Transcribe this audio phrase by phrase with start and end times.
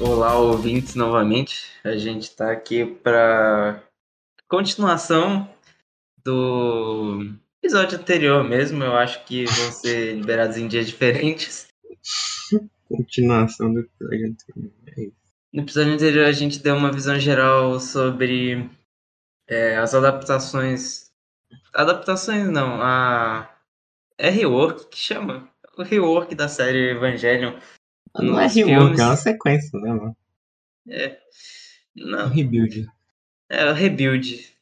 [0.00, 1.70] Olá, ouvintes, novamente.
[1.84, 3.82] A gente está aqui para
[4.48, 5.48] continuação
[6.24, 8.82] do episódio anterior mesmo.
[8.82, 11.66] Eu acho que vão ser liberados em dias diferentes.
[12.84, 14.72] Continuação do episódio anterior.
[14.86, 15.10] É.
[15.52, 18.70] No episódio anterior, a gente deu uma visão geral sobre
[19.48, 21.10] é, as adaptações.
[21.74, 23.52] Adaptações não, a.
[24.18, 25.48] É rework que chama?
[25.76, 27.58] O rework da série Evangelion.
[28.18, 29.00] Não é rework, filmes.
[29.00, 30.16] é uma sequência, né, mano?
[30.88, 31.18] É.
[31.94, 32.86] Não, rebuild.
[33.48, 34.55] É, o Rebuild.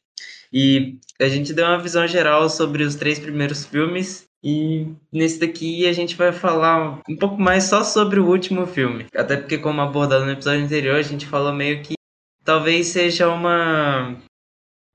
[0.57, 4.25] E a gente deu uma visão geral sobre os três primeiros filmes.
[4.41, 9.05] E nesse daqui a gente vai falar um pouco mais só sobre o último filme.
[9.13, 11.95] Até porque, como abordado no episódio anterior, a gente falou meio que
[12.41, 14.15] talvez seja uma.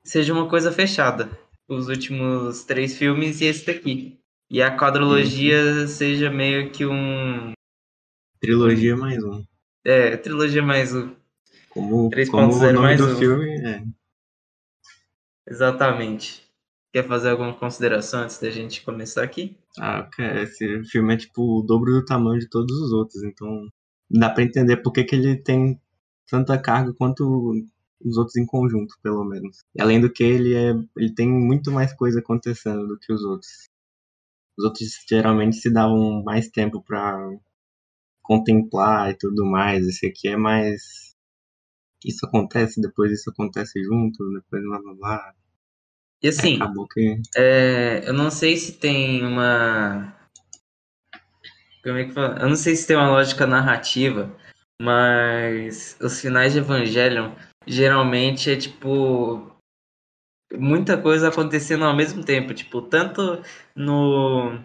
[0.02, 1.28] seja uma coisa fechada.
[1.68, 4.18] Os últimos três filmes e esse daqui.
[4.50, 7.52] E a quadrologia seja meio que um.
[8.40, 9.44] Trilogia mais um.
[9.84, 11.14] É, trilogia mais um.
[11.68, 13.16] Como, 3.0 como o nome mais do um.
[13.16, 13.82] filme é.
[15.50, 16.48] Exatamente.
[16.92, 19.56] Quer fazer alguma consideração antes da gente começar aqui?
[19.78, 23.68] Ah, cara, esse filme é tipo o dobro do tamanho de todos os outros, então
[24.10, 25.80] dá pra entender por que, que ele tem
[26.28, 27.52] tanta carga quanto
[28.04, 29.58] os outros em conjunto, pelo menos.
[29.74, 33.22] E além do que, ele, é, ele tem muito mais coisa acontecendo do que os
[33.22, 33.68] outros.
[34.58, 37.18] Os outros geralmente se davam mais tempo pra
[38.22, 39.86] contemplar e tudo mais.
[39.86, 41.14] Esse aqui é mais.
[42.04, 45.34] Isso acontece, depois isso acontece junto, depois blá blá blá.
[46.22, 46.58] E assim,
[46.92, 47.22] que.
[47.34, 50.14] é, eu não sei se tem uma.
[51.82, 52.38] Como é que fala?
[52.40, 54.30] Eu não sei se tem uma lógica narrativa,
[54.80, 57.32] mas os finais de Evangelion
[57.66, 59.50] geralmente é tipo.
[60.52, 62.52] Muita coisa acontecendo ao mesmo tempo.
[62.52, 63.42] Tipo, tanto
[63.74, 64.58] no,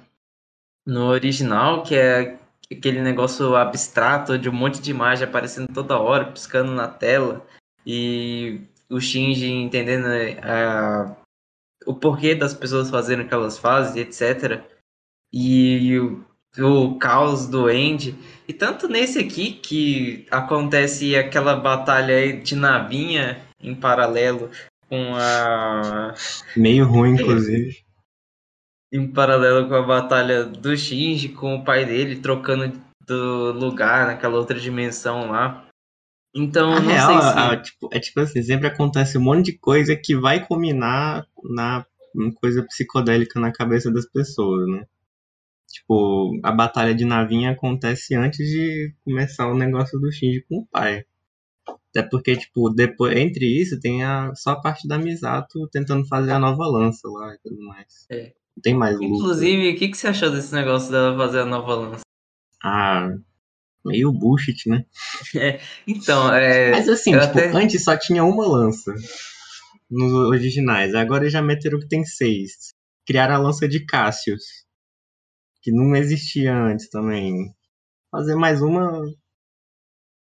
[0.86, 2.38] no original, que é
[2.72, 7.46] aquele negócio abstrato de um monte de imagem aparecendo toda hora, piscando na tela,
[7.86, 10.08] e o Shinji entendendo
[10.42, 11.16] a,
[11.86, 14.62] o porquê das pessoas fazendo o que elas fazem, etc.
[15.34, 16.24] E o,
[16.60, 18.16] o caos do End.
[18.48, 24.50] E tanto nesse aqui que acontece aquela batalha de navinha em paralelo
[24.88, 26.14] com a
[26.56, 27.84] Meio ruim, inclusive.
[28.92, 34.38] em paralelo com a batalha do Shinji com o pai dele trocando do lugar naquela
[34.38, 35.65] outra dimensão lá.
[36.36, 39.22] Então, Na não real, sei se a- a- tipo, é tipo assim, sempre acontece um
[39.22, 41.86] monte de coisa que vai culminar na
[42.42, 44.86] coisa psicodélica na cabeça das pessoas, né?
[45.72, 50.68] Tipo, a batalha de navinha acontece antes de começar o negócio do Shinji com o
[50.68, 51.06] pai.
[51.90, 56.32] Até porque, tipo, depois, entre isso, tem a, só a parte da Misato tentando fazer
[56.32, 58.06] a nova lança lá e tudo mais.
[58.10, 58.34] É.
[58.56, 59.06] Não tem mais luta.
[59.08, 62.02] Inclusive, o que, que você achou desse negócio dela fazer a nova lança?
[62.64, 63.10] Ah,
[63.86, 64.86] meio bullshit, né?
[65.88, 66.72] Então, é.
[66.72, 68.94] Mas assim, tipo, até- antes só tinha uma lança
[69.90, 70.96] nos originais.
[70.96, 72.74] Agora já meteram que tem seis.
[73.08, 74.42] Criaram a lança de Cassius,
[75.62, 77.54] que não existia antes também.
[78.12, 79.04] Fazer mais uma.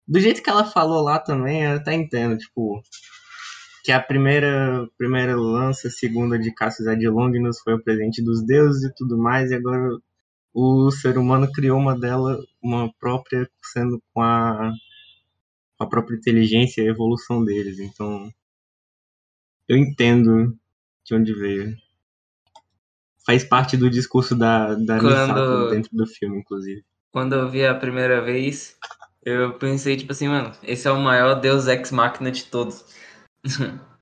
[0.07, 2.81] Do jeito que ela falou lá também, eu até entendo, tipo.
[3.83, 8.43] Que a primeira, primeira lança, segunda de Cassius é de Longinus foi o presente dos
[8.43, 9.89] deuses e tudo mais, e agora
[10.57, 14.71] o ser humano criou uma dela, uma própria, sendo com a
[15.77, 17.77] com a própria inteligência e a evolução deles.
[17.79, 18.31] Então,
[19.67, 20.57] eu entendo
[21.03, 21.75] de onde veio.
[23.25, 26.85] Faz parte do discurso da, da Quando- Misato dentro do filme, inclusive.
[27.11, 28.77] Quando eu vi a primeira vez,
[29.23, 32.85] eu pensei, tipo assim, mano, esse é o maior Deus Ex Machina de todos.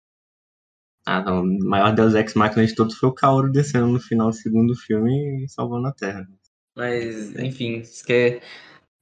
[1.05, 1.41] Ah, não.
[1.43, 4.73] O maior Deus Ex Machina de todos foi o Kaoru descendo no final do segundo
[4.73, 6.25] filme e salvando a Terra.
[6.75, 8.41] Mas, enfim, que, é-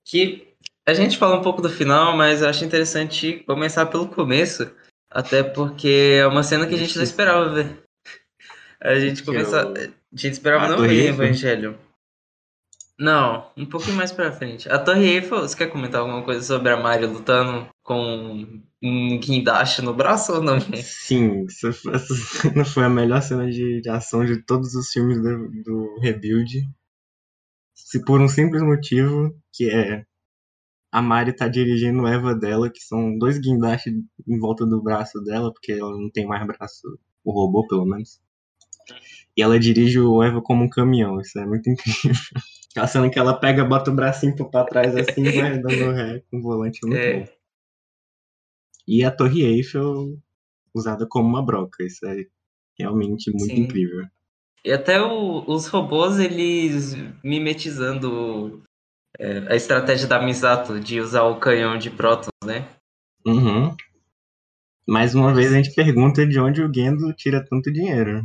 [0.06, 0.48] que
[0.86, 4.70] a gente fala um pouco do final, mas eu acho interessante começar pelo começo,
[5.10, 7.84] até porque é uma cena que a gente não esperava ver.
[8.82, 11.10] A gente começa, a gente esperava A não ver?
[11.10, 11.78] Evangelho.
[12.98, 14.70] Não, um pouquinho mais pra frente.
[14.70, 19.82] A Torre Eiffel, você quer comentar alguma coisa sobre a Mari lutando com um guindaste
[19.82, 20.60] no braço ou não?
[20.84, 25.50] Sim, essa cena foi a melhor cena de, de ação de todos os filmes do,
[25.64, 26.68] do Rebuild.
[27.92, 30.06] Se por um simples motivo, que é
[30.94, 33.94] a Mari tá dirigindo o Eva dela, que são dois guindastes
[34.26, 38.22] em volta do braço dela, porque ela não tem mais braço, o robô pelo menos.
[39.36, 42.12] E ela dirige o Eva como um caminhão, isso é muito incrível.
[42.72, 46.24] Aquela cena que ela pega, bota o bracinho pra trás assim e vai dando ré
[46.32, 46.80] com o volante.
[46.86, 47.20] É muito É.
[47.20, 47.28] bom.
[48.88, 50.18] E a Torre Eiffel
[50.74, 51.84] usada como uma broca.
[51.84, 52.26] Isso é
[52.80, 53.64] realmente muito Sim.
[53.64, 54.08] incrível.
[54.64, 56.94] E até o- os robôs, eles
[57.24, 58.64] mimetizando
[59.20, 62.68] é, a estratégia da Misato de usar o canhão de prótons, né?
[63.26, 63.76] Uhum.
[64.88, 68.24] Mais uma vez a gente pergunta de onde o Gendo tira tanto dinheiro.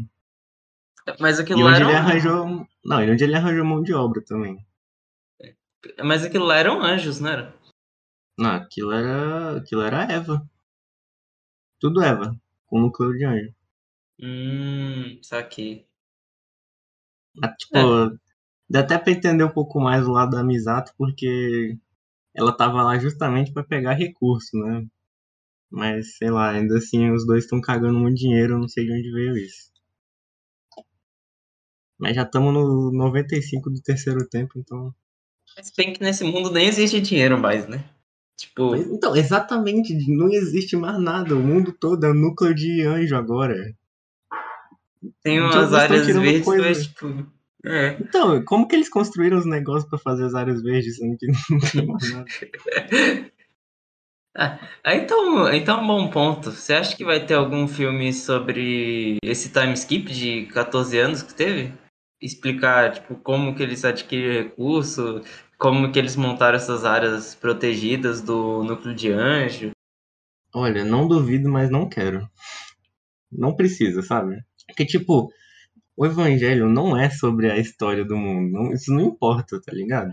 [1.20, 2.66] Mas aquilo E lá onde era ele um- arranjou.
[2.84, 4.58] Não, e onde ele arranjou mão de obra também.
[6.02, 7.54] Mas aquilo lá eram anjos, não era?
[8.38, 9.56] Não, aquilo era.
[9.58, 10.48] Aquilo era Eva.
[11.80, 12.34] Tudo Eva.
[12.66, 13.54] Com núcleo de anjo.
[14.20, 15.86] Hum, saquei.
[17.36, 18.18] Mas, tipo,
[18.68, 21.76] dá até pra entender um pouco mais o lado da Misato, porque
[22.34, 24.86] ela tava lá justamente pra pegar recurso, né?
[25.70, 28.92] Mas, sei lá, ainda assim os dois estão cagando muito dinheiro, eu não sei de
[28.92, 29.70] onde veio isso.
[31.98, 34.94] Mas já estamos no 95 do terceiro tempo, então.
[35.56, 37.88] Mas bem que nesse mundo nem existe dinheiro mais, né?
[38.36, 41.34] Tipo, Mas, Então, exatamente, não existe mais nada.
[41.34, 43.74] O mundo todo é núcleo de anjo agora.
[45.22, 46.62] Tem umas áreas verdes, coisa?
[46.62, 47.26] mas tipo.
[47.64, 47.96] É.
[48.00, 51.58] Então, como que eles construíram os negócios pra fazer as áreas verdes sendo que não
[51.58, 52.26] tem mais nada?
[54.38, 54.58] Ah,
[54.94, 56.50] então, então é um bom ponto.
[56.50, 61.34] Você acha que vai ter algum filme sobre esse time skip de 14 anos que
[61.34, 61.72] teve?
[62.20, 65.22] Explicar, tipo, como que eles adquiriram recurso,
[65.56, 69.70] como que eles montaram essas áreas protegidas do núcleo de anjo.
[70.54, 72.28] Olha, não duvido, mas não quero.
[73.32, 74.36] Não precisa, sabe?
[74.66, 75.32] Porque, tipo,
[75.96, 78.52] o evangelho não é sobre a história do mundo.
[78.52, 80.12] Não- isso não importa, tá ligado?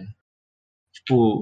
[0.94, 1.42] Tipo,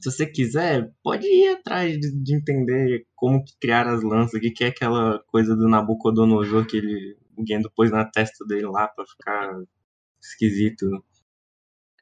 [0.00, 4.40] se você quiser, pode ir atrás de, de entender como que criaram as lanças, o
[4.40, 8.66] que, que é aquela coisa do Nabucodonosor que ele, o Gendo pôs na testa dele
[8.66, 9.60] lá pra ficar
[10.20, 10.86] esquisito.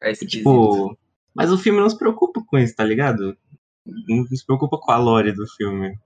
[0.03, 0.39] É esquisito.
[0.39, 0.99] tipo,
[1.35, 3.37] mas o filme não se preocupa com isso, tá ligado?
[3.87, 5.97] Não se preocupa com a lore do filme.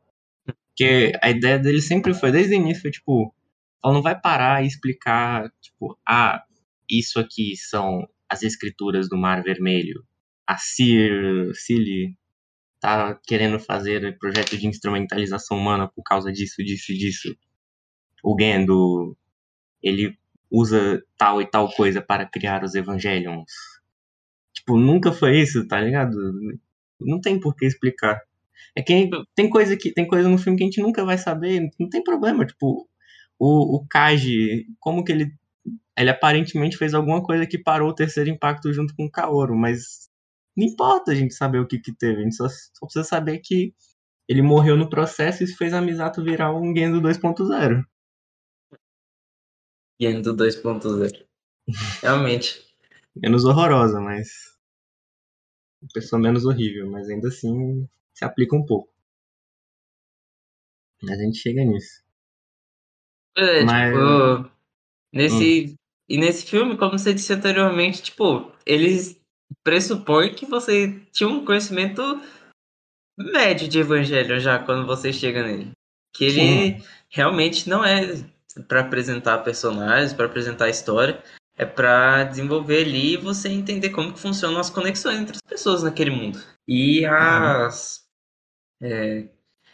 [0.44, 3.35] Porque a ideia dele sempre foi, desde o início, foi tipo,
[3.82, 6.43] ela não vai parar e explicar, tipo, ah,
[6.88, 10.05] isso aqui são as escrituras do Mar Vermelho.
[10.47, 12.17] A Cir, Cilly
[12.81, 17.37] tá querendo fazer projeto de instrumentalização humana por causa disso, disso e disso.
[18.23, 19.17] O Gendo,
[19.82, 20.19] ele
[20.50, 23.53] usa tal e tal coisa para criar os Evangelions.
[24.53, 26.17] Tipo, nunca foi isso, tá ligado?
[27.00, 28.21] Não tem por que explicar.
[28.75, 31.71] É que tem coisa que tem coisa no filme que a gente nunca vai saber,
[31.79, 32.88] não tem problema, tipo,
[33.41, 35.33] o, o Kaji, como que ele
[35.99, 40.09] ele aparentemente fez alguma coisa que parou o terceiro impacto junto com o Kaoru, mas
[40.57, 43.39] não importa a gente saber o que que teve, a gente só, só precisa saber
[43.41, 43.75] que
[44.29, 47.85] ele morreu no processo e isso fez a Misato virar um Gendo 2.0.
[50.01, 51.27] Gendo 2.0.
[52.01, 52.65] Realmente.
[53.15, 54.57] Menos horrorosa, mas
[55.83, 58.91] uma pessoa menos horrível, mas ainda assim se aplica um pouco.
[61.03, 62.03] Mas a gente chega nisso.
[63.41, 64.51] É, Mas- tipo,
[65.13, 65.75] nesse.
[66.09, 69.21] E nesse filme, como você disse anteriormente, tipo, eles
[69.63, 72.03] pressupõem que você tinha um conhecimento
[73.17, 75.71] médio de evangelho já quando você chega nele.
[76.13, 78.25] Que ele realmente não é
[78.67, 81.23] para apresentar personagens, para apresentar história,
[81.57, 85.85] é para desenvolver ali e você entender como que funcionam as conexões entre as pessoas
[85.85, 86.41] naquele mundo.
[86.67, 88.05] E as
[88.82, 89.29] é,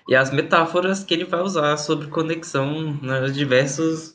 [0.09, 4.15] e as metáforas que ele vai usar sobre conexão nos diversos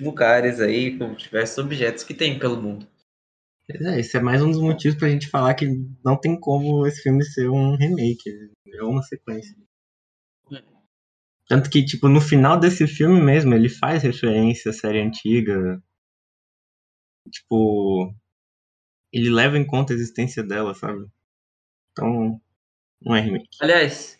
[0.00, 2.86] lugares aí, com diversos objetos que tem pelo mundo.
[3.68, 5.66] É, esse é mais um dos motivos pra gente falar que
[6.04, 9.54] não tem como esse filme ser um remake, é uma sequência.
[11.46, 15.82] Tanto que, tipo, no final desse filme mesmo, ele faz referência à série antiga.
[17.28, 18.14] Tipo,
[19.12, 21.04] ele leva em conta a existência dela, sabe?
[21.90, 22.40] Então,
[23.02, 23.48] não é remake.
[23.60, 24.19] Aliás,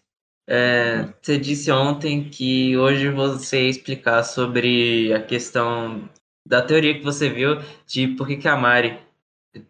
[0.53, 6.11] é, você disse ontem que hoje você ia explicar sobre a questão
[6.45, 8.99] da teoria que você viu de por que, que a Mari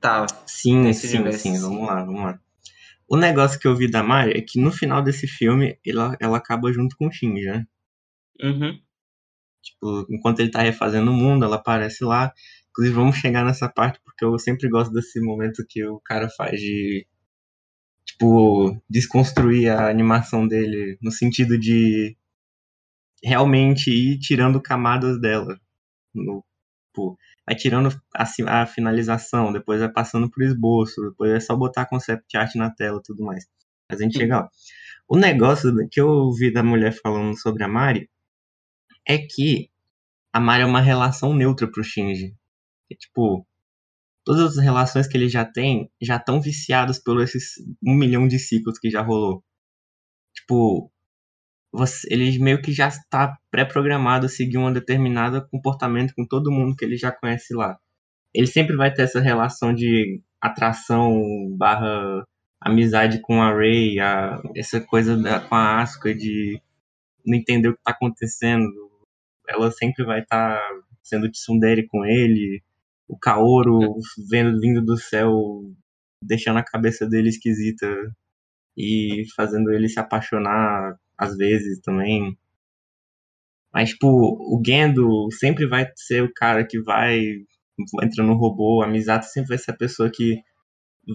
[0.01, 0.25] tá.
[0.47, 1.41] Sim, sim, universo.
[1.41, 2.41] sim, vamos lá, vamos lá.
[3.07, 6.39] O negócio que eu vi da Mari é que no final desse filme ela, ela
[6.39, 7.67] acaba junto com o Shinji, né?
[8.43, 8.81] Uhum.
[9.63, 12.33] Tipo, enquanto ele tá refazendo o mundo, ela aparece lá.
[12.71, 16.59] Inclusive, vamos chegar nessa parte porque eu sempre gosto desse momento que o cara faz
[16.59, 17.07] de.
[18.21, 22.15] Tipo, desconstruir a animação dele no sentido de
[23.25, 25.59] realmente ir tirando camadas dela.
[26.15, 26.45] No,
[26.89, 28.25] tipo, vai tirando a,
[28.63, 32.99] a finalização, depois vai passando pro esboço, depois é só botar concept art na tela
[32.99, 33.47] e tudo mais.
[33.91, 34.51] Mas a gente chega lá.
[35.09, 38.11] O negócio que eu ouvi da mulher falando sobre a Mari
[39.09, 39.71] é que
[40.31, 42.37] a Mari é uma relação neutra pro Shinji.
[42.93, 43.47] É, tipo,
[44.31, 48.39] todas as relações que ele já tem já estão viciadas por esses um milhão de
[48.39, 49.43] ciclos que já rolou.
[50.33, 50.89] Tipo,
[51.73, 56.77] você, ele meio que já está pré-programado a seguir um determinado comportamento com todo mundo
[56.77, 57.77] que ele já conhece lá.
[58.33, 61.13] Ele sempre vai ter essa relação de atração
[61.59, 62.25] barra
[62.61, 66.63] amizade com a Ray, a, essa coisa da, com a Asuka de
[67.27, 68.71] não entender o que está acontecendo.
[69.49, 72.63] Ela sempre vai estar tá sendo tsundere com ele.
[73.11, 73.99] O Kaoru
[74.31, 75.35] vendo vindo do céu,
[76.23, 77.87] deixando a cabeça dele esquisita
[78.77, 82.39] e fazendo ele se apaixonar às vezes também.
[83.75, 87.21] Mas, tipo, o Gendo sempre vai ser o cara que vai
[88.01, 90.41] entrar no robô, a Misato sempre vai ser a pessoa que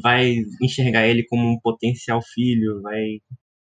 [0.03, 3.21] vai enxergar ele como um potencial filho, vai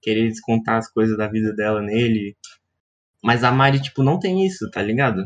[0.02, 2.36] querer descontar as coisas da vida dela nele.
[3.22, 5.22] Mas a Mari, tipo, não tem isso, tá ligado?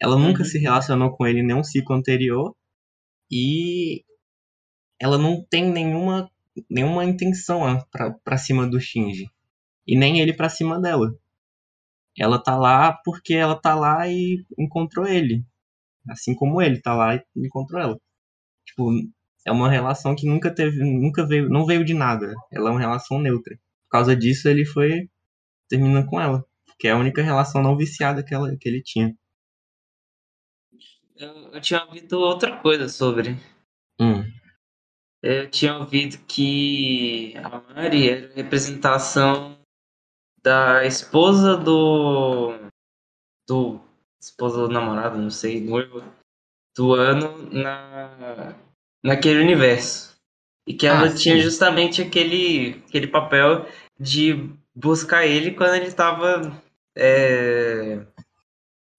[0.00, 0.44] Ela nunca Uhum.
[0.48, 2.54] se relacionou com ele em nenhum ciclo anterior
[3.30, 4.04] e
[5.00, 6.30] ela não tem nenhuma,
[6.70, 9.30] nenhuma intenção pra, pra cima do Shinji.
[9.86, 11.14] E nem ele pra cima dela.
[12.18, 15.44] Ela tá lá porque ela tá lá e encontrou ele.
[16.08, 18.00] Assim como ele tá lá e encontrou ela.
[18.66, 18.90] Tipo,
[19.46, 22.34] é uma relação que nunca teve, nunca veio, não veio de nada.
[22.52, 23.56] Ela é uma relação neutra.
[23.84, 25.08] Por causa disso, ele foi
[25.68, 26.44] terminando com ela,
[26.78, 29.14] que é a única relação não viciada que, ela, que ele tinha.
[31.16, 33.36] Eu, eu tinha ouvido outra coisa sobre.
[34.00, 34.24] Hum.
[35.22, 39.58] Eu tinha ouvido que a Mari era a representação
[40.42, 42.52] da esposa do.
[43.48, 43.80] do.
[44.20, 46.02] esposa do namorado, não sei, noivo,
[46.76, 48.54] do ano na,
[49.02, 50.14] naquele universo.
[50.66, 51.42] E que ela Ah, tinha sim.
[51.42, 53.66] justamente aquele, aquele papel
[54.00, 56.60] de buscar ele quando ele estava
[56.96, 58.04] é,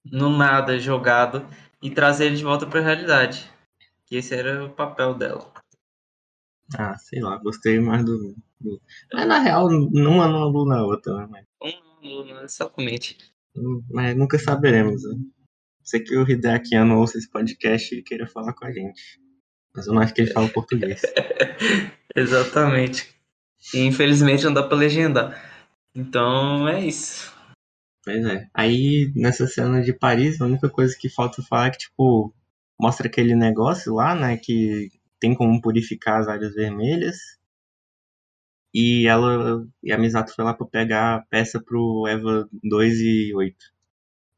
[0.06, 1.46] no nada jogado
[1.82, 3.52] e trazer ele de volta para a realidade.
[4.06, 5.52] Que esse era o papel dela.
[6.78, 8.36] Ah, sei lá, gostei mais do.
[8.60, 8.82] do...
[9.14, 11.46] Mas na real, uma não anula a outra, né?
[11.62, 13.18] Um, não, exatamente.
[13.90, 15.04] mas nunca saberemos.
[15.04, 15.16] Né?
[15.84, 19.20] Sei que o Hideaki Anno ouça esse podcast e queira falar com a gente.
[19.76, 21.02] Mas eu não acho que ele fala português.
[22.16, 23.14] Exatamente.
[23.74, 25.40] E infelizmente não dá pra legendar.
[25.94, 27.35] Então é isso.
[28.06, 28.48] Pois é.
[28.54, 32.34] Aí, nessa cena de Paris, a única coisa que falta falar é que, tipo,
[32.80, 37.18] mostra aquele negócio lá, né, que tem como purificar as áreas vermelhas.
[38.74, 43.34] E ela e a Misato foi lá pra pegar a peça pro Eva 2 e
[43.34, 43.56] 8.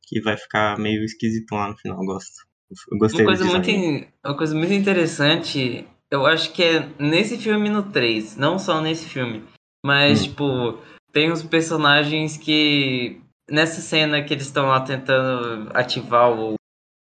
[0.07, 2.47] Que vai ficar meio esquisitão lá no final, eu gosto.
[2.91, 7.69] Eu gostei Uma coisa, muito, uma coisa muito interessante, eu acho que é nesse filme
[7.69, 9.43] no 3, não só nesse filme.
[9.83, 10.23] Mas, Hum.
[10.23, 10.77] tipo,
[11.11, 13.19] tem uns personagens que.
[13.49, 16.55] Nessa cena que eles estão lá tentando ativar o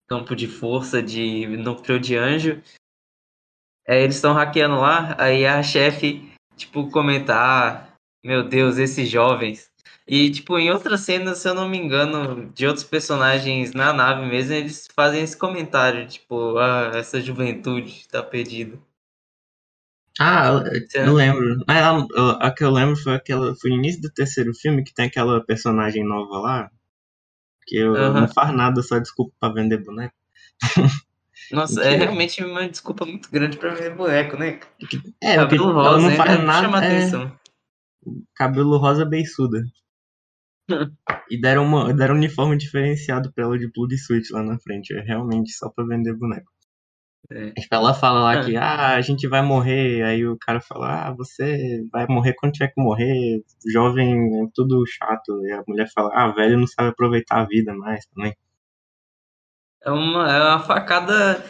[0.08, 2.62] campo de força de núcleo de anjo.
[3.86, 7.88] é, eles estão hackeando lá, aí a chefe, tipo, comenta, ah,
[8.24, 9.70] meu Deus, esses jovens.
[10.06, 14.26] E, tipo, em outras cenas, se eu não me engano, de outros personagens na nave
[14.26, 18.78] mesmo, eles fazem esse comentário, tipo, ah, essa juventude tá perdida.
[20.20, 21.08] Ah, eu- Certo.
[21.08, 21.64] eu lembro.
[21.68, 23.54] Ah, a, a que eu lembro foi aquela.
[23.56, 26.70] Foi no início do terceiro filme que tem aquela personagem nova lá.
[27.66, 28.20] Que eu, Aham.
[28.22, 30.14] não faz nada, só desculpa pra vender boneco.
[31.50, 31.96] Nossa, Que é é?
[31.96, 34.60] realmente uma desculpa muito grande pra ver boneco, né?
[35.22, 36.46] É, Cabelo ela rosa, não ainda faz chama
[36.80, 36.86] nada.
[36.86, 37.38] É, atenção.
[38.34, 39.62] cabelo rosa beiçuda.
[41.30, 44.94] e deram, uma, deram um uniforme diferenciado pra ela de plug switch lá na frente.
[44.94, 46.50] É realmente só pra vender boneco.
[47.30, 47.50] É.
[47.52, 48.44] Tipo, ela fala lá Ah.
[48.44, 50.02] que ah, a gente vai morrer.
[50.02, 53.42] Aí o cara fala, ah, você vai morrer quando tiver que morrer.
[53.72, 55.44] Jovem é tudo chato.
[55.46, 58.34] E a mulher fala, ah, velho não sabe aproveitar a vida mais também.
[59.82, 61.44] É uma, é uma facada.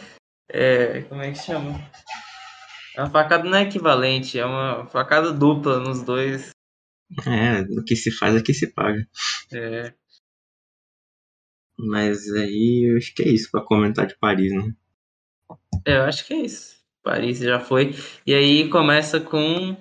[0.49, 1.79] É, como é que chama?
[2.95, 6.49] É uma facada não é equivalente, é uma facada dupla nos dois.
[7.27, 9.05] É, o que se faz é que se paga.
[9.53, 9.93] É,
[11.77, 14.73] Mas aí eu acho que é isso pra comentar de Paris, né?
[15.85, 16.75] É, eu acho que é isso.
[17.03, 17.95] Paris já foi.
[18.25, 19.77] E aí começa com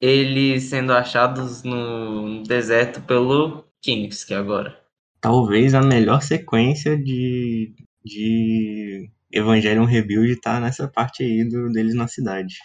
[0.00, 4.78] eles sendo achados no deserto pelo Kinski agora.
[5.20, 7.74] Talvez a melhor sequência de,
[8.04, 12.56] de Evangelion Rebuild tá nessa parte aí do, deles na cidade.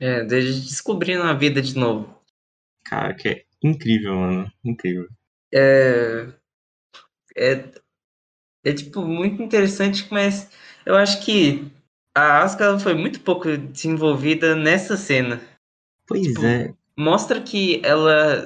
[0.00, 2.20] É, deles descobrindo a vida de novo.
[2.84, 4.52] Cara, que é incrível, mano.
[4.64, 5.08] Incrível.
[5.54, 6.26] É,
[7.36, 7.64] é,
[8.64, 10.50] é tipo muito interessante, mas
[10.84, 11.70] eu acho que
[12.14, 15.40] a Asuka foi muito pouco desenvolvida nessa cena.
[16.06, 16.74] Pois Tipo, é.
[16.96, 18.44] Mostra que ela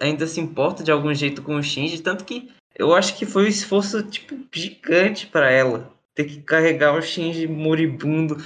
[0.00, 3.44] ainda se importa de algum jeito com o Shinji, tanto que eu acho que foi
[3.44, 8.36] um esforço tipo gigante pra ela ter que carregar o Shinji moribundo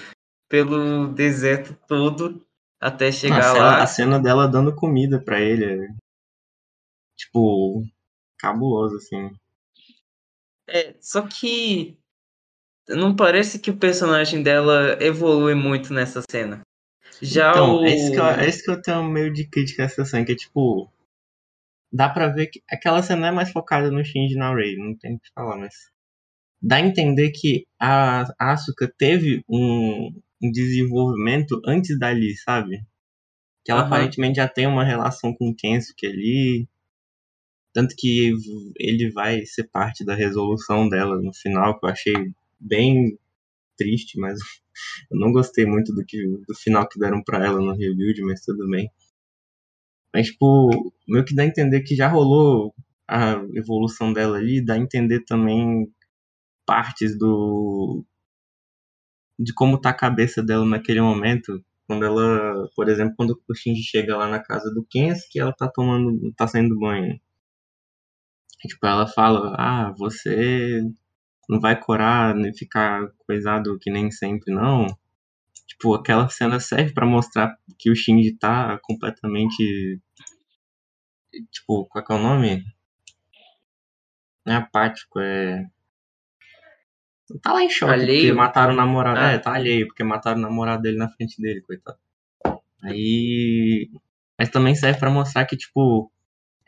[0.49, 2.45] pelo deserto todo
[2.81, 3.83] até chegar cena, lá.
[3.83, 5.65] a cena dela dando comida pra ele.
[5.65, 5.89] é,
[7.17, 7.85] Tipo,
[8.39, 9.31] cabuloso, assim.
[10.67, 11.97] É, só que
[12.89, 16.61] não parece que o personagem dela evolui muito nessa cena.
[17.21, 17.85] Já então, o.
[17.85, 20.25] é, isso que eu, é isso que eu tenho meio de crítica a essa cena,
[20.25, 20.91] que é tipo.
[21.93, 25.15] Dá pra ver que aquela cena é mais focada no Shinji na Rei, não tem
[25.15, 25.75] o que falar, mas.
[26.61, 30.11] Dá a entender que a Asuka teve um,
[30.43, 32.83] um desenvolvimento antes dali, sabe?
[33.65, 33.89] Que ela Aham.
[33.89, 36.69] aparentemente já tem uma relação com o Kensuke ali.
[37.73, 38.33] Tanto que
[38.79, 42.15] ele vai ser parte da resolução dela no final, que eu achei
[42.61, 43.19] bem
[43.77, 44.39] triste, mas
[45.11, 48.43] eu não gostei muito do, que, do final que deram pra ela no rebuild, mas
[48.43, 48.91] tudo bem.
[50.13, 52.75] Mas, tipo, meio que dá a entender que já rolou
[53.09, 55.93] a evolução dela ali, dá a entender também
[56.67, 58.05] partes do.
[59.39, 61.65] de como tá a cabeça dela naquele momento.
[61.87, 65.69] Quando ela, por exemplo, quando o Shinji chega lá na casa do Kensuke, ela tá
[65.69, 67.21] tomando, tá saindo banho.
[68.67, 70.81] Tipo, ela fala, ah, você
[71.49, 74.87] não vai corar nem ficar coisado que nem sempre, não.
[75.67, 80.01] Tipo, aquela cena serve pra mostrar que o Shinji tá completamente.
[81.51, 82.65] Tipo, qual que é o nome?
[84.47, 85.67] Não é apático, é.
[87.43, 88.21] Tá lá em choque, Alheio?
[88.21, 89.19] porque mataram o namorado.
[89.19, 89.33] Ah.
[89.33, 91.99] É, tá alheio, porque mataram o namorado dele na frente dele, coitado.
[92.83, 93.91] Aí.
[94.39, 96.13] Mas também serve pra mostrar que, tipo,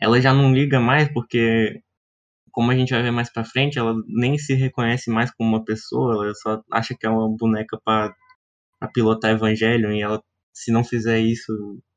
[0.01, 1.83] ela já não liga mais, porque
[2.57, 5.63] como a gente vai ver mais pra frente, ela nem se reconhece mais como uma
[5.63, 8.17] pessoa, ela só acha que é uma boneca pra,
[8.81, 11.53] pra pilotar Evangelion, e ela, se não fizer isso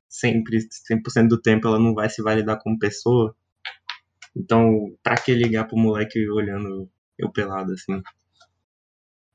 [0.09, 3.33] sempre, 100% do tempo, ela não vai se validar como pessoa.
[4.35, 8.01] Então, pra que ligar pro moleque olhando eu pelado, assim?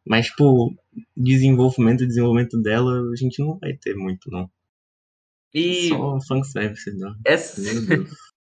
[0.06, 0.76] Mas, tipo,
[1.16, 4.50] desenvolvimento, desenvolvimento dela, a gente não vai ter muito, não.
[5.54, 7.16] E Só fanservice, não.
[7.24, 8.33] essa, Meu Deus.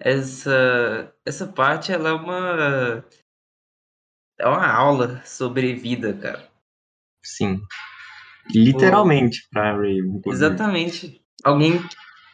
[0.00, 3.04] Essa, essa parte ela é uma.
[4.38, 6.48] É uma aula sobre vida, cara.
[7.22, 7.60] Sim.
[8.54, 9.98] Literalmente pra Ray.
[9.98, 10.30] inclusive.
[10.30, 11.22] Exatamente.
[11.44, 11.80] Alguém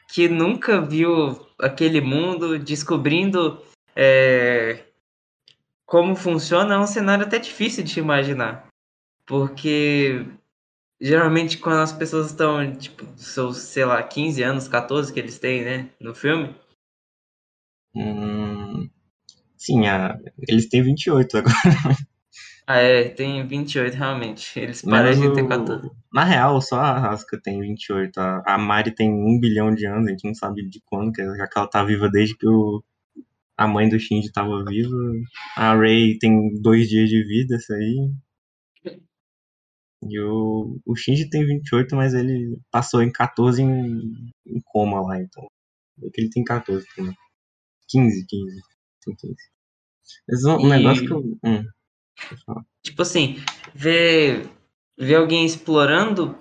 [0.08, 3.60] que nunca viu aquele mundo descobrindo
[3.94, 4.84] é,
[5.84, 8.68] como funciona é um cenário até difícil de imaginar.
[9.26, 10.24] Porque
[11.00, 15.64] geralmente quando as pessoas estão, tipo, seus, sei lá, 15 anos, 14 que eles têm,
[15.64, 16.54] né, no filme,
[17.96, 18.88] Hum,
[19.56, 21.54] sim, a- eles têm 28 agora.
[22.66, 24.58] ah, é, tem 28 realmente.
[24.58, 25.90] Eles parecem ter o- 14.
[26.12, 28.18] Na real, só a Asuka tem 28.
[28.18, 31.48] A, a Mari tem um bilhão de anos, a gente não sabe de quando, já
[31.48, 32.82] que ela tá viva desde que o,
[33.58, 34.96] a mãe do Shinji tava viva.
[35.56, 38.12] A Ray tem dois dias de vida, isso aí.
[40.08, 45.20] E o, o Shinji tem 28, mas ele passou em 14 em, em coma lá,
[45.20, 45.46] então.
[46.02, 47.14] É que ele tem 14 também.
[47.88, 48.60] 15, 15.
[49.04, 49.34] Tem 15.
[50.28, 51.38] Mas um, E- negócio que eu.
[51.44, 51.64] Hum.
[52.82, 53.36] Tipo assim,
[53.74, 54.48] ver,
[54.98, 56.38] ver alguém explorando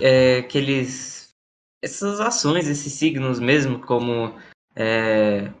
[0.00, 1.34] é, aqueles,
[1.82, 4.34] essas ações, esses signos mesmo, como
[4.76, 5.52] é,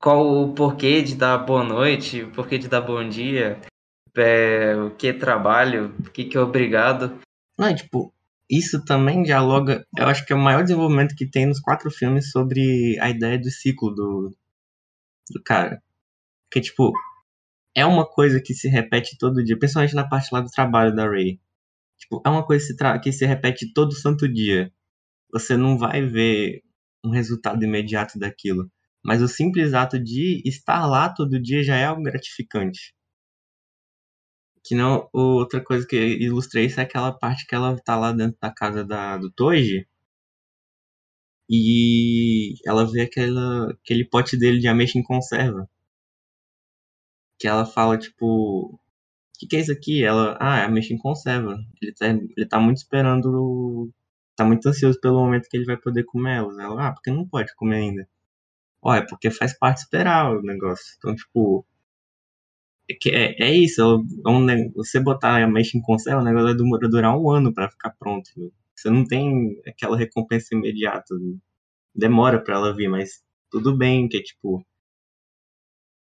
[0.00, 3.60] qual o porquê de dar boa noite, o porquê de dar bom dia,
[4.16, 7.18] é, o que é trabalho, o que, que é obrigado.
[7.58, 8.12] Não, tipo,
[8.48, 9.86] isso também dialoga.
[9.96, 13.38] Eu acho que é o maior desenvolvimento que tem nos quatro filmes sobre a ideia
[13.38, 14.36] do ciclo do,
[15.42, 15.82] cara.
[16.50, 16.92] Que, tipo,
[17.74, 21.08] é uma coisa que se repete todo dia, principalmente na parte lá do trabalho da
[21.08, 21.40] Ray.
[21.98, 24.72] Tipo, é uma coisa que se, que se repete todo santo dia.
[25.32, 26.62] Você não vai ver
[27.04, 28.70] um resultado imediato daquilo.
[29.04, 32.94] Mas o simples ato de estar lá todo dia já é algo gratificante.
[34.64, 38.38] Que não, outra coisa que ilustra isso é aquela parte que ela tá lá dentro
[38.40, 39.86] da casa da, do Toji
[41.52, 45.68] e ela vê aquela, aquele pote dele de ameixa em conserva.
[47.38, 48.24] Que ela fala, tipo,
[48.74, 48.78] o
[49.38, 50.02] que, que é isso aqui?
[50.04, 51.58] Ela, ah, é ameixa em conserva.
[51.82, 53.92] Ele tá, ele tá muito esperando,
[54.36, 56.58] tá muito ansioso pelo momento que ele vai poder comer elas.
[56.58, 58.08] Ela, ah, porque não pode comer ainda?
[58.82, 60.94] Ó, é porque faz parte esperar o negócio.
[60.98, 61.66] Então, tipo,
[62.90, 63.80] é, é, é isso.
[64.26, 67.70] É um, você botar a ameixa em conserva, o negócio vai durar, um ano pra
[67.70, 68.30] ficar pronto.
[68.82, 71.14] Você não tem aquela recompensa imediata.
[71.94, 74.66] Demora pra ela vir, mas tudo bem, que é tipo.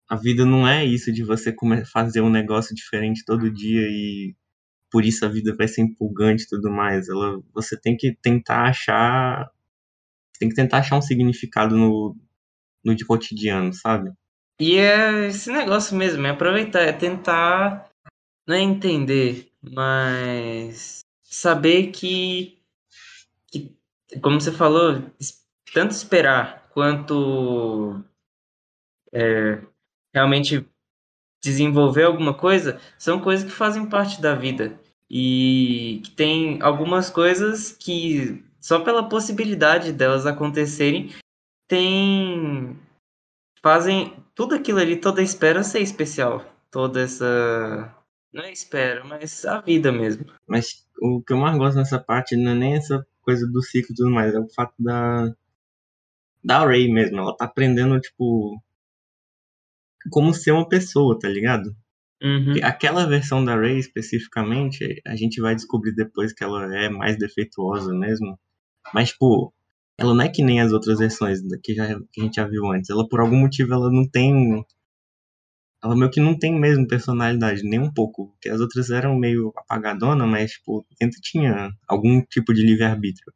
[0.07, 1.53] A vida não é isso de você
[1.91, 4.35] fazer um negócio diferente todo dia e
[4.91, 7.09] por isso a vida vai ser empolgante e tudo mais.
[7.09, 9.49] Ela, você tem que tentar achar.
[10.39, 12.15] Tem que tentar achar um significado no,
[12.85, 14.11] no de cotidiano, sabe?
[14.59, 17.89] E é esse negócio mesmo, é aproveitar, é tentar,
[18.47, 22.56] não é entender, mas saber que,
[24.19, 25.03] como você falou,
[25.73, 28.01] tanto esperar quanto
[29.13, 29.61] é,
[30.13, 30.65] realmente
[31.43, 34.79] desenvolver alguma coisa são coisas que fazem parte da vida.
[35.09, 41.13] E que tem algumas coisas que, só pela possibilidade delas acontecerem,
[41.67, 42.77] tem.
[43.61, 46.43] fazem tudo aquilo ali, toda a espera ser especial.
[46.69, 47.95] Toda essa.
[48.33, 50.25] Não é espera, mas a vida mesmo.
[50.45, 53.91] Mas o que eu mais gosto nessa parte não é nem essa coisa do ciclo
[53.91, 55.35] e tudo mais, é o fato da.
[56.41, 57.17] Da Ray mesmo.
[57.17, 58.57] Ela tá aprendendo, tipo.
[60.09, 61.75] Como ser uma pessoa, tá ligado?
[62.23, 62.53] Uhum.
[62.63, 67.93] Aquela versão da Ray especificamente, a gente vai descobrir depois que ela é mais defeituosa
[67.93, 68.39] mesmo.
[68.93, 69.53] Mas, tipo,
[69.97, 72.65] ela não é que nem as outras versões que, já, que a gente já viu
[72.71, 72.89] antes.
[72.89, 74.65] Ela, por algum motivo, ela não tem.
[75.83, 78.29] Ela meio que não tem mesmo personalidade, nem um pouco.
[78.31, 83.33] Porque as outras eram meio apagadona, mas, tipo, dentro tinha algum tipo de livre-arbítrio.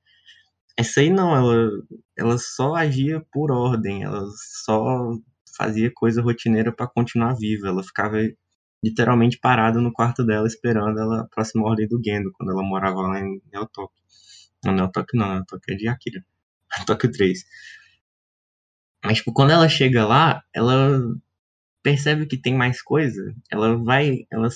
[0.78, 1.70] Essa aí não, ela,
[2.18, 4.26] ela só agia por ordem, ela
[4.66, 5.12] só
[5.58, 7.68] fazia coisa rotineira pra continuar viva.
[7.68, 8.18] Ela ficava
[8.84, 13.02] literalmente parada no quarto dela esperando ela, a próxima ordem do Gendo, quando ela morava
[13.02, 13.94] lá em Neotok.
[14.66, 16.26] Não, Neotok não, Neotok é de Akira.
[16.88, 17.44] Tóquio 3.
[19.04, 21.00] Mas, tipo, quando ela chega lá, ela
[21.84, 23.34] percebe que tem mais coisa.
[23.52, 24.48] Ela vai, ela,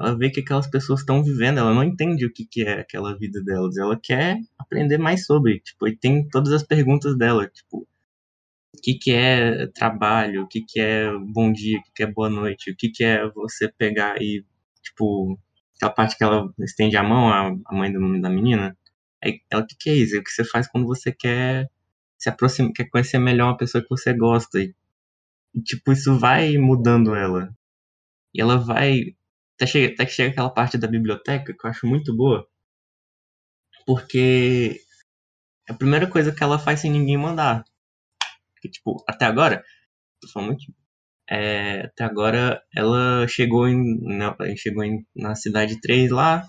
[0.00, 3.16] ela vê que aquelas pessoas estão vivendo, ela não entende o que, que é aquela
[3.18, 3.76] vida delas.
[3.78, 7.86] Ela quer aprender mais sobre, tipo, e tem todas as perguntas dela, tipo,
[8.76, 12.06] o que, que é trabalho, o que, que é bom dia, o que, que é
[12.06, 14.44] boa noite, o que, que é você pegar e,
[14.82, 15.38] tipo,
[15.76, 18.76] aquela parte que ela estende a mão, a, a mãe do- da menina,
[19.22, 20.16] aí ela, o que, que é isso?
[20.16, 21.68] É o que você faz quando você quer
[22.18, 24.60] se aproximar, quer conhecer melhor uma pessoa que você gosta.
[24.60, 24.74] E,
[25.54, 27.52] e, tipo, isso vai mudando ela.
[28.34, 29.14] E ela vai.
[29.56, 32.46] Até, chega, até que chega aquela parte da biblioteca que eu acho muito boa.
[33.86, 34.80] Porque
[35.68, 37.64] é a primeira coisa que ela faz sem ninguém mandar.
[38.62, 39.64] Tipo, até agora.
[41.28, 43.98] É, até agora ela chegou em.
[44.18, 46.44] Na, chegou em, na cidade 3 lá.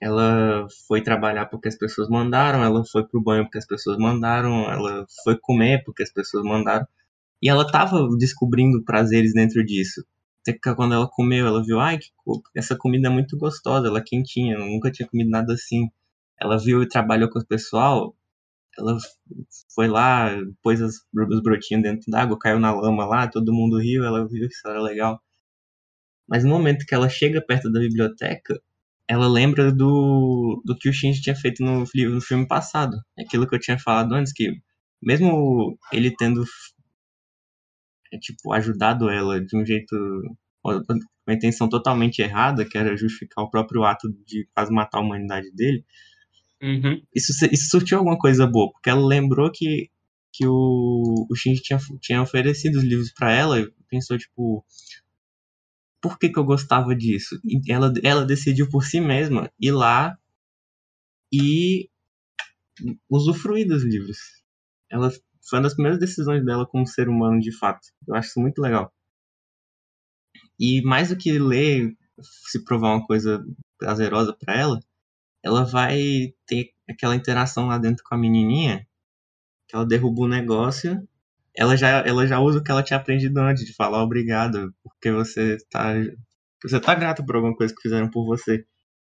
[0.00, 4.70] Ela foi trabalhar porque as pessoas mandaram, ela foi pro banho porque as pessoas mandaram,
[4.70, 6.86] ela foi comer porque as pessoas mandaram.
[7.42, 10.04] E ela tava descobrindo prazeres dentro disso.
[10.42, 12.10] Até que quando ela comeu, ela viu, ai, que
[12.56, 15.88] essa comida é muito gostosa, ela é quentinha, eu nunca tinha comido nada assim.
[16.40, 18.16] Ela viu e trabalhou com o pessoal,
[18.78, 18.98] ela
[19.74, 20.30] foi lá,
[20.62, 24.48] pôs as- os brotinhos dentro d'água, caiu na lama lá, todo mundo riu, ela viu
[24.48, 25.20] que isso era legal.
[26.28, 28.60] Mas no momento que ela chega perto da biblioteca,
[29.08, 32.96] ela lembra do, do que o Shinji tinha feito no, no filme passado.
[33.18, 34.52] Aquilo que eu tinha falado antes, que
[35.02, 36.44] mesmo ele tendo
[38.12, 39.96] é, tipo, ajudado ela de um jeito.
[40.62, 40.80] com
[41.26, 45.50] uma intenção totalmente errada, que era justificar o próprio ato de quase matar a humanidade
[45.52, 45.84] dele,
[46.62, 47.00] Uhum.
[47.14, 49.90] isso, isso surtiu alguma coisa boa, porque ela lembrou que,
[50.32, 54.64] que o, o Shinji tinha, tinha oferecido os livros pra ela e pensou, tipo,
[56.00, 57.40] por que, que eu gostava disso?
[57.44, 60.18] E ela, ela decidiu por si mesma ir lá
[61.32, 61.88] e
[63.08, 64.18] usufruir dos livros.
[64.90, 65.12] Ela
[65.48, 67.80] foi uma das primeiras decisões dela como ser humano de fato.
[68.06, 68.92] Eu acho isso muito legal.
[70.58, 73.44] E mais do que ler se provar uma coisa
[73.78, 74.80] prazerosa pra ela,
[75.42, 78.86] ela vai ter aquela interação lá dentro com a menininha,
[79.68, 81.06] que ela derruba o negócio,
[81.56, 85.10] ela já, ela já usa o que ela tinha aprendido antes, de falar obrigado, porque
[85.10, 85.94] você tá,
[86.62, 88.64] você tá grato por alguma coisa que fizeram por você.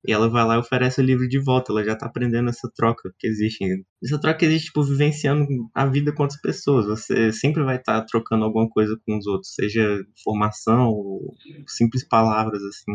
[0.04, 2.70] E ela vai lá e oferece o livro de volta, ela já tá aprendendo essa
[2.74, 3.64] troca que existe.
[4.02, 6.86] Essa troca existe, tipo, vivenciando a vida com outras pessoas.
[6.86, 11.34] Você sempre vai estar trocando alguma coisa com os outros, seja informação ou
[11.66, 12.92] simples palavras, assim.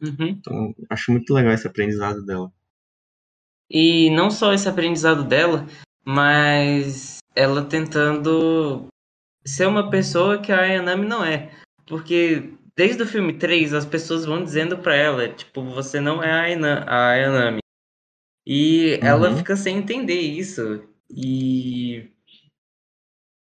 [0.00, 0.28] Uhum.
[0.28, 2.50] Então, acho muito legal esse aprendizado dela.
[3.70, 5.66] E não só esse aprendizado dela,
[6.04, 8.86] mas ela tentando
[9.44, 11.50] ser uma pessoa que a Ayanami não é.
[11.86, 16.30] Porque desde o filme 3 as pessoas vão dizendo pra ela, tipo, você não é
[16.32, 17.58] a Ayana- a Ayanami.
[18.46, 19.38] E ela Uhum.
[19.38, 20.86] fica sem entender isso.
[21.10, 22.10] E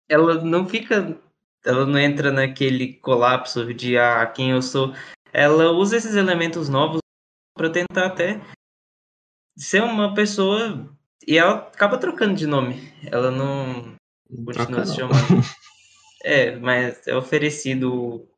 [0.09, 1.19] ela não fica.
[1.65, 4.93] Ela não entra naquele colapso de ah, quem eu sou.
[5.33, 7.01] Ela usa esses elementos novos
[7.57, 8.41] pra tentar até
[9.57, 10.95] ser uma pessoa.
[11.27, 12.93] E ela acaba trocando de nome.
[13.07, 13.95] Ela não
[14.53, 15.09] Troca continua se não.
[15.15, 15.15] chamando.
[16.25, 18.29] É, mas é oferecido.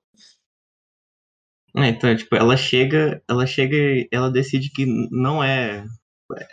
[1.76, 5.84] É, então, tipo, ela chega, ela chega e ela decide que não é.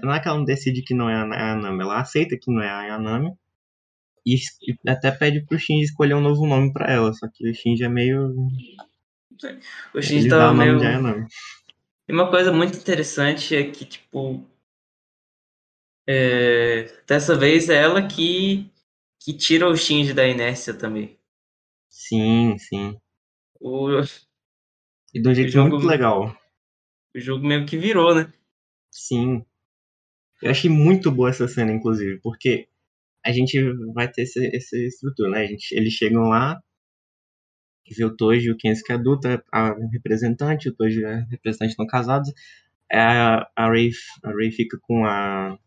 [0.01, 2.61] Não é que ela não decide que não é a Ayanami, ela aceita que não
[2.61, 3.31] é a Ayanami.
[4.25, 7.53] E, e até pede pro Shinji escolher um novo nome pra ela, só que o
[7.53, 8.35] Shinji é meio.
[9.93, 11.27] O Shinji Ele tava nome meio.
[12.07, 14.43] E uma coisa muito interessante é que, tipo,
[16.07, 18.69] é, dessa vez é ela que,
[19.19, 21.17] que tira o Shinji da inércia também.
[21.89, 22.97] Sim, sim.
[23.59, 24.01] O,
[25.13, 26.35] E de um jeito jogo- muito legal.
[27.15, 28.31] o jogo meio que virou, né?
[28.89, 29.45] Sim.
[30.41, 32.67] Eu achei muito boa essa cena, inclusive, porque
[33.23, 33.59] a gente
[33.93, 35.39] vai ter esse, essa estrutura, né?
[35.41, 36.61] A gente, eles chegam lá,
[37.95, 41.71] vê o Toji e o Kensuke adulto, é a representante, o Toji e a representante
[41.71, 42.31] estão casados.
[42.89, 43.91] É A, a, Ray,
[44.23, 45.57] a Ray fica com a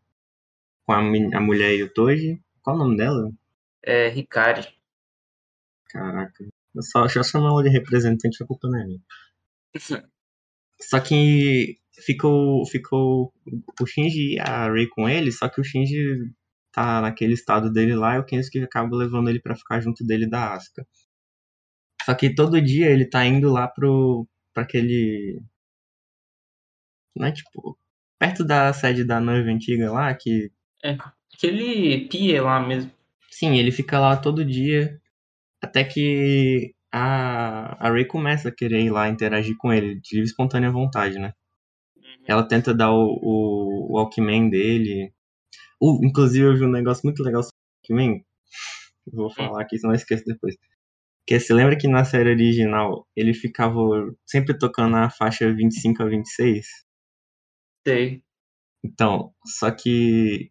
[0.87, 2.41] com a, a mulher e o Toji.
[2.63, 3.31] Qual o nome dela?
[3.83, 4.67] É Hikari.
[5.89, 6.45] Caraca.
[6.75, 9.01] Eu só, só chamo ela de representante, a culpa não é minha.
[10.81, 13.33] Só que ficou, ficou
[13.81, 16.33] o Shinji e a Rei com ele, só que o Shinji
[16.73, 20.29] tá naquele estado dele lá e o Kensuke acaba levando ele pra ficar junto dele
[20.29, 20.87] da Asuka.
[22.05, 25.41] Só que todo dia ele tá indo lá pro para aquele
[27.15, 27.79] não é tipo
[28.19, 30.51] perto da sede da noiva antiga lá que
[31.33, 32.91] Aquele pia lá mesmo.
[33.31, 35.01] sim, ele fica lá todo dia
[35.63, 40.31] até que a a Rei começa a querer ir lá interagir com ele de livre
[40.31, 41.33] espontânea vontade, né?
[42.27, 45.13] Ela tenta dar o, o, o Walkman dele.
[45.81, 48.25] Uh, inclusive, eu vi um negócio muito legal sobre o Walkman.
[49.13, 50.57] Vou falar aqui, senão eu esqueço depois.
[51.27, 53.81] Que você lembra que na série original ele ficava
[54.27, 56.67] sempre tocando a faixa 25 a 26?
[57.87, 58.23] Sei.
[58.85, 60.51] Então, só que.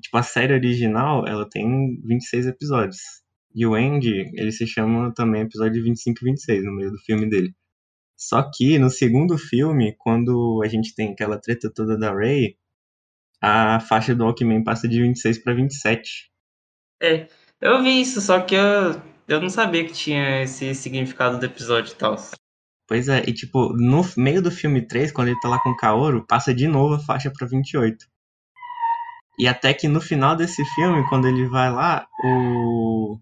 [0.00, 3.21] Tipo, a série original, ela tem 26 episódios.
[3.54, 7.28] E o Andy, ele se chama também episódio 25 e 26 no meio do filme
[7.28, 7.54] dele.
[8.16, 12.56] Só que no segundo filme, quando a gente tem aquela treta toda da Ray,
[13.40, 16.30] a faixa do Walkman passa de 26 para 27.
[17.02, 17.26] É,
[17.60, 21.92] eu vi isso, só que eu, eu não sabia que tinha esse significado do episódio
[21.92, 22.16] e tal.
[22.86, 25.76] Pois é, e tipo, no meio do filme 3, quando ele tá lá com o
[25.76, 28.06] Kaoru, passa de novo a faixa pra 28.
[29.38, 33.18] E até que no final desse filme, quando ele vai lá, o.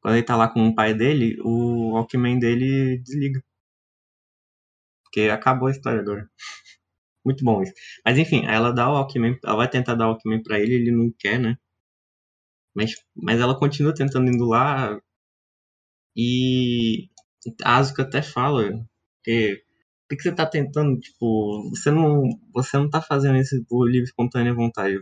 [0.00, 3.42] Quando ele tá lá com o pai dele, o Walkman dele desliga.
[5.04, 6.28] Porque acabou a história agora.
[7.26, 7.74] Muito bom isso.
[8.04, 10.92] Mas enfim, ela dá o Walkman, ela vai tentar dar o Walkman pra ele, ele
[10.92, 11.56] não quer, né?
[12.74, 15.00] Mas, mas ela continua tentando indo lá.
[16.16, 17.08] E
[17.64, 18.70] a Asuka até fala
[19.24, 19.62] que
[20.08, 24.08] por que você tá tentando, tipo, você não, você não tá fazendo isso por livre
[24.08, 24.98] espontânea vontade.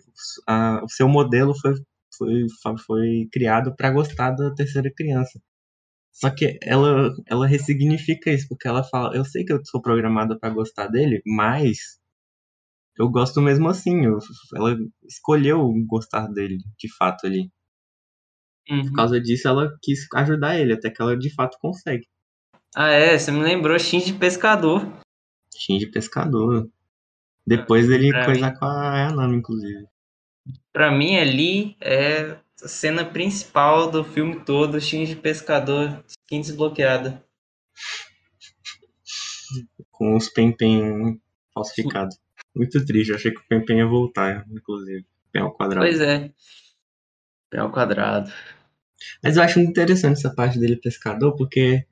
[0.47, 1.75] A- o seu modelo foi,
[2.19, 2.47] foi,
[2.85, 5.41] foi criado para gostar da terceira criança.
[6.13, 10.37] Só que ela, ela ressignifica isso, porque ela fala, eu sei que eu sou programada
[10.39, 11.99] para gostar dele, mas
[12.99, 14.05] eu gosto mesmo assim.
[14.05, 14.19] eu-
[14.57, 17.51] ela escolheu gostar dele, de fato, ali.
[18.69, 18.87] Uhum.
[18.87, 22.07] Por causa disso, ela quis ajudar ele, até que ela de fato consegue.
[22.75, 24.87] Ah, é, você me lembrou Shinji Pescador.
[25.57, 26.69] Shinji pescador.
[27.47, 29.87] Depois dele Pra coisar com a Anami, inclusive.
[30.73, 37.25] Pra mim, ali é a cena principal do filme todo, Shinji Pescador, skin desbloqueada.
[39.91, 41.21] Com os Pen-Pen
[41.53, 42.19] falsificados.
[42.55, 45.05] Muito triste, eu achei que o Pen-Pen ia voltar, inclusive.
[45.33, 45.87] Pen ao quadrado.
[45.87, 46.33] Pois é.
[47.53, 48.31] É ao quadrado.
[49.23, 51.85] Mas eu acho muito interessante essa parte dele pescador, porque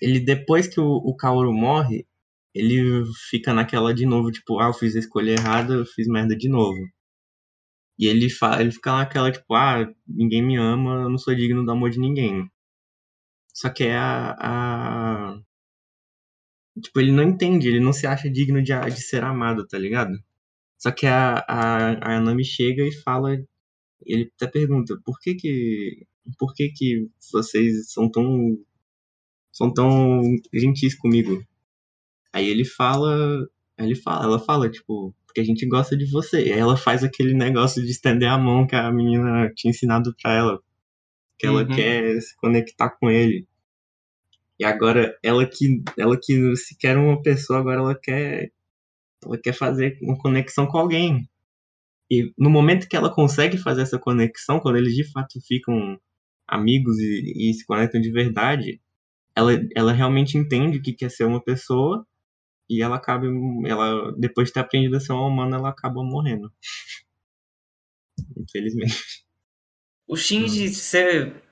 [0.00, 2.06] ele, depois que o, o Kaoru morre,
[2.54, 6.36] ele fica naquela de novo, tipo, ah, eu fiz a escolha errada, eu fiz merda
[6.36, 6.78] de novo.
[7.98, 11.64] E ele, fa ele fica naquela, tipo, ah, ninguém me ama, eu não sou digno
[11.64, 12.50] do amor de ninguém.
[13.52, 14.36] Só que é a,
[15.34, 15.40] a...
[16.82, 20.12] Tipo, ele não entende, ele não se acha digno de, de ser amado, tá ligado?
[20.78, 23.36] Só que a, a, a Nami chega e fala
[24.06, 26.06] ele até pergunta por que que
[26.38, 28.58] por que que vocês são tão
[29.52, 31.44] são tão gentis comigo
[32.32, 36.48] aí ele fala ele fala ela fala tipo porque a gente gosta de você.
[36.48, 40.14] E aí ela faz aquele negócio de estender a mão que a menina tinha ensinado
[40.22, 40.60] pra ela
[41.38, 41.68] que ela Uhum.
[41.68, 43.46] quer se conectar com ele.
[44.58, 48.52] E agora ela que ela que se quer uma pessoa agora ela quer
[49.24, 51.28] ela quer fazer uma conexão com alguém.
[52.10, 55.98] E no momento que ela consegue fazer essa conexão, quando eles de fato ficam
[56.48, 58.80] amigos e, e se conectam de verdade,
[59.36, 62.06] ela, ela realmente entende que quer ser uma pessoa
[62.68, 63.26] e ela acaba,
[63.66, 66.52] ela depois de ter aprendido a ser uma humana, ela acaba morrendo.
[68.36, 69.24] Infelizmente.
[70.06, 71.42] O Shinji ser.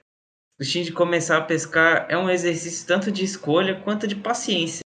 [0.59, 4.81] O Shinji começar a pescar é um exercício tanto de escolha quanto de paciência.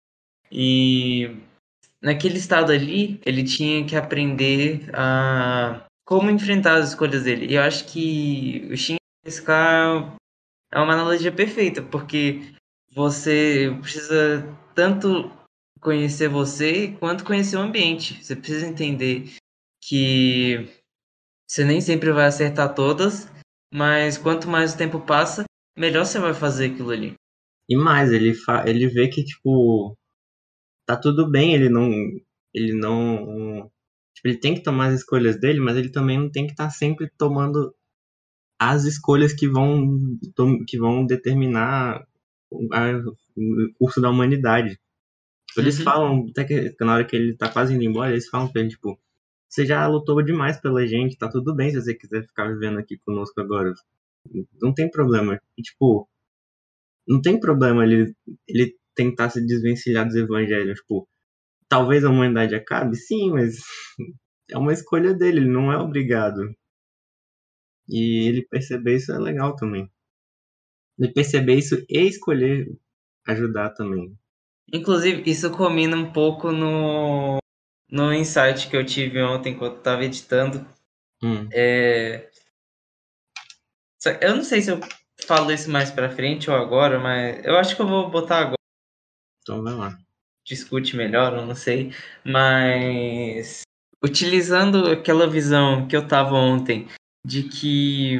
[0.51, 1.37] E
[2.01, 7.47] naquele estado ali, ele tinha que aprender a como enfrentar as escolhas dele.
[7.47, 10.17] E eu acho que o Shinji pescar
[10.71, 12.41] é uma analogia perfeita, porque
[12.93, 15.31] você precisa tanto
[15.81, 18.23] conhecer você quanto conhecer o ambiente.
[18.23, 19.33] Você precisa entender
[19.81, 20.69] que
[21.49, 23.27] você nem sempre vai acertar todas,
[23.73, 25.43] mas quanto mais o tempo passa,
[25.77, 27.15] melhor você vai fazer aquilo ali.
[27.67, 29.97] E mais, ele, fa ele vê que, tipo,
[30.85, 31.89] tá tudo bem, ele não.
[32.53, 33.71] Ele não.
[34.13, 36.65] Tipo, ele tem que tomar as escolhas dele, mas ele também não tem que estar
[36.65, 37.73] tá sempre tomando
[38.59, 40.17] as escolhas que vão,
[40.67, 42.05] que vão determinar
[42.51, 42.67] o
[43.79, 44.77] curso da humanidade.
[45.57, 45.83] Eles uhum.
[45.83, 48.69] falam, até que na hora que ele tá quase indo embora, eles falam pra ele,
[48.69, 48.99] tipo,
[49.49, 52.97] você já lutou demais pela gente, tá tudo bem se você quiser ficar vivendo aqui
[52.99, 53.73] conosco agora.
[54.61, 55.41] Não tem problema.
[55.57, 56.07] E, tipo,
[57.07, 58.15] não tem problema ele,
[58.47, 60.79] ele tentar se desvencilhar dos evangelhos.
[60.79, 61.07] Tipo,
[61.67, 63.57] talvez a humanidade acabe, sim, mas
[64.49, 66.55] é uma escolha dele, ele não é obrigado.
[67.89, 69.91] E ele perceber isso é legal também.
[70.97, 72.71] Ele perceber isso e escolher
[73.27, 74.17] ajudar também.
[74.73, 77.39] Inclusive, isso combina um pouco no,
[77.89, 80.65] no insight que eu tive ontem enquanto estava editando.
[81.21, 81.47] Hum.
[81.51, 82.29] É...
[84.21, 84.79] Eu não sei se eu
[85.27, 88.55] falo isso mais pra frente ou agora, mas eu acho que eu vou botar agora.
[89.41, 89.97] Então vai lá.
[90.45, 91.93] Discute melhor, eu não sei.
[92.25, 93.61] Mas
[94.03, 96.87] utilizando aquela visão que eu tava ontem
[97.25, 98.17] de que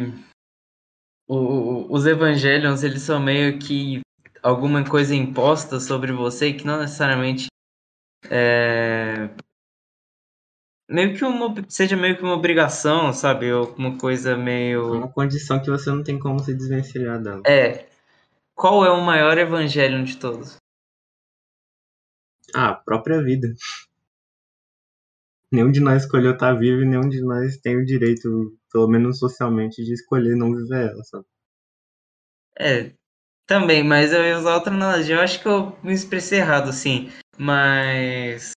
[1.28, 4.02] o, os evangelhos eles são meio que
[4.42, 7.48] alguma coisa imposta sobre você que não necessariamente
[8.30, 9.30] é,
[10.92, 13.52] meio que uma seja meio que uma obrigação, sabe?
[13.52, 17.42] Ou uma coisa meio uma condição que você não tem como se desvencilhar dela.
[17.48, 17.90] É.
[18.54, 20.58] Qual é o maior evangelho de todos?
[22.54, 23.48] Ah, a própria vida.
[25.52, 29.20] Nenhum de nós escolheu estar vivo e nenhum de nós tem o direito, pelo menos
[29.20, 31.26] socialmente, de escolher não viver ela, sabe?
[32.60, 32.94] É,
[33.52, 35.16] também, mas eu ia usar outra analogia.
[35.16, 37.12] Eu acho que eu me expressei errado, assim.
[37.38, 38.52] Mas.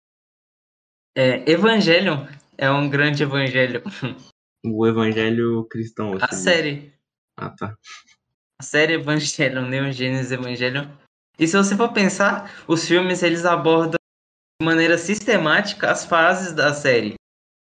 [1.16, 2.26] É, Evangelion
[2.58, 3.82] é um grande evangelho.
[4.64, 6.16] O evangelho cristão.
[6.20, 6.92] A série.
[7.36, 7.74] Ah, tá.
[8.60, 10.86] A série Evangelion, Neon Genesis Evangelion.
[11.38, 13.98] E se você for pensar, os filmes eles abordam
[14.60, 17.14] de maneira sistemática as fases da série.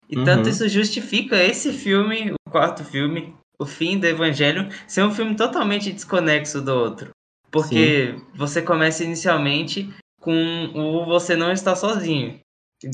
[0.09, 0.25] E uhum.
[0.25, 5.37] tanto isso justifica esse filme, o quarto filme, o fim do Evangelho, ser um filme
[5.37, 7.11] totalmente desconexo do outro.
[7.51, 8.27] Porque Sim.
[8.35, 12.41] você começa inicialmente com o Você Não Está Sozinho.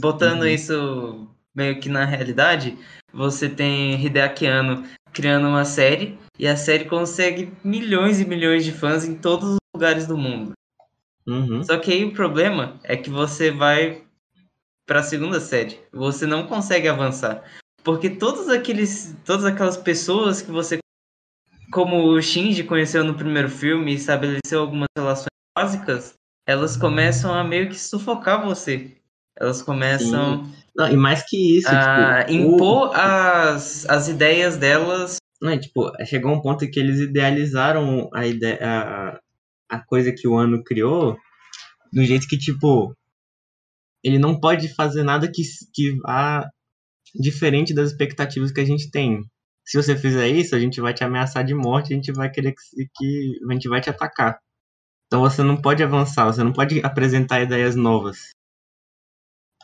[0.00, 0.48] Botando uhum.
[0.48, 2.76] isso meio que na realidade,
[3.12, 8.72] você tem Hideaki Anno criando uma série e a série consegue milhões e milhões de
[8.72, 10.52] fãs em todos os lugares do mundo.
[11.26, 11.62] Uhum.
[11.62, 14.02] Só que aí o problema é que você vai
[14.84, 17.42] para a segunda série, você não consegue avançar,
[17.86, 20.78] porque todos aqueles, todas aquelas pessoas que você,
[21.70, 26.14] como o Shinji conheceu no primeiro filme e estabeleceu algumas relações básicas,
[26.48, 28.96] elas começam a meio que sufocar você.
[29.38, 30.50] Elas começam.
[30.74, 32.92] Não, e mais que isso, a tipo, impor o...
[32.92, 35.18] as, as ideias delas.
[35.40, 39.20] Não, tipo, chegou um ponto que eles idealizaram a ideia, a,
[39.68, 41.16] a coisa que o ano criou,
[41.92, 42.92] do jeito que, tipo,
[44.02, 46.50] ele não pode fazer nada que, que vá
[47.18, 49.24] diferente das expectativas que a gente tem.
[49.64, 52.52] Se você fizer isso, a gente vai te ameaçar de morte, a gente vai querer
[52.52, 54.38] que, que a gente vai te atacar.
[55.06, 58.30] Então você não pode avançar, você não pode apresentar ideias novas.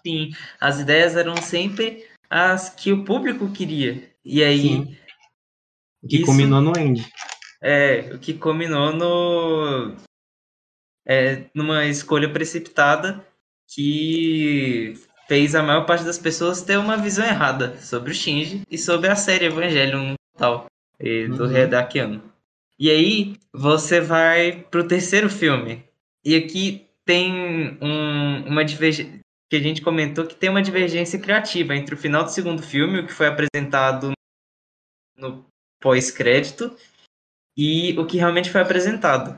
[0.05, 4.11] Sim, as ideias eram sempre as que o público queria.
[4.25, 4.61] E aí.
[4.61, 4.97] Sim.
[6.03, 7.09] O que isso, culminou no end.
[7.63, 9.97] É, o que culminou no.
[11.07, 13.25] É, numa escolha precipitada
[13.69, 14.95] que
[15.29, 19.09] fez a maior parte das pessoas ter uma visão errada sobre o Shinji e sobre
[19.09, 20.67] a série Evangelion tal,
[20.99, 21.51] do uhum.
[21.51, 22.23] Redakiano.
[22.79, 25.85] E aí você vai pro terceiro filme.
[26.25, 31.77] E aqui tem um, uma divergência que a gente comentou que tem uma divergência criativa
[31.77, 34.13] entre o final do segundo filme, o que foi apresentado
[35.15, 35.45] no
[35.79, 36.75] pós-crédito,
[37.55, 39.37] e o que realmente foi apresentado.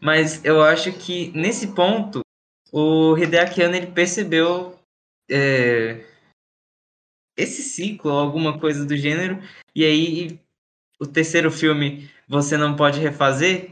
[0.00, 2.20] Mas eu acho que nesse ponto
[2.70, 4.77] o Hideaki Anno ele percebeu
[5.30, 6.04] é,
[7.36, 9.40] esse ciclo, alguma coisa do gênero,
[9.74, 10.40] e aí
[11.00, 13.70] o terceiro filme você não pode refazer,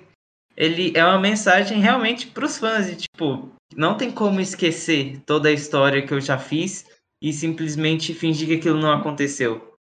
[0.57, 5.49] ele é uma mensagem realmente para os fãs, de, tipo, não tem como esquecer toda
[5.49, 6.87] a história que eu já fiz
[7.21, 9.75] e simplesmente fingir que aquilo não aconteceu.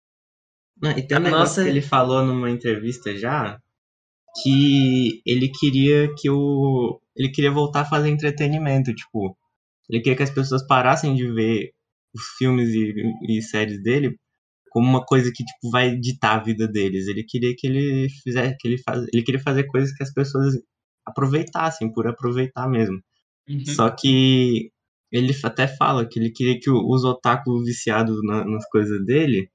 [0.80, 1.62] Não, e tem um a negócio nossa...
[1.64, 3.58] que ele falou numa entrevista já,
[4.42, 9.34] que ele queria que o ele queria voltar a fazer entretenimento, tipo,
[9.88, 11.72] ele queria que as pessoas parassem de ver
[12.14, 12.94] os filmes e,
[13.28, 14.16] e séries dele
[14.70, 17.08] como uma coisa que tipo vai ditar a vida deles.
[17.08, 20.54] Ele queria que ele fizesse, que ele faz, ele queria fazer coisas que as pessoas
[21.06, 23.00] aproveitassem por aproveitar mesmo.
[23.48, 23.64] Uhum.
[23.66, 24.70] Só que
[25.12, 29.48] ele até fala que ele queria que os otakus viciados na- nas coisas dele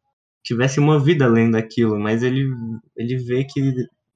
[0.43, 2.49] tivesse uma vida além daquilo, mas ele,
[2.97, 3.61] ele vê que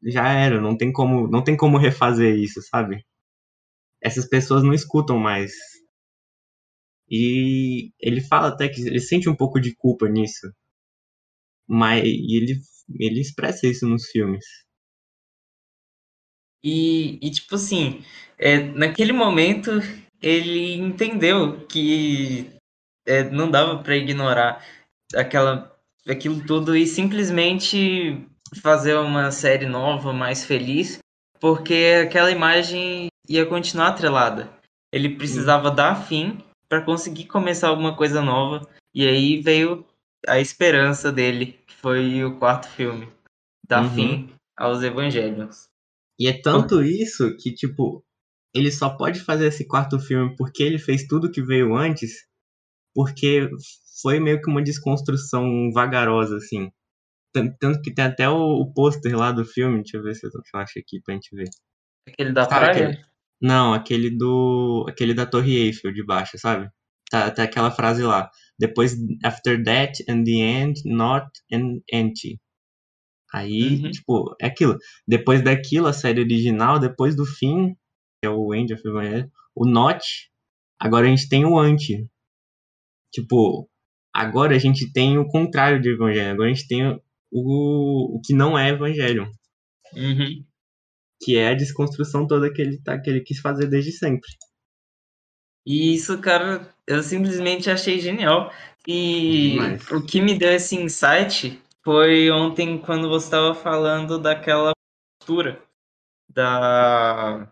[0.03, 3.03] já era, não tem como, não tem como refazer isso, sabe?
[4.01, 5.51] Essas pessoas não escutam mais.
[7.10, 10.51] E ele fala até que ele sente um pouco de culpa nisso.
[11.68, 12.62] Mas ele,
[12.99, 14.45] ele expressa isso nos filmes.
[16.64, 18.03] E, e tipo assim,
[18.39, 19.72] é, naquele momento
[20.22, 22.49] ele entendeu que
[23.06, 24.66] é, não dava para ignorar
[25.16, 25.72] aquela,
[26.08, 28.26] aquilo tudo e simplesmente
[28.62, 30.97] fazer uma série nova, mais feliz,
[31.39, 34.49] porque aquela imagem ia continuar atrelada.
[34.91, 39.86] Ele precisava dar fim para conseguir começar alguma coisa nova, e aí veio
[40.28, 43.07] a esperança dele, que foi o quarto filme,
[43.68, 43.89] dar Uhum.
[43.95, 45.68] fim aos Evangelhos.
[46.20, 48.03] E é tanto isso que, tipo,
[48.53, 52.26] ele só pode fazer esse quarto filme porque ele fez tudo que veio antes,
[52.93, 53.49] porque
[54.01, 56.72] foi meio que uma desconstrução vagarosa, assim.
[57.34, 60.26] Tan- Tanto que tem até o, o pôster lá do filme, deixa eu ver se
[60.26, 61.49] eu acho aqui pra gente ver.
[62.07, 62.88] Aquele da Sabe praia?
[62.89, 63.05] aquele-
[63.45, 64.85] Não, aquele do.
[64.89, 66.67] aquele da Torre Eiffel de baixo, sabe?
[67.11, 68.29] Tá, tá aquela frase lá.
[68.57, 72.39] Depois, after that and the end, not an empty.
[73.33, 73.91] Aí, Uhum.
[73.91, 74.77] tipo, é aquilo.
[75.07, 77.73] Depois daquilo, a série original, depois do fim,
[78.21, 80.03] que é o End of Evangelion, o not,
[80.79, 82.07] agora a gente tem o anti.
[83.13, 83.69] Tipo,
[84.13, 86.31] agora a gente tem o contrário de Evangelho.
[86.31, 86.87] Agora a gente tem
[87.31, 89.29] o, o que não é Evangelho.
[89.93, 90.43] Uhum.
[91.26, 94.30] Que é a desconstrução toda que ele, tá, que ele quis fazer desde sempre.
[95.65, 98.51] E isso, cara, eu simplesmente achei genial.
[98.88, 99.91] E Demais.
[99.91, 104.73] o que me deu esse insight foi ontem quando você estava falando daquela
[105.19, 105.59] postura
[106.30, 107.51] da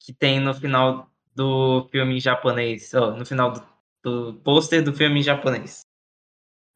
[0.00, 3.62] que tem no final do filme em japonês, ó, no final do,
[4.02, 5.82] do pôster do filme em japonês,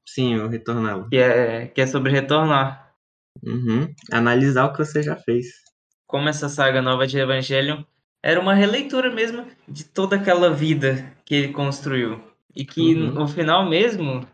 [0.08, 1.08] Sim, o retorná-lo.
[1.08, 2.94] que é que é sobre retornar.
[3.42, 3.92] Uhum.
[4.12, 5.63] Analisar o que você já fez.
[6.06, 7.82] Como essa saga nova de Evangelion
[8.22, 12.22] era uma releitura mesmo de toda aquela vida que ele construiu.
[12.54, 13.12] E que Uhum.
[13.12, 14.26] no final mesmo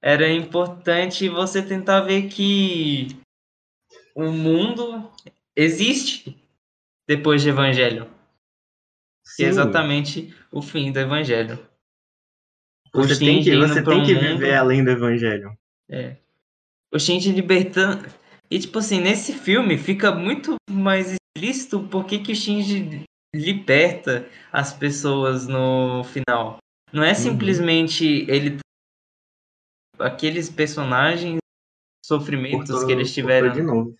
[0.00, 3.08] era importante você tentar ver que
[4.14, 5.10] o mundo
[5.54, 6.36] existe
[7.06, 8.06] depois de Evangelion.
[9.36, 11.58] Que é Sim, exatamente o fim do Evangelho.
[12.94, 15.56] O Você tem que, Shinji você tem um que mundo- viver além do Evangelho.
[15.88, 16.16] É.
[16.92, 18.06] O Shinji libertando.
[18.52, 23.02] E, tipo assim, nesse filme fica muito mais explícito por que que o Shinji
[23.34, 26.58] liberta as pessoas no final.
[26.92, 28.58] Não é simplesmente ele.
[29.98, 31.38] Aqueles personagens,
[32.04, 33.54] sofrimentos que eles tiveram.
[33.54, 33.94] de novo.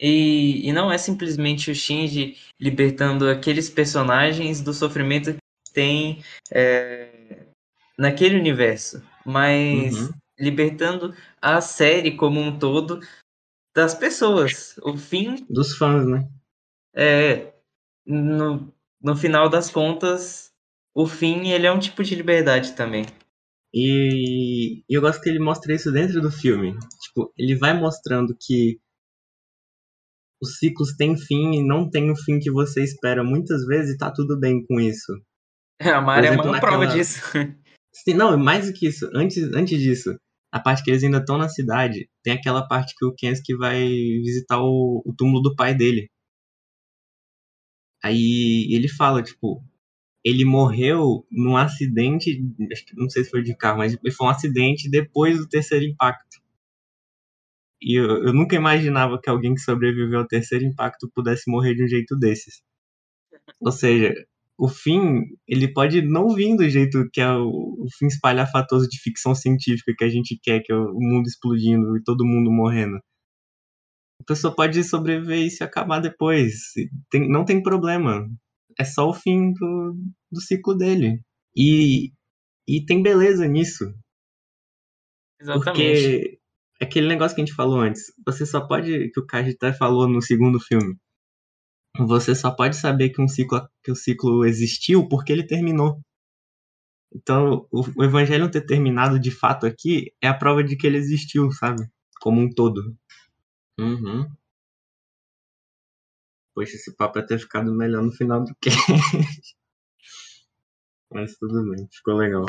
[0.00, 6.22] E, e não é simplesmente o Shinji libertando aqueles personagens do sofrimento que tem
[6.52, 7.44] é,
[7.98, 10.10] naquele universo, mas Uhum.
[10.38, 11.12] libertando
[11.42, 13.00] a série como um todo
[13.80, 14.76] das pessoas.
[14.82, 16.28] O fim Dos fãs, né?
[16.94, 17.52] é
[18.06, 20.52] no, no final das contas,
[20.94, 23.06] o fim ele é um tipo de liberdade também.
[23.72, 26.76] E, e eu gosto que ele mostra isso dentro do filme.
[27.02, 28.80] Tipo, ele vai mostrando que
[30.42, 33.98] os ciclos têm fim e não tem o fim que você espera muitas vezes e
[33.98, 35.12] tá tudo bem com isso.
[35.80, 37.20] A Mari é a exemplo, maior prova naquela- disso.
[37.92, 39.10] Sim, não, mais do que isso.
[39.14, 40.16] Antes, antes disso,
[40.52, 43.80] a parte que eles ainda estão na cidade, tem aquela parte que o Kensuke vai
[43.88, 46.10] visitar o, o túmulo do pai dele.
[48.02, 49.62] Aí ele fala, tipo,
[50.24, 52.42] ele morreu num acidente,
[52.94, 56.40] não sei se foi de carro, mas foi um acidente depois do terceiro impacto.
[57.82, 61.84] E eu, eu nunca imaginava que alguém que sobreviveu ao terceiro impacto pudesse morrer de
[61.84, 62.62] um jeito desses.
[63.60, 64.14] Ou seja,
[64.60, 69.00] o fim, ele pode não vir do jeito que é o, o fim espalhafatoso de
[69.00, 72.98] ficção científica que a gente quer, que é o mundo explodindo e todo mundo morrendo.
[74.20, 76.52] A pessoa pode sobreviver e se acabar depois.
[77.10, 78.28] Tem- não tem problema.
[78.78, 79.96] É só o fim do,
[80.30, 81.22] do ciclo dele.
[81.56, 82.12] E,
[82.68, 83.90] e tem beleza nisso.
[85.40, 85.64] Exatamente.
[85.64, 86.38] Porque
[86.82, 90.06] aquele negócio que a gente falou antes, você só pode, que o Kaji até falou
[90.06, 90.96] no segundo filme,
[91.98, 96.00] você só pode saber que um ciclo, que o ciclo existiu porque ele terminou.
[97.12, 100.96] Então, o, o Evangelho ter terminado de fato aqui é a prova de que ele
[100.96, 101.90] existiu, sabe?
[102.20, 102.96] Como um todo.
[103.78, 104.30] Uhum.
[106.54, 108.70] Poxa, esse papo ia ter ficado melhor no final do que.
[111.10, 112.46] Mas tudo bem, ficou legal.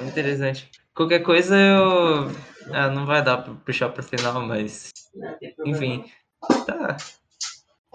[0.00, 0.70] Interessante.
[0.94, 2.28] Qualquer coisa eu.
[2.72, 4.90] Ah, não vai dar pra puxar pro final, mas.
[5.64, 6.04] Enfim.
[6.66, 6.96] Tá.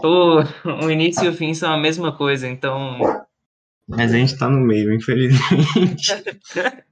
[0.02, 0.42] O,
[0.86, 3.00] o início e o fim são a mesma coisa, então.
[3.88, 6.14] Mas a gente tá no meio, infelizmente.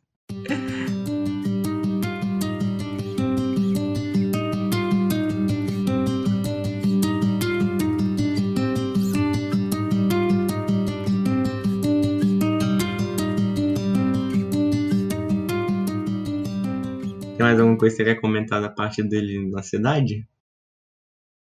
[17.37, 20.27] Tem mais alguma coisa que você quer comentar da parte dele na cidade?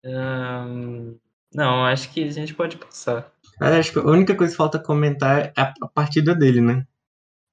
[0.04, 1.18] Ahn,
[1.52, 3.32] não, acho que a gente pode passar.
[3.60, 6.86] Acho que a única coisa que falta comentar é a, partida dele, né?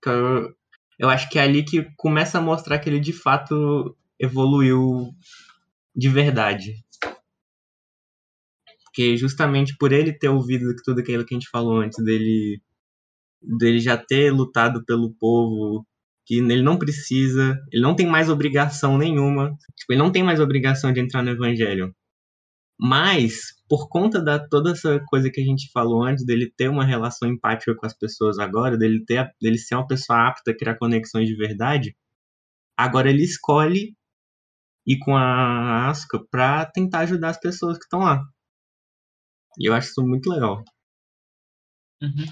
[0.05, 0.55] Eu,
[0.99, 5.09] eu acho que é ali que começa a mostrar que ele de fato evoluiu
[5.95, 6.75] de verdade.
[8.85, 12.61] Porque justamente por ele ter ouvido tudo aquilo que a gente falou antes, dele,
[13.41, 15.85] dele já ter lutado pelo povo,
[16.25, 20.39] que ele não precisa, ele não tem mais obrigação nenhuma, tipo, ele não tem mais
[20.39, 21.95] obrigação de entrar no evangelho.
[22.79, 26.85] Mas, por conta da toda essa coisa que a gente falou antes, dele ter uma
[26.85, 30.77] relação empática com as pessoas agora, dele, ter, dele ser uma pessoa apta a criar
[30.77, 31.95] conexões de verdade,
[32.77, 33.95] agora ele escolhe
[34.85, 38.23] ir com a Asuka pra tentar ajudar as pessoas que estão lá.
[39.59, 40.63] E eu acho isso muito legal.
[42.01, 42.25] Uhum.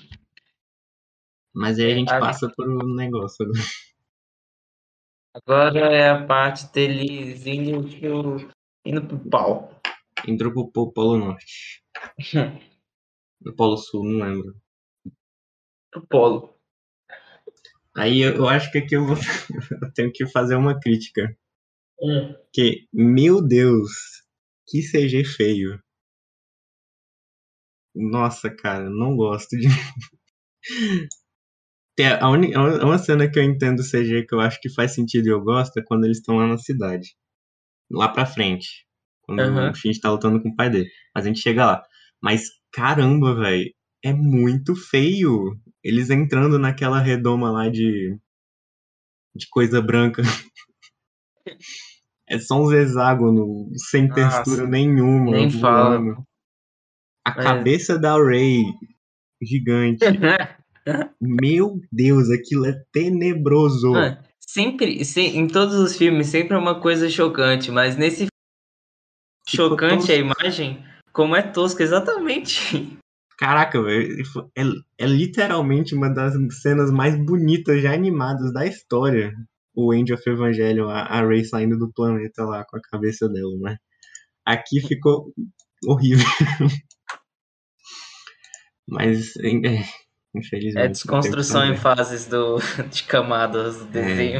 [1.54, 3.46] Mas aí a gente passa pro negócio.
[3.46, 3.60] agora.
[5.70, 8.50] Agora é a parte deles indo pro,
[8.86, 9.75] indo pro pau.
[10.28, 11.82] Entrou pro po- Polo Norte.
[13.42, 14.56] No Polo Sul, não lembro.
[15.92, 16.56] Pro polo.
[17.98, 19.16] Aí eu, eu acho que aqui eu, vou,
[19.82, 21.36] eu tenho que fazer uma crítica.
[22.02, 22.36] Hum.
[22.54, 23.92] Que, meu Deus,
[24.68, 25.80] que CG feio.
[27.96, 29.68] Nossa, cara, não gosto de.
[31.96, 35.28] Tem a única, uma cena que eu entendo CG que eu acho que faz sentido
[35.28, 37.16] e eu gosto é quando eles estão lá na cidade.
[37.92, 38.86] Lá pra frente.
[39.26, 39.72] Quando Aham.
[39.72, 40.90] o Shinji tá lutando com o pai dele.
[41.14, 41.84] Mas a gente chega lá.
[42.22, 43.72] Mas caramba, velho.
[44.04, 45.58] É muito feio.
[45.84, 48.18] Eles entrando naquela redoma lá de.
[49.36, 50.22] de coisa branca.
[52.28, 55.32] É só uns hexágonos sem Nossa, textura nenhuma.
[55.32, 56.00] nem fala.
[57.24, 58.64] A Mas- cabeça da Ray,
[59.42, 60.00] gigante.
[61.22, 63.92] Meu Deus, aquilo é tenebroso.
[63.92, 68.26] Mano, sempre, se- em todos os filmes, sempre é uma coisa chocante, mas nesse
[69.48, 70.12] chocante tosco.
[70.12, 72.98] a imagem, como é tosco, exatamente.
[73.38, 74.24] Caraca, velho.
[74.58, 74.64] É,
[75.00, 79.34] é literalmente uma das cenas mais bonitas já animadas da história.
[79.76, 83.58] O End of Evangelion, a, a Ray saindo do planeta lá com a cabeça dela,
[83.60, 83.78] né?
[84.46, 85.34] Aqui ficou
[85.86, 86.26] horrível.
[88.88, 89.50] Mas, é,
[90.34, 90.86] infelizmente.
[90.86, 92.58] É desconstrução em fases do,
[92.90, 94.40] de camadas do desenho.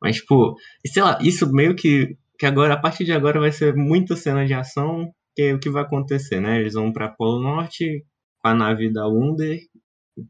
[0.00, 0.54] Mas, tipo,
[0.86, 4.46] sei lá, isso meio que, que agora, a partir de agora, vai ser muita cena
[4.46, 6.60] de ação, que é o que vai acontecer, né?
[6.60, 8.04] Eles vão pra Polo Norte
[8.40, 9.60] com a nave da Wunder,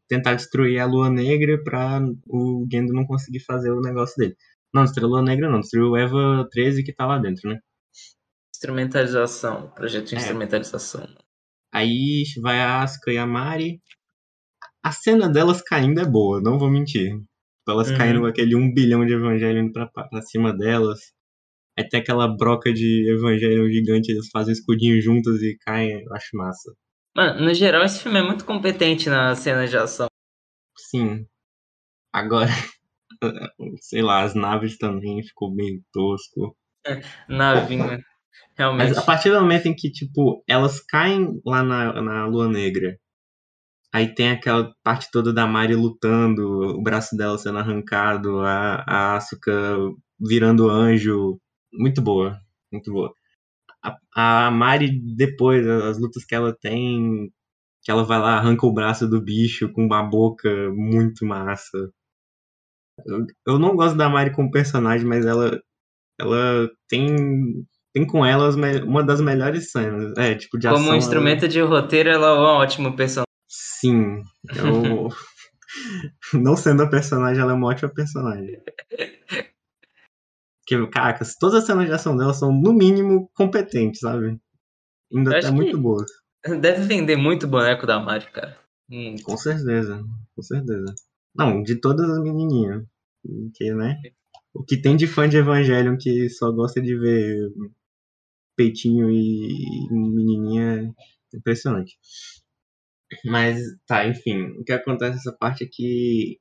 [0.08, 4.36] tentar destruir a Lua Negra pra o Gendo não conseguir fazer o negócio dele.
[4.74, 7.58] Não, destruiu a Lua Negra não, destruiu o Eva 13 que tá lá dentro, né?
[8.54, 10.18] Instrumentalização, projeto de É.
[10.18, 11.06] instrumentalização.
[11.72, 13.80] Aí vai a Asuka e a Mari.
[14.82, 17.12] A cena delas caindo é boa, não vou mentir.
[17.68, 17.96] Elas Uhum.
[17.98, 20.98] caindo com aquele um bilhão de evangelho indo pra, pra cima delas.
[21.78, 26.36] Aí tem aquela broca de evangelho gigante, eles fazem escudinho juntas e caem, eu acho
[26.36, 26.72] massa.
[27.16, 30.08] Mano, no geral, esse filme é muito competente na cena de ação.
[30.76, 31.26] Sim.
[32.12, 32.50] Agora,
[33.80, 36.56] sei lá, as naves também ficou meio tosco.
[37.28, 38.00] Navinha.
[38.56, 38.88] Realmente.
[38.88, 42.96] Mas a partir do momento em que, tipo, elas caem lá na, na Lua Negra,
[43.92, 49.16] aí tem aquela parte toda da Mari lutando, o braço dela sendo arrancado, a, a
[49.16, 49.76] Asuka
[50.20, 51.40] virando anjo.
[51.72, 52.38] Muito boa,
[52.72, 53.12] muito boa.
[53.82, 57.32] A, a Mari, depois, as lutas que ela tem,
[57.82, 61.90] que ela vai lá, arranca o braço do bicho com uma boca muito massa.
[63.06, 65.60] Eu, eu não gosto da Mari como personagem, mas ela,
[66.18, 68.50] ela tem tem com ela
[68.84, 70.16] uma das melhores cenas.
[70.16, 70.94] É, tipo, de Como ação.
[70.94, 73.24] um instrumento de roteiro, ela é um ótimo personagem.
[73.48, 74.22] Sim.
[74.54, 75.08] Eu...
[76.34, 78.60] Não sendo a personagem, ela é uma ótima personagem.
[80.70, 84.38] Porque, caraca, todas as cenas de ação dela são, no mínimo, competentes, sabe?
[85.12, 86.08] Ainda Eu até muito boas.
[86.60, 88.56] Deve vender muito boneco da Mari, cara.
[88.88, 90.02] Hum, Com certeza,
[90.34, 90.94] com certeza.
[91.34, 92.84] Não, de todas as menininhas.
[93.54, 93.96] Que, né?
[94.54, 97.36] O que tem de fã de Evangelion que só gosta de ver
[98.56, 100.92] peitinho e menininha
[101.34, 101.98] é impressionante.
[103.24, 104.44] Mas, tá, enfim.
[104.58, 106.39] O que acontece nessa parte é que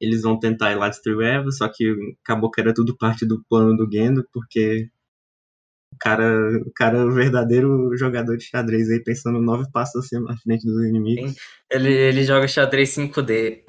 [0.00, 1.94] eles vão tentar ir lá destruir o Eva, só que
[2.24, 4.88] acabou que era tudo parte do plano do Gendo, porque
[5.92, 10.32] O cara, o cara é o verdadeiro jogador de xadrez aí, pensando nove passos acima
[10.32, 11.34] à frente dos inimigos.
[11.70, 13.64] Ele, ele joga xadrez 5D.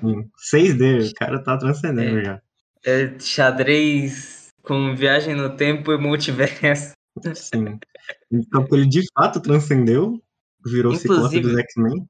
[0.00, 0.30] Sim.
[0.38, 2.24] 6D, o cara tá transcendendo É.
[2.24, 2.42] já.
[2.84, 6.92] É xadrez com viagem no tempo e multiverso.
[7.34, 7.78] Sim.
[8.32, 10.22] Então ele de fato transcendeu,
[10.64, 12.06] virou o Ciclope Inclusive- dos X-Men.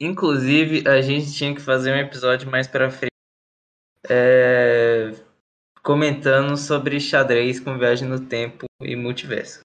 [0.00, 3.10] Inclusive, a gente tinha que fazer um episódio mais pra frente
[4.08, 5.12] é,
[5.82, 9.60] comentando sobre xadrez com viagem no tempo e multiverso.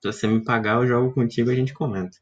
[0.00, 2.16] Se você me pagar, eu jogo contigo e a gente comenta.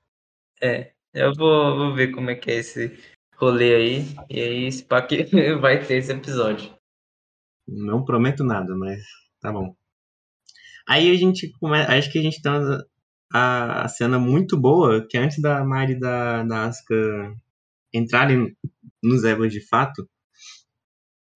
[0.61, 2.99] É, eu vou, vou ver como é que é esse
[3.37, 4.05] rolê aí.
[4.29, 5.25] E aí, esse pá que
[5.61, 6.75] vai ter esse episódio.
[7.69, 9.03] Não prometo nada, mas
[9.41, 9.75] tá bom.
[10.89, 11.93] Aí a gente começa.
[11.93, 12.85] Acho que a gente tem uma-
[13.33, 17.35] a, a cena muito boa, que é antes da Mari da, da Asuka
[17.93, 18.57] entrarem
[19.03, 20.09] nos Evas de fato.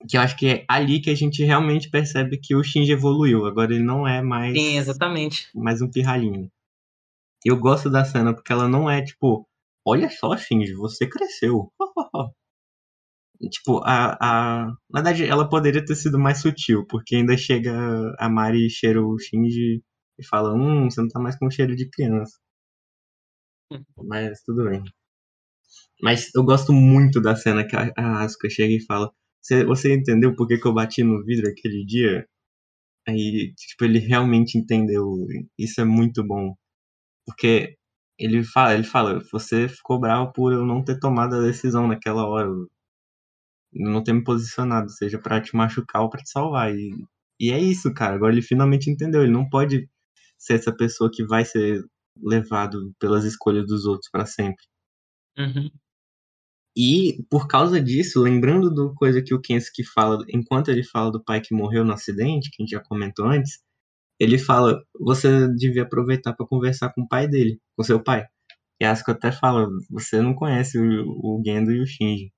[0.08, 3.46] Que eu acho que é ali que a gente realmente percebe que o Shinji evoluiu.
[3.46, 5.48] Agora ele não é mais, Sim, exatamente.
[5.54, 6.50] mais um pirralhinho.
[7.44, 9.46] Eu gosto da cena porque ela não é tipo,
[9.86, 11.72] olha só, Shinji, você cresceu.
[13.50, 14.66] Tipo, a, a.
[14.90, 17.72] Na verdade, ela poderia ter sido mais sutil, porque ainda chega
[18.18, 19.82] a Mari e cheira o Shinji
[20.18, 22.38] e fala: Hum, você não tá mais com cheiro de criança.
[23.96, 24.84] Mas tudo bem.
[26.02, 29.10] Mas eu gosto muito da cena que a, a Asuka chega e fala:
[29.66, 32.26] Você, entendeu por que, que eu bati no vidro aquele dia?
[33.08, 35.26] Aí, tipo, ele realmente entendeu.
[35.58, 36.54] Isso é muito bom.
[37.26, 37.76] Porque
[38.18, 42.26] ele fala, ele fala, você ficou bravo por eu não ter tomado a decisão naquela
[42.26, 42.50] hora.
[43.72, 46.74] Não ter me posicionado, seja pra te machucar ou pra te salvar.
[46.74, 46.90] E,
[47.40, 48.14] e é isso, cara.
[48.14, 49.22] Agora ele finalmente entendeu.
[49.22, 49.88] Ele não pode
[50.38, 51.84] ser essa pessoa que vai ser
[52.22, 54.64] levado pelas escolhas dos outros pra sempre.
[55.38, 55.70] Uhum.
[56.76, 61.22] E por causa disso, lembrando do coisa que o Kensuke fala, enquanto ele fala do
[61.22, 63.60] pai que morreu no acidente, que a gente já comentou antes,
[64.20, 68.26] ele fala: você devia aproveitar para conversar com o pai dele, com seu pai.
[68.80, 72.32] E Asuka até fala: você não conhece o, o Gendo e o Shinji.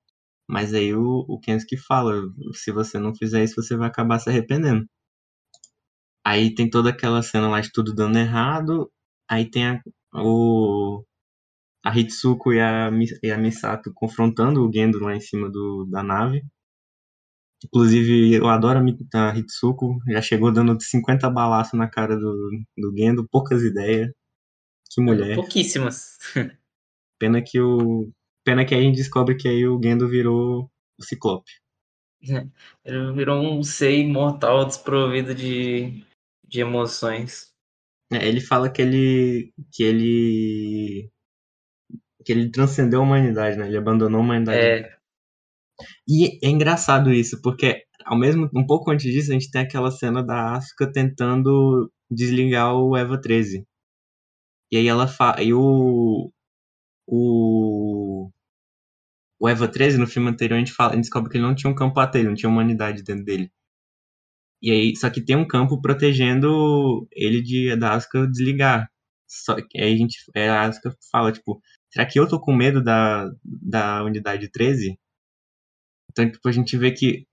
[0.49, 2.13] Mas aí o, o Kensuke fala:
[2.53, 4.87] se você não fizer isso, você vai acabar se arrependendo.
[6.25, 8.91] Aí tem toda aquela cena lá de tudo dando errado.
[9.29, 9.81] Aí tem a,
[10.13, 11.03] o,
[11.87, 12.89] a Hitsuko e a,
[13.23, 16.43] e a Misato confrontando o Gendo lá em cima do, da nave.
[17.63, 19.97] Inclusive, eu adoro a, Hitsuko.
[20.09, 24.11] Já chegou dando 50 balaços na cara do, do Gendo, poucas ideias.
[24.91, 25.35] Que mulher.
[25.35, 26.17] Pouquíssimas.
[27.19, 28.11] Pena que o.
[28.43, 30.69] Pena que a gente descobre que aí o Gendo virou
[30.99, 31.51] o Ciclope.
[32.83, 36.03] Ele virou um ser imortal desprovido de,
[36.45, 37.53] de emoções.
[38.11, 39.53] É, ele fala que ele.
[39.71, 41.11] que ele.
[42.27, 43.67] Que ele transcendeu a humanidade, né?
[43.67, 44.59] Ele abandonou a humanidade.
[44.59, 44.97] É,
[46.05, 49.89] E é engraçado isso, porque ao mesmo um pouco antes disso, a gente tem aquela
[49.91, 53.65] cena da Asuka tentando desligar o Eva 13.
[54.69, 55.41] E aí ela fala.
[55.41, 56.29] E o.
[57.07, 58.29] O.
[59.39, 61.55] O Eva 13, no filme anterior, a gente, fala, a gente descobre que ele não
[61.55, 63.51] tinha um campo AT, ele não tinha humanidade dentro dele.
[64.61, 68.89] E aí, só que tem um campo protegendo ele de da Asuka desligar.
[69.27, 70.17] Só que aí a gente.
[70.35, 74.97] aí A Asuka fala, tipo, será que eu tô com medo da, da unidade 13?
[76.11, 77.25] Então, tipo, a gente vê que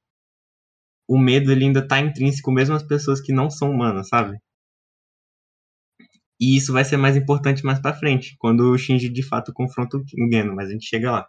[1.08, 4.38] o medo ele ainda tá intrínseco mesmo às pessoas que não são humanas, sabe?
[6.40, 9.96] E isso vai ser mais importante mais pra frente, quando o Shinji de fato confronta
[9.96, 11.28] o Geno, mas a gente chega lá.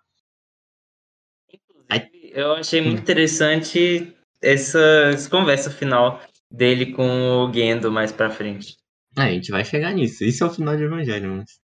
[1.54, 4.80] Inclusive, eu achei muito interessante essa,
[5.14, 6.22] essa conversa final
[6.52, 7.08] dele com
[7.46, 8.76] o Gendo mais pra frente.
[9.16, 10.24] Ah, a gente vai chegar nisso.
[10.24, 11.64] Isso é o final de Evangelho, mas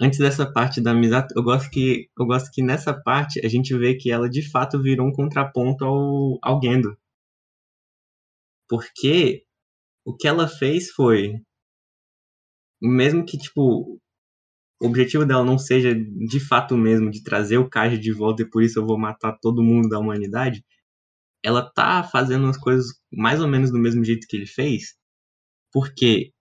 [0.00, 3.76] antes dessa parte da amizade, eu gosto que eu gosto que nessa parte a gente
[3.76, 6.96] vê que ela de fato virou um contraponto ao ao Gendo.
[8.68, 9.44] Porque
[10.04, 11.34] o que ela fez foi
[12.80, 13.98] mesmo que tipo
[14.80, 18.50] o objetivo dela não seja de fato mesmo de trazer o Kaji de volta e
[18.50, 20.64] por isso eu vou matar todo mundo da humanidade,
[21.42, 24.94] ela tá fazendo as coisas mais ou menos do mesmo jeito que ele fez,
[25.72, 26.32] porque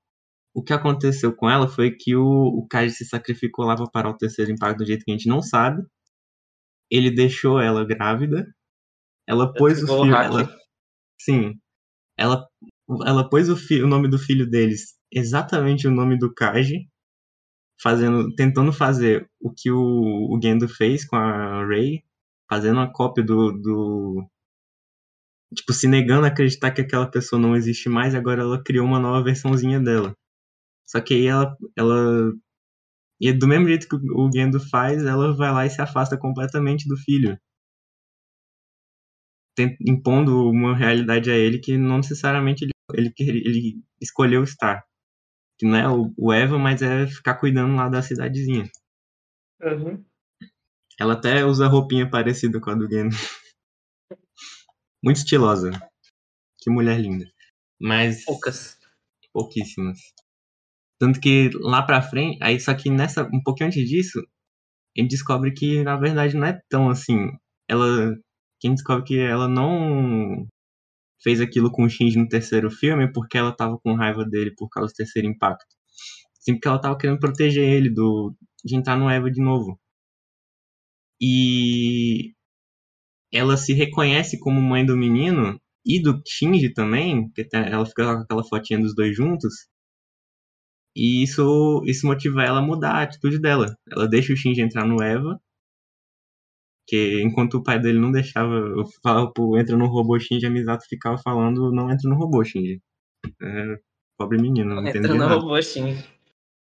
[0.56, 4.10] o que aconteceu com ela foi que o, o Kaji se sacrificou lá para parar
[4.10, 5.84] o terceiro impacto do jeito que a gente não sabe.
[6.90, 8.48] Ele deixou ela grávida.
[9.28, 10.16] Ela pôs o filho.
[10.16, 10.58] Ela,
[11.20, 11.54] sim.
[12.18, 12.48] Ela,
[13.06, 16.88] ela pôs o, fi, o nome do filho deles exatamente o nome do Kaji.
[17.82, 22.04] Fazendo, tentando fazer o que o, o Gendo fez com a Rei.
[22.50, 24.30] Fazendo uma cópia do, do.
[25.54, 28.14] Tipo, se negando a acreditar que aquela pessoa não existe mais.
[28.14, 30.16] e Agora ela criou uma nova versãozinha dela.
[30.88, 32.34] Só que aí ela, ela.
[33.20, 36.88] E do mesmo jeito que o Gendo faz, ela vai lá e se afasta completamente
[36.88, 37.38] do filho.
[39.56, 44.84] Tem- Impondo uma realidade a ele que não necessariamente ele, ele, quer- ele escolheu estar.
[45.58, 48.70] Que não é o, o Eva, mas é ficar cuidando lá da cidadezinha.
[49.62, 50.04] Uhum.
[51.00, 53.12] Ela até usa roupinha parecida com a do Geno.
[55.04, 55.72] Muito estilosa.
[56.60, 57.26] Que mulher linda.
[57.80, 58.78] Mas Poucas.
[59.32, 60.00] pouquíssimas.
[61.00, 64.22] Tanto que lá pra frente, aí só que nessa, um pouquinho antes disso,
[64.96, 67.32] ele descobre que na verdade não é tão assim.
[67.70, 68.16] Ela,
[68.62, 70.48] quem descobre que ela não
[71.24, 74.70] fez aquilo com o Shinji no terceiro filme porque ela tava com raiva dele por
[74.70, 75.66] causa do terceiro impacto.
[76.40, 79.80] Sim, porque ela tava querendo proteger ele do de entrar no Eva de novo.
[81.22, 82.34] E
[83.32, 88.22] ela se reconhece como mãe do menino e do Shinji também, porque ela fica com
[88.22, 89.54] aquela fotinha dos dois juntos.
[90.96, 93.76] E isso, isso motiva ela a mudar a atitude dela.
[93.92, 95.40] Ela deixa o Shinji entrar no Eva,
[96.88, 100.50] que enquanto o pai dele não deixava, eu falava pro entra no robô Shinji, a
[100.50, 102.82] Misato ficava falando não entra no robô Shinji.
[103.42, 103.80] É,
[104.18, 105.36] pobre menino, não entendi Entra no nada.
[105.36, 105.98] robô Shin.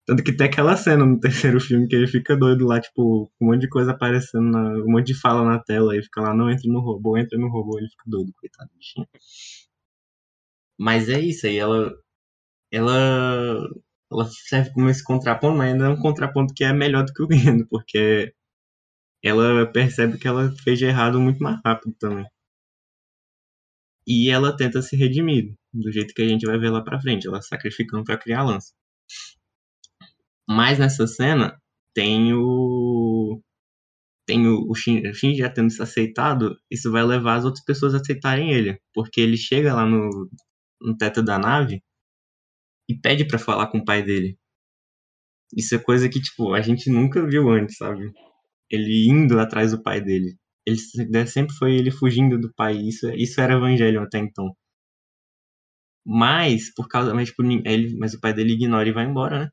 [0.05, 3.45] Tanto que tem aquela cena no terceiro filme que ele fica doido lá, tipo, com
[3.45, 6.33] um monte de coisa aparecendo, na, um monte de fala na tela, e fica lá,
[6.35, 9.07] não entra no robô, entra no robô, ele fica doido, coitado do bichinho.
[10.77, 11.93] Mas é isso aí, ela.
[12.71, 13.69] Ela.
[14.13, 17.23] Ela serve como esse contraponto, mas ainda é um contraponto que é melhor do que
[17.23, 18.33] o Gendo, porque
[19.23, 22.25] ela percebe que ela fez de errado muito mais rápido também.
[24.07, 27.27] E ela tenta se redimir, do jeito que a gente vai ver lá pra frente,
[27.27, 28.71] ela sacrificando pra criar a lança.
[30.47, 31.57] Mas nessa cena
[31.93, 33.41] tem o.
[34.27, 37.93] Tem o, o Shin- Shinji já tendo se aceitado, isso vai levar as outras pessoas
[37.95, 38.79] a aceitarem ele.
[38.93, 40.29] Porque ele chega lá no,
[40.81, 41.83] no teto da nave
[42.89, 44.37] e pede pra falar com o pai dele.
[45.55, 48.11] Isso é coisa que, tipo, a gente nunca viu antes, sabe?
[48.69, 50.37] Ele indo atrás do pai dele.
[50.65, 52.77] Ele se- sempre foi ele fugindo do pai.
[52.77, 54.55] Isso, isso era evangelho até então.
[56.05, 57.13] Mas, por causa.
[57.13, 59.49] Mas, tipo, ele, mas o pai dele ignora e vai embora, né?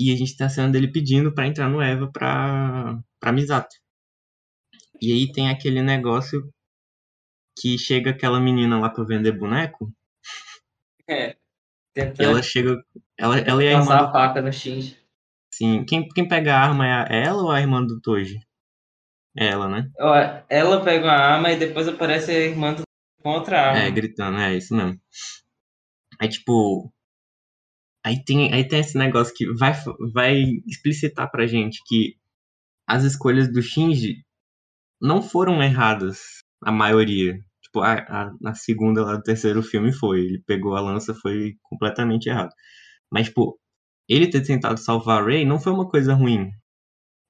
[0.00, 3.74] E a gente tem a cena dele pedindo pra entrar no Eva pra, pra Misato.
[5.02, 6.48] E aí tem aquele negócio
[7.56, 9.92] que chega aquela menina lá pra vender boneco.
[11.06, 11.39] É.
[11.94, 12.76] Tenta ela chega.
[13.18, 14.96] Ela, ela e a irmã do a faca no Shinji.
[15.52, 18.38] Sim, quem, quem pega a arma é a- ela ou a irmã do Toji?
[19.36, 19.90] É ela, né?
[20.48, 22.82] Ela pega uma arma e depois aparece a irmã do-
[23.22, 23.80] com outra arma.
[23.82, 24.98] É, gritando, é isso mesmo.
[26.20, 26.92] Aí, tipo.
[28.04, 29.72] Aí tem, aí tem esse negócio que vai,
[30.12, 32.16] vai explicitar pra gente que
[32.88, 34.24] as escolhas do Shinji
[35.00, 36.20] não foram erradas,
[36.62, 37.38] a maioria.
[37.70, 40.20] Tipo, a, a, segunda lá do terceiro filme foi.
[40.20, 42.50] Ele pegou a lança, foi completamente errado.
[43.12, 43.58] Mas, tipo,
[44.08, 46.50] ele ter tentado salvar a não foi uma coisa ruim.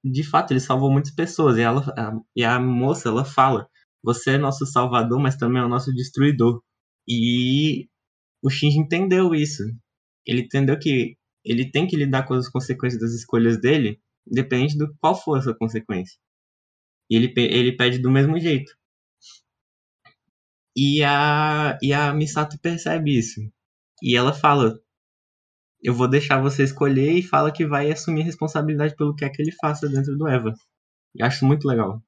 [0.05, 1.59] De fato, ele salvou muitas pessoas.
[1.59, 3.69] E, ela, a, e a moça, ela fala:
[4.03, 6.63] Você é nosso salvador, mas também é o nosso destruidor.
[7.09, 7.89] E
[8.43, 9.63] o Shinji entendeu isso.
[10.27, 14.95] Ele entendeu que ele tem que lidar com as consequências das escolhas dele, independente do
[15.01, 16.19] qual for essa consequência.
[17.11, 18.73] E ele, ele pede do mesmo jeito.
[20.89, 23.41] E a, e a Misato percebe isso.
[24.03, 24.67] E ela fala:
[25.83, 29.43] Eu vou deixar você escolher, e fala que vai assumir responsabilidade pelo que é que
[29.43, 30.55] ele faça dentro do Eva.
[31.15, 32.03] E acho muito legal.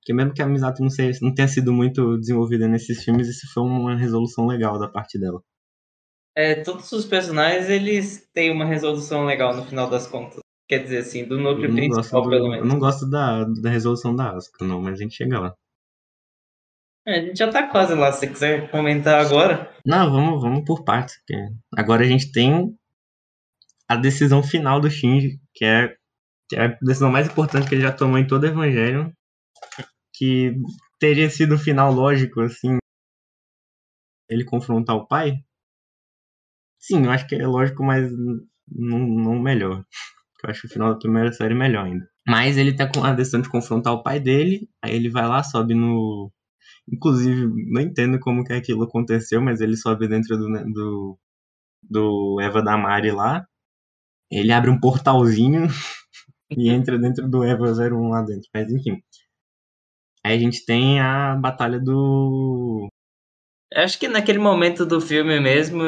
[0.00, 3.46] Porque mesmo que a Misato não, seja, não tenha sido muito desenvolvida nesses filmes, isso
[3.52, 5.42] foi uma resolução legal da parte dela.
[6.36, 10.40] É, todos os personagens, eles têm uma resolução legal no final das contas.
[10.68, 12.68] Quer dizer assim, do núcleo Eu não, gosto principal, do- pelo eu menos.
[12.68, 15.54] não gosto da, da resolução da Asuka, não, mas a gente chega lá.
[17.06, 19.72] É, a gente já tá quase lá, se você quiser comentar agora.
[19.84, 21.16] Não, vamos, vamos por partes.
[21.76, 22.76] Agora a gente tem
[23.88, 25.96] a decisão final do Shinji, que é,
[26.48, 29.12] que é a decisão mais importante que ele já tomou em todo o Evangelho.
[30.14, 30.54] Que
[30.98, 32.78] teria sido o final lógico, assim,
[34.28, 35.34] ele confrontar o pai.
[36.80, 38.10] Sim, eu acho que é lógico, mas
[38.68, 39.84] não, não melhor.
[40.42, 42.08] Eu acho o final da primeira série melhor ainda.
[42.26, 45.42] Mas ele tá com a decisão de confrontar o pai dele, aí ele vai lá,
[45.42, 46.30] sobe no.
[46.92, 51.18] Inclusive, não entendo como que aquilo aconteceu, mas ele sobe dentro do, do,
[51.82, 53.46] do Eva da Mari lá.
[54.30, 55.66] Ele abre um portalzinho
[56.50, 58.48] e entra dentro do Eva 01 lá dentro.
[58.54, 59.02] Mas enfim.
[60.24, 62.88] Aí a gente tem a batalha do.
[63.74, 65.82] Acho que naquele momento do filme mesmo,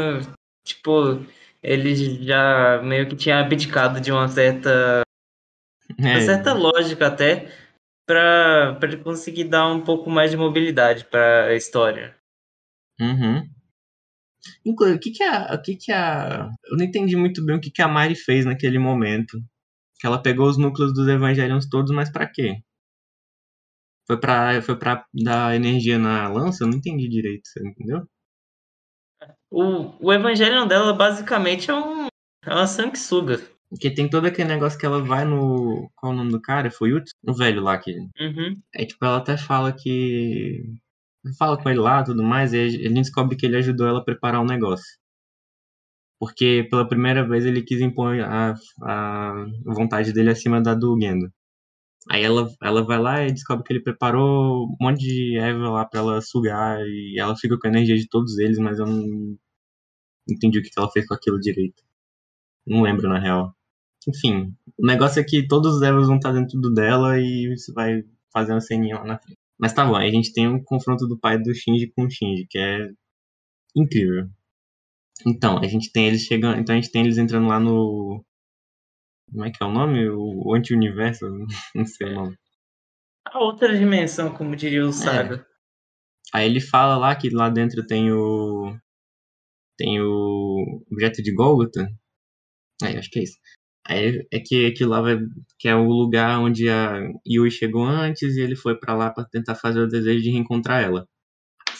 [0.64, 1.24] tipo,
[1.62, 5.02] ele já meio que tinha abdicado de uma certa,
[5.98, 7.50] uma É, certa lógica até,
[8.08, 12.16] pra, pra ele conseguir dar um pouco mais de mobilidade pra história.
[12.98, 13.46] Uhum.
[14.64, 16.50] Inclusive, o que que a, o que que a...
[16.64, 19.38] Eu não entendi muito bem o que que a Mari fez naquele momento.
[20.00, 22.62] Que ela pegou os núcleos dos Evangelions todos, mas pra quê?
[24.06, 26.64] Foi pra, foi pra dar energia na lança?
[26.64, 28.08] Eu não entendi direito, você entendeu?
[29.50, 32.06] O, o Evangelion dela basicamente é um,
[32.46, 33.38] É uma sanguessuga.
[33.70, 35.90] Porque tem todo aquele negócio que ela vai no.
[35.94, 36.70] Qual é o nome do cara?
[36.70, 37.92] Foi o O velho lá que.
[37.92, 38.60] Uhum.
[38.74, 40.62] É tipo, ela até fala que.
[41.38, 44.04] Fala com ele lá tudo mais, e a gente descobre que ele ajudou ela a
[44.04, 44.86] preparar o negócio.
[46.18, 51.30] Porque pela primeira vez ele quis impor a, a vontade dele acima da do Gendo.
[52.10, 55.84] Aí ela, ela vai lá e descobre que ele preparou um monte de erva lá
[55.84, 59.36] pra ela sugar e ela fica com a energia de todos eles, mas eu não
[60.28, 61.82] entendi o que ela fez com aquilo direito.
[62.66, 63.54] Não lembro na real.
[64.06, 67.72] Enfim, o negócio é que todos os ervas vão estar dentro do dela e você
[67.72, 69.38] vai fazer uma ceninha lá na frente.
[69.58, 72.10] Mas tá bom, aí a gente tem um confronto do pai do Shinji com o
[72.10, 72.90] Shinji, que é
[73.74, 74.28] incrível.
[75.26, 76.60] Então, a gente tem eles chegando.
[76.60, 78.24] Então a gente tem eles entrando lá no.
[79.30, 80.08] Como é que é o nome?
[80.08, 81.26] O anti-universo?
[81.74, 82.36] Não sei o nome.
[83.26, 85.46] A outra dimensão, como diria o Saga.
[86.32, 88.76] Aí ele fala lá que lá dentro tem o.
[89.76, 91.88] Tem o objeto de Golgotha.
[92.82, 93.38] Aí, acho que é isso.
[93.88, 95.16] Aí é que aquilo lá vai.
[95.58, 99.24] Que é o lugar onde a Yui chegou antes e ele foi pra lá pra
[99.24, 101.08] tentar fazer o desejo de reencontrar ela.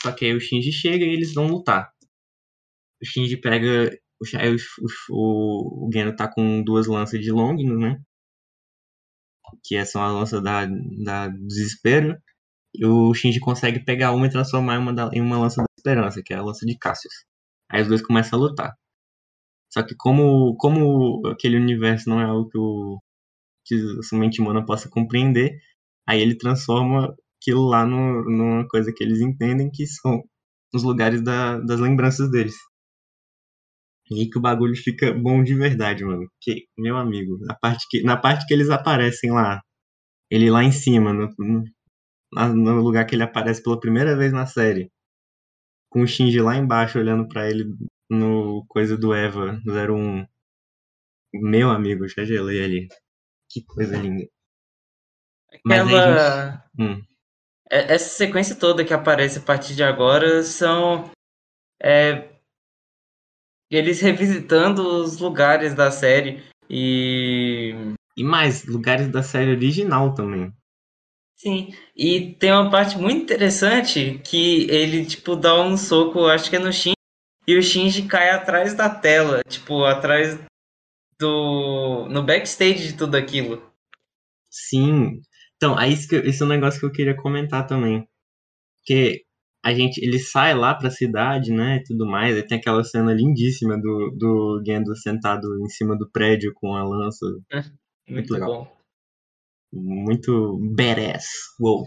[0.03, 1.91] Só que aí o Shinji chega e eles vão lutar.
[3.03, 3.91] O Shinji pega.
[4.21, 4.25] O,
[5.11, 8.01] o, o, Geno tá com duas lanças de Longino, né?
[9.65, 10.67] Que são a lança da,
[11.05, 12.17] da desespero.
[12.75, 15.67] E o Shinji consegue pegar uma e transformar em uma, da- em uma lança da
[15.79, 17.15] esperança, que é a lança de Cassius.
[17.71, 18.75] Aí os dois começam a lutar.
[19.71, 23.01] Só que como, como aquele universo não é algo que, o,
[23.67, 25.59] que somente Mona possa compreender,
[26.09, 30.23] aí ele transforma aquilo lá no, numa coisa que eles entendem que são
[30.75, 32.55] os lugares da, das lembranças deles.
[34.11, 36.27] E aí que o bagulho fica bom de verdade, mano.
[36.41, 39.61] Que, meu amigo, na parte que, na parte que eles aparecem lá,
[40.31, 41.65] ele lá em cima, no, no,
[42.55, 44.91] no lugar que ele aparece pela primeira vez na série,
[45.91, 47.65] com o Shinji lá embaixo olhando pra ele
[48.11, 50.27] no coisa do Eva 01.
[51.33, 52.89] Meu amigo, já gelei ali.
[53.51, 54.27] Que coisa linda.
[55.65, 56.65] Mas aí, Aquela.
[56.79, 57.03] Hum.
[57.71, 61.11] É- Essa sequência toda que aparece a partir de agora são.
[61.83, 62.29] é,
[63.71, 66.43] eles revisitando os lugares da série.
[66.69, 67.75] E.
[68.17, 70.53] E mais, lugares da série original também.
[71.37, 76.57] Sim, e tem uma parte muito interessante que ele, tipo, dá um soco, acho que
[76.57, 76.97] é no Shinji,
[77.49, 80.39] e o Shinji cai atrás da tela, tipo, atrás
[81.19, 82.07] do...
[82.11, 83.73] no backstage de tudo aquilo.
[84.51, 85.23] Sim.
[85.57, 88.07] Então, aí isso, que, isso é um negócio que eu queria comentar também.
[88.85, 89.25] Que
[89.65, 93.15] a gente, ele sai lá pra cidade, né, e tudo mais, aí tem aquela cena
[93.15, 97.25] lindíssima do, do Gendo sentado em cima do prédio com a lança.
[98.07, 98.49] Muito legal.
[98.49, 98.79] bom.
[99.73, 101.25] Muito badass.
[101.59, 101.87] Uou.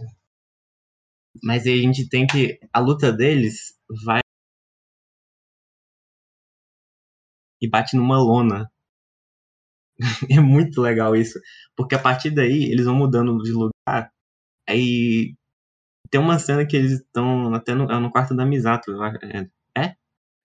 [1.44, 2.60] Mas aí a gente tem que.
[2.74, 4.21] A luta deles vai.
[7.62, 8.70] E bate numa lona.
[10.32, 11.40] é muito legal isso.
[11.76, 14.12] Porque a partir daí eles vão mudando de lugar.
[14.68, 15.36] Aí.
[16.10, 18.92] Tem uma cena que eles estão até no, é no quarto da Misato.
[19.04, 19.48] É?
[19.78, 19.96] É,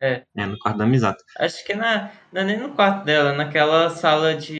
[0.00, 0.24] É.
[0.36, 1.24] É, no quarto da Misato.
[1.38, 4.58] Acho que na, não é nem no quarto dela, naquela sala de...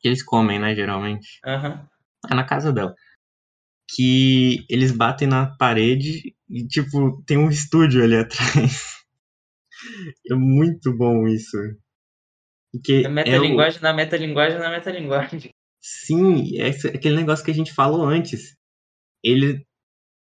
[0.00, 1.38] Que eles comem, né, geralmente.
[1.46, 1.86] Aham.
[2.28, 2.92] É na casa dela.
[3.94, 8.98] Que eles batem na parede e, tipo, tem um estúdio ali atrás.
[10.30, 11.56] É muito bom isso.
[12.72, 15.50] Porque Na é o- metalinguagem, na metalinguagem, na metalinguagem.
[15.80, 18.54] Sim, é aquele negócio que a gente falou antes.
[19.24, 19.64] Ele,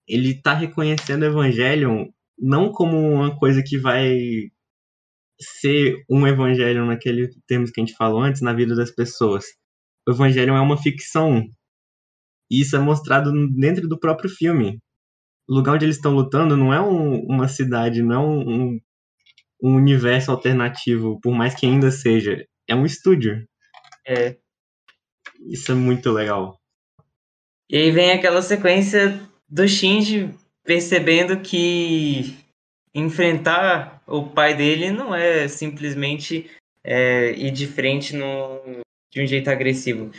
[0.08, 2.08] ele tá reconhecendo o Evangelion
[2.39, 4.18] não como uma coisa que vai
[5.39, 9.46] ser um Evangelion naquele termos que a gente falou antes na vida das pessoas.
[10.08, 11.44] O Evangelion é uma ficção.
[12.50, 14.80] E isso é mostrado dentro do próprio filme.
[15.48, 18.80] O lugar onde eles estão lutando não é um- uma cidade, não é um, um,
[19.62, 22.45] um universo alternativo, por mais que ainda seja.
[22.68, 23.45] É um estúdio.
[24.07, 24.38] É.
[25.49, 26.59] Isso é muito legal.
[27.70, 30.34] E aí vem aquela sequência do Shinji
[30.64, 32.36] percebendo que
[32.93, 36.49] enfrentar o pai dele não é simplesmente
[36.84, 38.82] é, ir de frente no,
[39.12, 40.12] de um jeito agressivo.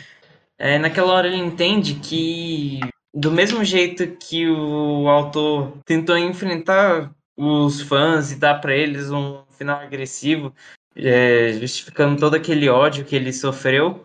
[0.57, 2.79] É, naquela hora ele entende que,
[3.13, 9.43] do mesmo jeito que o autor tentou enfrentar os fãs e dar para eles um
[9.57, 10.53] final agressivo,
[10.95, 14.01] é, justificando todo aquele ódio que ele sofreu,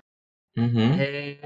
[0.56, 0.94] Uhum.
[0.98, 1.38] é,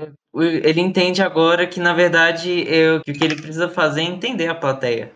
[0.65, 4.55] ele entende agora que, na verdade, é, o que ele precisa fazer é entender a
[4.55, 5.13] plateia.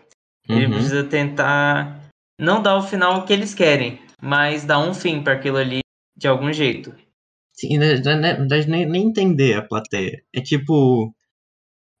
[0.47, 0.71] Ele Uhum.
[0.73, 1.99] precisa tentar
[2.39, 5.79] não dar o final que eles querem, mas dar um fim para aquilo ali
[6.15, 6.93] de algum jeito.
[7.53, 10.21] Sim, na na- na verdade, nem, nem entender a plateia.
[10.33, 11.13] É tipo.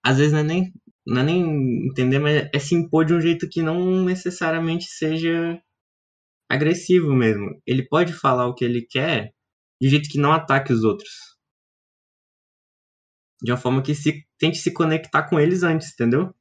[0.03, 0.73] Às vezes não é nem,
[1.07, 5.57] não é nem entender, mas é se impor de um jeito que não necessariamente seja
[6.49, 7.61] agressivo mesmo.
[7.65, 9.31] Ele pode falar o que ele quer,
[9.79, 11.09] de um jeito que não ataque os outros.
[13.41, 16.35] De uma forma que se tente se conectar com eles antes, entendeu?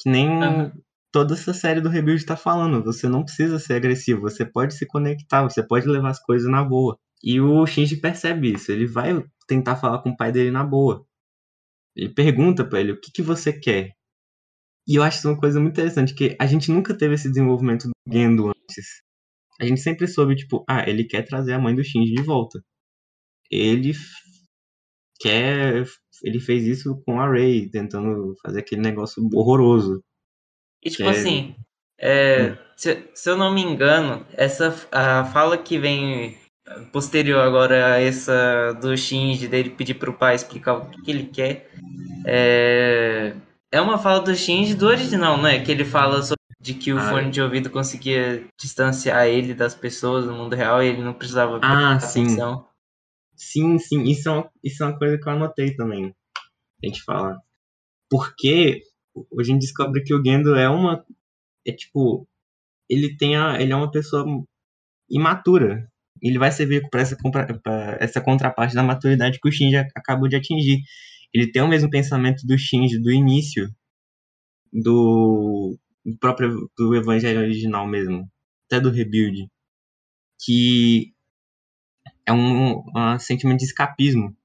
[0.00, 0.72] Que nem Aham.
[1.12, 2.82] toda essa série do Rebuild tá falando.
[2.82, 6.64] Você não precisa ser agressivo, você pode se conectar, você pode levar as coisas na
[6.64, 6.98] boa.
[7.22, 11.06] E o Shinji percebe isso, ele vai tentar falar com o pai dele na boa.
[11.96, 13.92] Ele pergunta pra ele, o que, que você quer?
[14.88, 17.84] E eu acho isso uma coisa muito interessante, que a gente nunca teve esse desenvolvimento
[17.88, 19.02] do Gendo antes.
[19.60, 22.60] A gente sempre soube, tipo, ah, ele quer trazer a mãe do Shinji de volta.
[23.50, 23.92] Ele
[25.20, 25.84] quer.
[26.24, 30.02] Ele fez isso com a Rei, tentando fazer aquele negócio horroroso.
[30.84, 31.56] E tipo Que é- assim,
[31.98, 36.36] é, se, se eu não me engano, essa a fala que vem
[36.92, 41.24] posterior agora a essa do Shinji dele pedir pro pai explicar o que, que ele
[41.26, 41.70] quer,
[42.26, 43.34] é,
[43.70, 45.60] é uma fala do Shinji do original, não é?
[45.60, 49.74] Que ele fala sobre de que o Ah, fone de ouvido conseguia distanciar ele das
[49.74, 52.24] pessoas no mundo real e ele não precisava Ah, sim.
[52.26, 52.68] atenção.
[53.34, 56.14] Sim, sim, isso é, uma, isso é uma coisa que eu anotei também.
[56.82, 57.36] A gente falar.
[58.08, 58.82] Porque
[59.14, 61.04] hoje a gente descobre que o Gendo é uma.
[61.66, 62.28] É tipo.
[62.88, 64.24] Ele tem a, ele é uma pessoa
[65.10, 65.90] imatura.
[66.22, 67.16] Ele vai servir para essa,
[68.00, 70.82] essa contraparte da maturidade que o Shinji acabou de atingir.
[71.34, 73.68] Ele tem o mesmo pensamento do Shinji do início
[74.72, 78.30] do, do próprio do evangelho original mesmo,
[78.66, 79.48] até do rebuild,
[80.40, 81.12] que
[82.26, 84.36] é um, um sentimento de escapismo.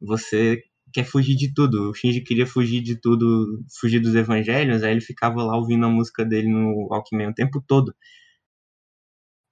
[0.00, 0.62] Você
[0.92, 1.90] quer fugir de tudo.
[1.90, 5.90] O Shinji queria fugir de tudo, fugir dos evangelhos, aí ele ficava lá ouvindo a
[5.90, 7.94] música dele no Walkman o tempo todo.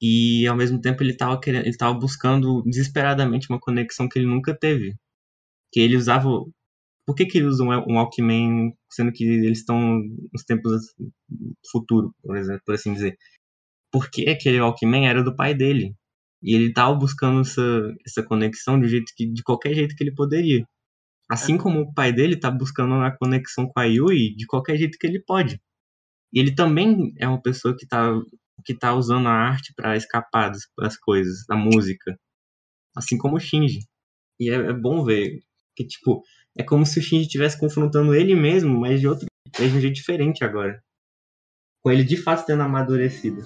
[0.06, 4.26] E ao mesmo tempo ele estava querendo, ele tava buscando desesperadamente uma conexão que ele
[4.26, 4.94] nunca teve.
[5.72, 6.28] Que ele usava
[7.06, 10.02] por que, que ele usa um, um Walkman, sendo que eles estão
[10.32, 10.94] nos tempos
[11.72, 13.16] futuro, por exemplo, por assim dizer?
[13.90, 15.94] Porque aquele Walkman era do pai dele.
[16.42, 17.62] E ele tava buscando essa,
[18.06, 20.66] essa conexão de, jeito que, de qualquer jeito que ele poderia.
[21.30, 24.98] Assim como o pai dele tá buscando a conexão com a Yui de qualquer jeito
[24.98, 25.58] que ele pode.
[26.32, 28.12] E ele também é uma pessoa que tá,
[28.64, 32.18] que tá usando a arte para escapar das, das coisas, da música.
[32.96, 33.80] Assim como o Shinji.
[34.40, 35.40] E é, é bom ver
[35.76, 36.22] que, tipo,
[36.56, 39.94] é como se o Shinji estivesse confrontando ele mesmo, mas de outro de um jeito
[39.94, 40.82] diferente agora.
[41.82, 43.42] Com ele de fato tendo amadurecido.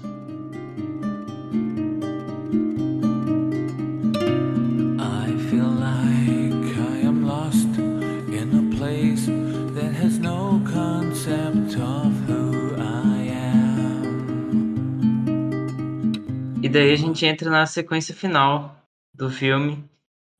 [16.69, 18.77] E daí a gente entra na sequência final
[19.15, 19.89] do filme,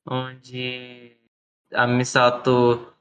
[0.07, 1.17] onde
[1.73, 2.93] a Misato.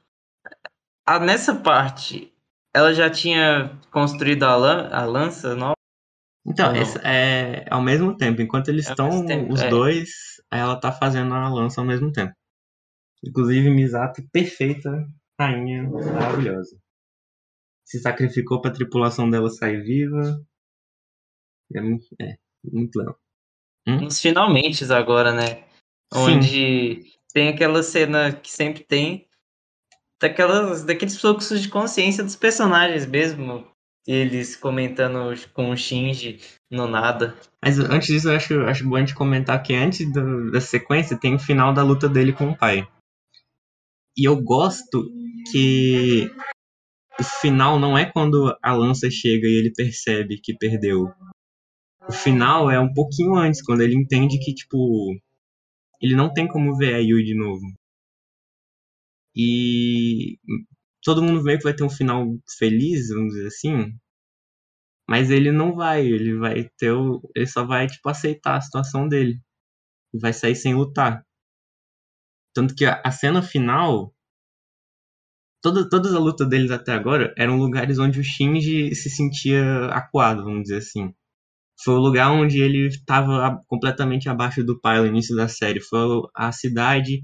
[1.06, 2.32] Ah, nessa parte,
[2.74, 5.74] ela já tinha construído a, lan a lança nova?
[6.46, 8.40] Então, esse é ao mesmo tempo.
[8.40, 9.68] Enquanto eles É estão, tempo, os é.
[9.68, 10.08] dois,
[10.50, 12.32] ela tá fazendo a lança ao mesmo tempo.
[13.22, 15.06] Inclusive, Misato, perfeita,
[15.38, 16.78] rainha, maravilhosa.
[17.84, 20.42] Se sacrificou pra tripulação dela sair viva.
[21.74, 23.18] É muito, legal.
[23.86, 25.64] Nos finalmente agora, né?
[26.12, 26.36] Sim.
[26.36, 29.26] Onde tem aquela cena que sempre tem
[30.20, 33.66] daquelas, daqueles fluxos de consciência dos personagens mesmo.
[34.06, 35.18] Eles comentando
[35.52, 36.40] com o Shinji
[36.70, 37.36] no nada.
[37.62, 41.18] Mas antes disso, eu acho, acho bom a gente comentar que antes do- da sequência
[41.18, 42.88] tem o final da luta dele com o pai.
[44.16, 45.10] E eu gosto
[45.52, 46.30] que
[47.20, 51.12] o final não é quando a lança chega e ele percebe que perdeu.
[52.08, 55.14] O final é um pouquinho antes, quando ele entende que, tipo,
[56.00, 57.62] ele não tem como ver a Yui de novo.
[59.36, 60.38] E
[61.02, 62.26] todo mundo vê que vai ter um final
[62.58, 63.92] feliz, vamos dizer assim.
[65.08, 67.20] Mas ele não vai, ele vai ter o.
[67.34, 69.40] Ele só vai, tipo, aceitar a situação dele.
[70.14, 71.24] E vai sair sem lutar.
[72.54, 74.14] Tanto que a, a cena final.
[75.62, 80.44] Toda, todas as lutas deles até agora eram lugares onde o Shinji se sentia acuado,
[80.44, 81.12] vamos dizer assim.
[81.82, 85.80] Foi o lugar onde ele estava completamente abaixo do pai no início da série.
[85.80, 86.00] Foi
[86.34, 87.22] a cidade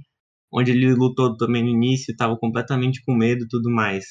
[0.52, 4.04] onde ele lutou também no início, estava completamente com medo e tudo mais.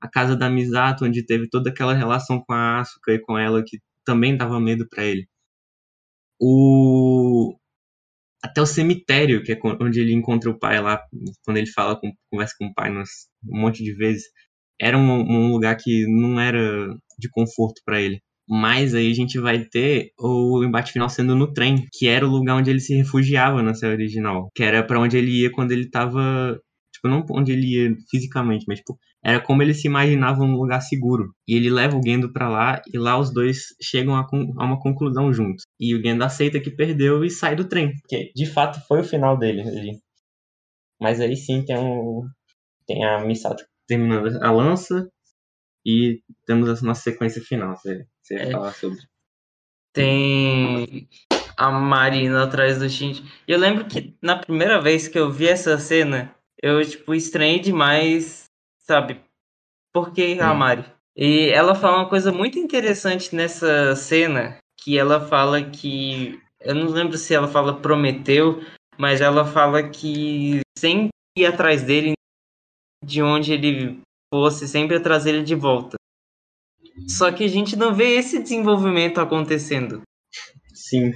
[0.00, 3.62] A casa da Misato, onde teve toda aquela relação com a Asuka e com ela,
[3.66, 5.28] que também dava medo para ele.
[6.40, 7.56] O
[8.42, 11.02] até o cemitério, que é onde ele encontra o pai lá,
[11.44, 13.02] quando ele fala com, conversa com o pai um
[13.44, 14.24] monte de vezes,
[14.80, 18.22] era um, um lugar que não era de conforto para ele.
[18.48, 22.30] Mas aí a gente vai ter o embate final sendo no trem, que era o
[22.30, 25.72] lugar onde ele se refugiava na série original, que era para onde ele ia quando
[25.72, 26.58] ele tava,
[26.92, 30.80] tipo, não onde ele ia fisicamente, mas tipo, era como eles se imaginavam num lugar
[30.80, 31.34] seguro.
[31.46, 34.80] E ele leva o Gendo pra lá e lá os dois chegam a, a uma
[34.80, 35.64] conclusão juntos.
[35.78, 39.04] E o Gendo aceita que perdeu e sai do trem, porque de fato foi o
[39.04, 40.00] final dele ali.
[41.00, 42.26] Mas aí sim tem um
[42.86, 45.10] tem a Misato terminando a lança
[45.84, 47.76] e temos a nossa sequência final.
[47.76, 48.50] Você, você ia É.
[48.50, 48.98] falar sobre.
[49.94, 51.08] Tem
[51.56, 53.24] a Marina atrás do Shinji.
[53.46, 57.58] E eu lembro que na primeira vez que eu vi essa cena, eu, tipo, estranhei
[57.58, 58.44] demais,
[58.78, 59.20] sabe?
[59.92, 60.56] Por que a Hum.
[60.56, 60.84] Mari?
[61.16, 66.40] E ela fala uma coisa muito interessante nessa cena, que ela fala que...
[66.60, 68.60] Eu não lembro se ela fala prometeu,
[68.96, 72.12] mas ela fala que sempre ir atrás dele,
[73.04, 74.00] de onde ele
[74.32, 75.97] fosse, sempre ia trazer ele de volta.
[77.06, 80.02] Só que a gente não vê esse desenvolvimento acontecendo.
[80.74, 81.12] Sim,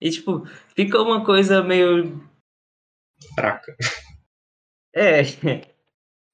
[0.00, 2.20] E, tipo, fica uma coisa meio.
[3.34, 3.76] fraca.
[4.94, 5.22] É.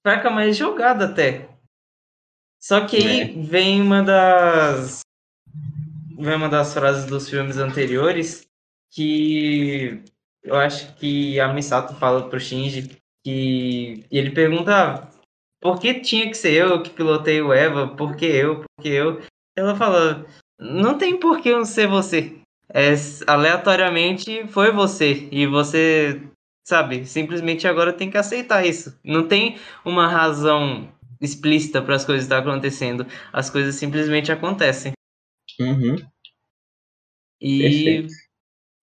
[0.03, 1.49] Fraca, mas jogada até.
[2.61, 3.24] Só que aí É.
[3.43, 5.01] vem uma das.
[6.18, 8.47] Vem uma das frases dos filmes anteriores
[8.93, 10.03] que
[10.43, 12.88] eu acho que a Misato fala pro Shinji
[13.24, 15.11] que e ele pergunta ah,
[15.61, 17.89] por que tinha que ser eu que pilotei o Eva?
[17.89, 18.61] Por que eu?
[18.61, 19.21] Por que eu?
[19.57, 20.27] Ela fala,
[20.59, 22.37] não tem por que eu ser você.
[22.73, 22.95] É,
[23.27, 25.29] aleatoriamente foi você.
[25.31, 26.23] E você,
[26.67, 28.99] sabe, simplesmente agora tem que aceitar isso.
[29.05, 33.07] Não tem uma razão explícita para as coisas estar acontecendo.
[33.33, 34.93] As coisas simplesmente acontecem.
[35.59, 35.97] Uhum.
[37.41, 38.13] E Perfeito.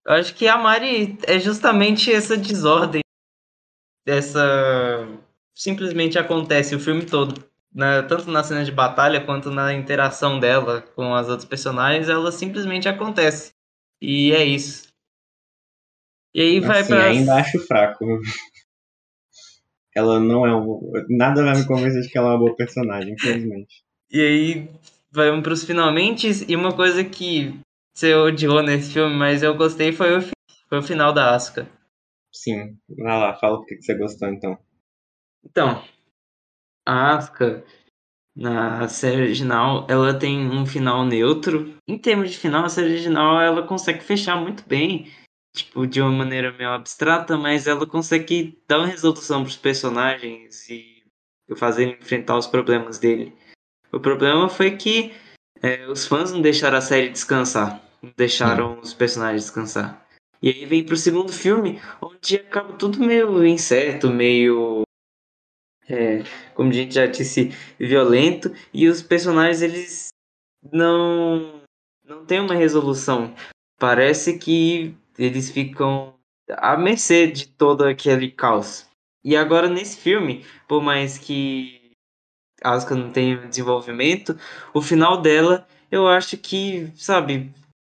[0.05, 3.01] eu acho que a Mari é justamente essa desordem.
[4.05, 5.07] Essa.
[5.57, 7.43] Simplesmente acontece o filme todo.
[7.73, 12.31] Na- tanto na cena de batalha quanto na interação dela com as outras personagens, ela
[12.31, 13.53] simplesmente acontece.
[13.99, 14.87] E é isso.
[16.33, 17.05] E aí vai Assim, pra.
[17.05, 18.05] ainda acho fraco.
[19.95, 20.79] Ela não é um.
[21.09, 23.83] Nada vai me convencer de que ela é uma boa personagem, infelizmente.
[24.11, 24.69] E aí
[25.11, 26.29] vamos pros finalmente.
[26.47, 27.59] E uma coisa que
[27.95, 30.21] você odiou nesse filme, mas eu gostei, foi o,
[30.69, 31.67] foi o final da Asuka.
[32.31, 34.55] Sim, vai lá, fala o que você gostou então.
[35.49, 35.81] Então,
[36.85, 37.63] a Asuka,
[38.35, 41.73] na série original, ela tem um final neutro.
[41.87, 45.09] Em termos de final, a série original ela consegue fechar muito bem,
[45.55, 50.69] tipo, de uma maneira meio abstrata, mas ela consegue dar uma resolução para os personagens
[50.69, 51.01] e
[51.55, 53.33] fazer ele enfrentar os problemas dele.
[53.91, 55.13] O problema foi que
[55.63, 60.05] é, os fãs não deixaram a série descansar, não deixaram os personagens descansar.
[60.41, 64.83] E aí vem pro segundo filme, onde acaba tudo meio incerto, meio
[65.89, 66.23] é,
[66.53, 70.09] como a gente já disse, violento e os personagens eles
[70.71, 71.61] não
[72.03, 73.33] não têm uma resolução.
[73.79, 76.13] Parece que eles ficam
[76.49, 78.87] à mercê de todo aquele caos.
[79.23, 81.91] E agora nesse filme, por mais que
[82.63, 84.37] Asuka não tenha desenvolvimento,
[84.73, 87.51] o final dela, eu acho que, sabe,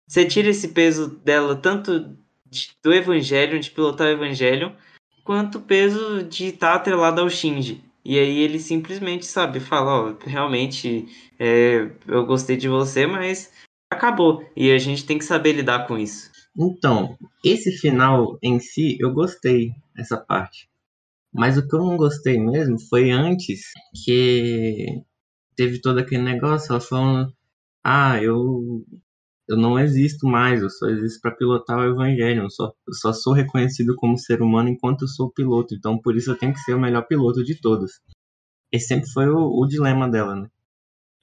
[0.08, 2.16] você tira esse peso dela tanto
[2.46, 4.76] de- do Evangelho, de pilotar o Evangelho,
[5.24, 7.84] quanto peso de estar atrelado ao Shinji.
[8.04, 11.08] E aí ele simplesmente, sabe, fala, ó, realmente
[11.40, 13.52] é, eu gostei de você, mas
[13.92, 14.44] acabou.
[14.56, 16.32] E a gente tem que saber lidar com isso.
[16.58, 20.68] Então, esse final em si, eu gostei essa parte.
[21.34, 23.72] Mas o que eu não gostei mesmo foi antes
[24.04, 25.04] que
[25.56, 27.34] teve todo aquele negócio, ela falando,
[27.84, 28.84] ah, eu,
[29.48, 33.14] eu não existo mais, eu só existo para pilotar o evangelho, eu só, eu só
[33.14, 36.60] sou reconhecido como ser humano enquanto eu sou piloto, então por isso eu tenho que
[36.62, 38.00] ser o melhor piloto de todos.
[38.72, 40.48] Esse sempre foi o, o dilema dela, né?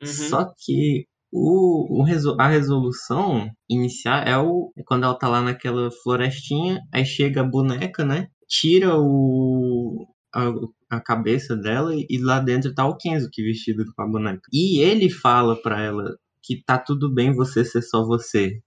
[0.02, 0.08] Uhum.
[0.08, 5.42] Só que o, o resol- a resolução inicial é, o, é quando ela tá lá
[5.42, 8.28] naquela florestinha, aí chega a boneca, né?
[8.48, 10.50] Tira o, a,
[10.90, 14.42] a cabeça dela e, lá dentro tá o Kenzo que vestido com a boneca.
[14.52, 18.60] E ele fala pra ela que tá tudo bem você ser só você.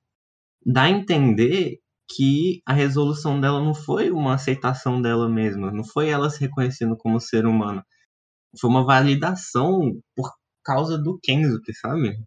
[0.66, 1.80] Dá a entender
[2.16, 6.98] que a resolução dela não foi uma aceitação dela mesma, não foi ela se reconhecendo
[6.98, 7.84] como ser humano.
[8.60, 10.32] Foi uma validação por
[10.64, 12.18] causa do Kenzuki, sabe?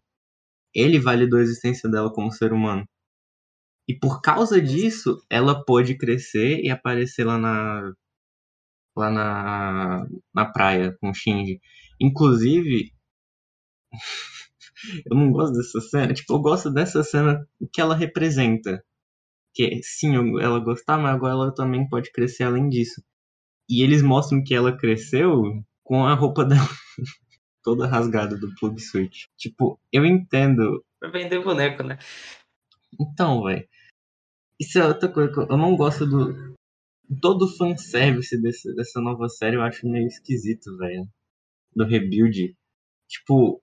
[0.73, 2.85] Ele validou a existência dela como ser humano.
[3.87, 7.93] E por causa disso, ela pôde crescer e aparecer lá na
[8.95, 11.59] lá na, na praia com o Shinji.
[11.99, 12.91] Inclusive,
[15.09, 16.13] eu não gosto dessa cena.
[16.13, 18.83] Tipo, eu gosto dessa cena o que ela representa.
[19.55, 23.01] Que sim, eu- ela gostar, mas agora ela também pode crescer além disso.
[23.69, 25.43] E eles mostram que ela cresceu
[25.83, 26.67] com a roupa dela
[27.63, 29.25] toda rasgada do plug switch.
[29.37, 31.97] Tipo, eu entendo Pra vender boneco, né?
[32.99, 33.67] Então, velho.
[34.59, 36.55] Isso é outra coisa que eu eu não gosto do.
[37.21, 41.07] Todo o fanservice desse, dessa nova série eu acho meio esquisito, velho.
[41.75, 42.55] do Rebuild,
[43.09, 43.61] tipo,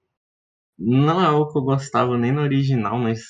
[0.82, 3.20] não é algo que eu gostava nem no original, mas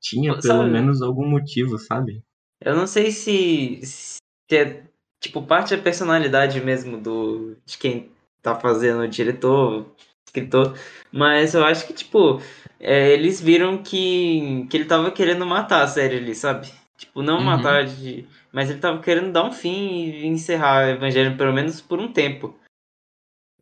[0.00, 2.22] tinha Sabe- pelo menos algum motivo, sabe?
[2.60, 4.20] Eu não sei se, se
[4.52, 4.82] é,
[5.20, 8.10] tipo, parte da personalidade mesmo do, de quem
[8.42, 9.86] tá fazendo o diretor,
[10.26, 10.76] escritor,
[11.12, 12.40] mas eu acho que, tipo,
[12.80, 16.72] é, eles viram que, que ele tava querendo matar a série ali, sabe?
[16.96, 17.44] Tipo, não Uhum.
[17.44, 21.80] matar, de, mas ele tava querendo dar um fim e encerrar o Evangelho, pelo menos
[21.80, 22.54] por um tempo.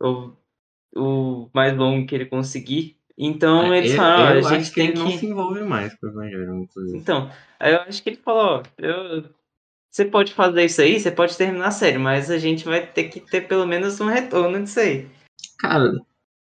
[0.01, 0.33] O,
[0.97, 3.00] o mais longo que ele conseguir.
[3.23, 5.27] Então É, eles eu, falaram, ó, eu a gente acho que tem ele não se
[5.27, 6.97] envolve mais com o Evangelho, inclusive.
[6.99, 9.29] Então, aí eu acho que ele falou, ó, eu-
[9.91, 13.05] você pode fazer isso aí, você pode terminar a série, mas a gente vai ter
[13.11, 15.07] que ter pelo menos um retorno disso aí.
[15.59, 15.93] Cara,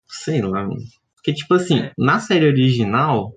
[0.08, 0.64] sei lá.
[0.64, 0.78] mano.
[1.16, 1.92] Porque, tipo assim, É.
[1.98, 3.36] na série original,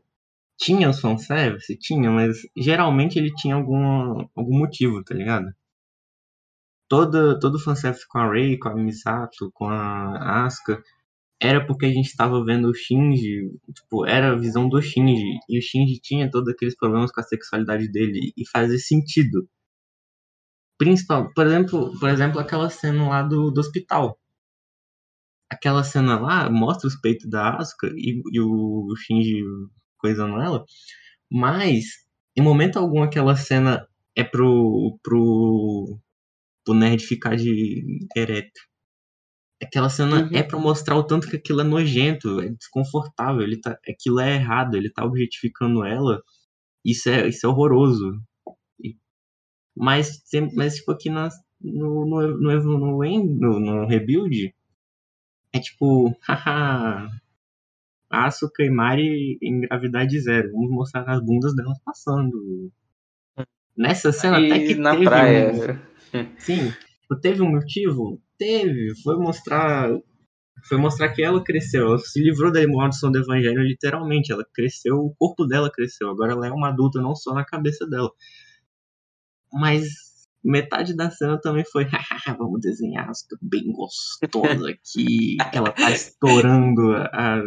[0.59, 1.77] tinha os fanservice?
[1.77, 5.47] Tinha, mas geralmente ele tinha algum, algum motivo, tá ligado?
[6.89, 10.83] Todo, todo fanservice com a Rei, com a Misato, com a Asuka,
[11.41, 15.59] era porque a gente tava vendo o Shinji, tipo, era a visão do Shinji, e
[15.59, 19.49] o Shinji tinha todos aqueles problemas com a sexualidade dele, e fazia sentido.
[20.79, 24.19] Principal, por exemplo, por exemplo, aquela cena lá do, do hospital
[25.55, 29.43] aquela cena lá mostra os peitos da Asuka e, e o, o Shinji
[29.99, 30.65] coisando ela,
[31.31, 31.85] mas
[32.37, 33.87] em momento algum aquela cena
[34.17, 35.99] é pro, pro,
[36.65, 37.85] pro nerd ficar de
[38.17, 38.61] ereto.
[39.65, 40.29] Aquela cena Uhum.
[40.33, 44.35] é pra mostrar o tanto que aquilo é nojento, é desconfortável, ele tá, aquilo é
[44.37, 46.23] errado, ele tá objetificando ela.
[46.85, 48.21] Isso é, isso é horroroso.
[49.77, 50.23] Mas,
[50.55, 51.29] mas tipo aqui na,
[51.61, 54.55] no, no, no, no, no, no Rebuild,
[55.53, 57.09] é tipo, haha,
[58.11, 60.53] Asuka e Mari em gravidade zero.
[60.53, 62.71] Vamos mostrar as bundas delas passando.
[63.77, 65.53] Nessa cena até que na teve praia.
[66.15, 66.73] um, sim,
[67.21, 68.21] teve um motivo?
[68.39, 68.95] Teve.
[69.03, 69.91] Foi mostrar.
[70.69, 71.89] Foi mostrar que ela cresceu.
[71.89, 74.33] Ela se livrou da maldição do evangelho, literalmente.
[74.33, 76.09] Ela cresceu, o corpo dela cresceu.
[76.11, 78.11] Agora ela é uma adulta, não só na cabeça dela.
[79.53, 79.85] Mas
[80.43, 85.37] metade da cena também foi, "Hahaha, vamos desenhar a Asuka bem gostosa aqui.
[85.55, 87.41] Ela tá estourando a,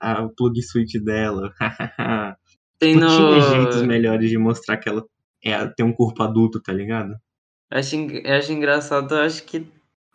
[0.00, 1.52] a, plug switch dela.
[1.60, 2.36] hahaha."
[2.78, 3.40] Tem Tipo, tinha no...
[3.40, 5.04] jeitos melhores de mostrar que ela
[5.44, 7.14] é, tem um corpo adulto, tá ligado?
[7.70, 9.66] Acho, en- eu acho engraçado, eu acho que.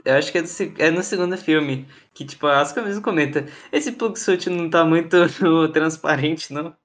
[0.06, 0.48] Eu acho que é, do
[0.82, 1.88] é no segundo filme.
[2.14, 3.46] Que tipo, a Asuka mesmo comenta.
[3.72, 5.18] Esse plug suit não tá muito
[5.74, 6.76] transparente, não.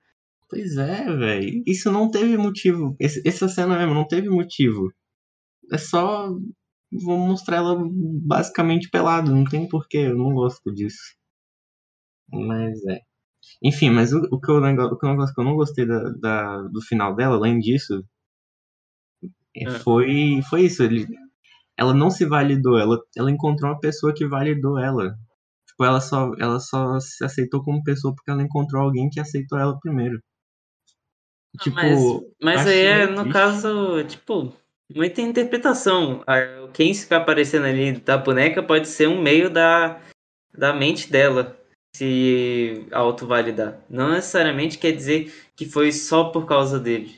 [0.51, 1.63] Pois é, velho.
[1.67, 2.95] Isso não teve motivo.
[3.01, 4.93] Esse- essa cena mesmo não teve motivo.
[5.73, 6.31] É só.
[6.93, 7.77] Vou mostrar ela
[8.27, 9.31] basicamente pelada.
[9.33, 9.99] Não tem porquê.
[9.99, 11.01] Eu não gosto disso.
[12.33, 13.01] Mas é.
[13.63, 16.01] Enfim, mas o, o que eu, o que eu negócio que eu não gostei da,
[16.21, 18.05] da- do final dela, além disso,
[19.57, 19.71] é, É.
[19.71, 20.83] foi, foi isso.
[20.83, 21.07] Ele,
[21.79, 22.77] ela não se validou.
[22.77, 25.17] Ela, ela encontrou uma pessoa que validou ela.
[25.69, 29.57] Tipo, ela só, ela só se aceitou como pessoa porque ela encontrou alguém que aceitou
[29.57, 30.21] ela primeiro.
[31.61, 31.97] Tipo, mas
[32.43, 33.33] mas aí é, no triste.
[33.33, 34.53] caso, tipo,
[34.95, 36.23] muita interpretação.
[36.27, 40.01] Ah, Quem fica aparecendo ali da boneca pode ser um meio da,
[40.57, 41.57] da mente dela
[41.95, 43.81] se autovalidar.
[43.89, 47.17] Não necessariamente quer dizer que foi só por causa dele.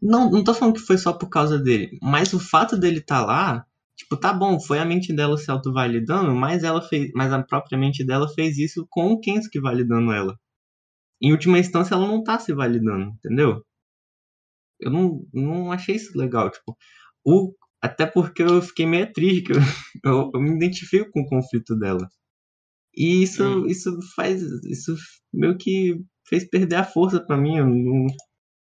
[0.00, 3.24] Não, não tô falando que foi só por causa dele, mas o fato dele estar
[3.24, 3.64] lá,
[3.96, 7.78] tipo, tá bom, foi a mente dela se autovalidando, mas ela fez, mas a própria
[7.78, 10.36] mente dela fez isso com o Kensuke validando ela.
[11.22, 13.62] Em última instância, ela não tá se validando, entendeu?
[14.80, 16.76] Eu não, não achei isso legal, tipo,
[17.24, 19.56] o, até porque eu fiquei meio triste, que eu,
[20.04, 22.08] eu, eu me identifico com o conflito dela.
[22.96, 23.66] E isso, Hum.
[23.66, 24.96] isso faz, isso
[25.32, 25.96] meio que
[26.28, 28.06] fez perder a força pra mim, eu não,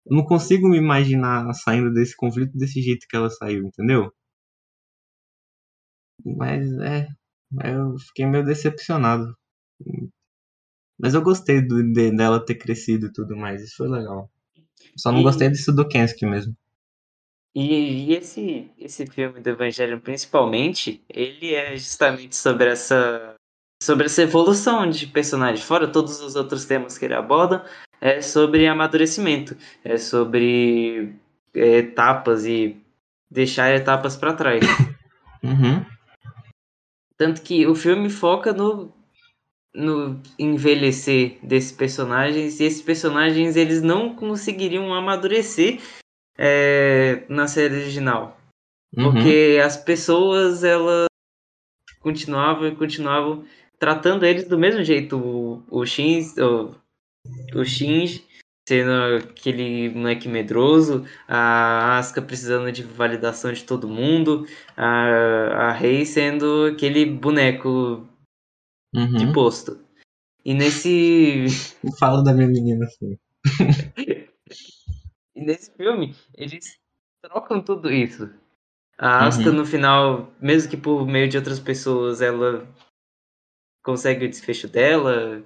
[0.08, 4.12] eu não consigo me imaginar saindo desse conflito desse jeito que ela saiu, entendeu?
[6.26, 7.08] Mas é.
[7.64, 9.36] Eu fiquei meio decepcionado.
[11.00, 13.62] Mas eu gostei do- de- dela ter crescido e tudo mais.
[13.62, 14.30] Isso foi legal.
[14.98, 16.56] Só não E- gostei disso do Kensuke mesmo.
[17.56, 23.36] E, e esse, esse filme do Evangelho, principalmente, ele é justamente sobre essa,
[23.82, 25.64] sobre essa evolução de personagem.
[25.64, 27.64] Fora todos os outros temas que ele aborda,
[28.02, 31.14] é sobre amadurecimento, é sobre
[31.54, 32.76] etapas e
[33.30, 34.62] deixar etapas para trás.
[35.44, 35.86] Uhum.
[37.24, 38.91] Tanto que o filme foca no,
[39.74, 45.80] no envelhecer desses personagens e esses personagens eles não conseguiriam amadurecer
[46.38, 48.38] é, na série original.
[48.94, 49.06] Uhum.
[49.06, 51.06] Porque as pessoas, elas
[52.02, 53.45] continuavam e continuavam
[53.80, 55.18] tratando eles do mesmo jeito.
[55.18, 56.76] O, o Shinji, o,
[57.58, 58.28] o Shinji
[58.68, 64.45] sendo aquele moleque medroso, a Asuka precisando de validação de todo mundo,
[64.77, 68.07] a, a Rei sendo aquele boneco
[68.95, 69.18] Uhum.
[69.18, 69.80] de posto.
[70.45, 71.45] E nesse
[71.99, 73.18] Fala da minha menina assim.
[75.35, 76.77] E nesse filme, eles
[77.23, 78.30] trocam tudo isso.
[78.99, 79.56] A Asuka, Uhum.
[79.56, 82.68] no final, mesmo que por meio de outras pessoas, ela
[83.84, 85.44] consegue o desfecho dela.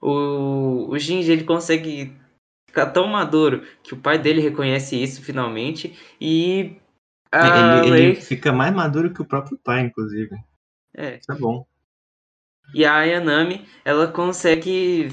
[0.00, 2.16] O, o Shinji, ele consegue
[2.72, 5.96] ficar tão maduro que o pai dele reconhece isso finalmente.
[6.20, 6.76] E
[7.32, 7.42] a
[7.86, 10.34] ele, ele fica mais maduro que o próprio pai, inclusive.
[10.94, 11.66] É, Isso é bom.
[12.74, 15.08] E a Ayanami, ela consegue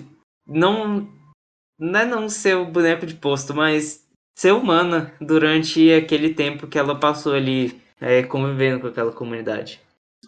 [0.45, 1.07] não
[1.79, 4.07] não é não ser o boneco de posto, mas
[4.37, 9.81] ser humana durante aquele tempo que ela passou ali é, convivendo com aquela comunidade.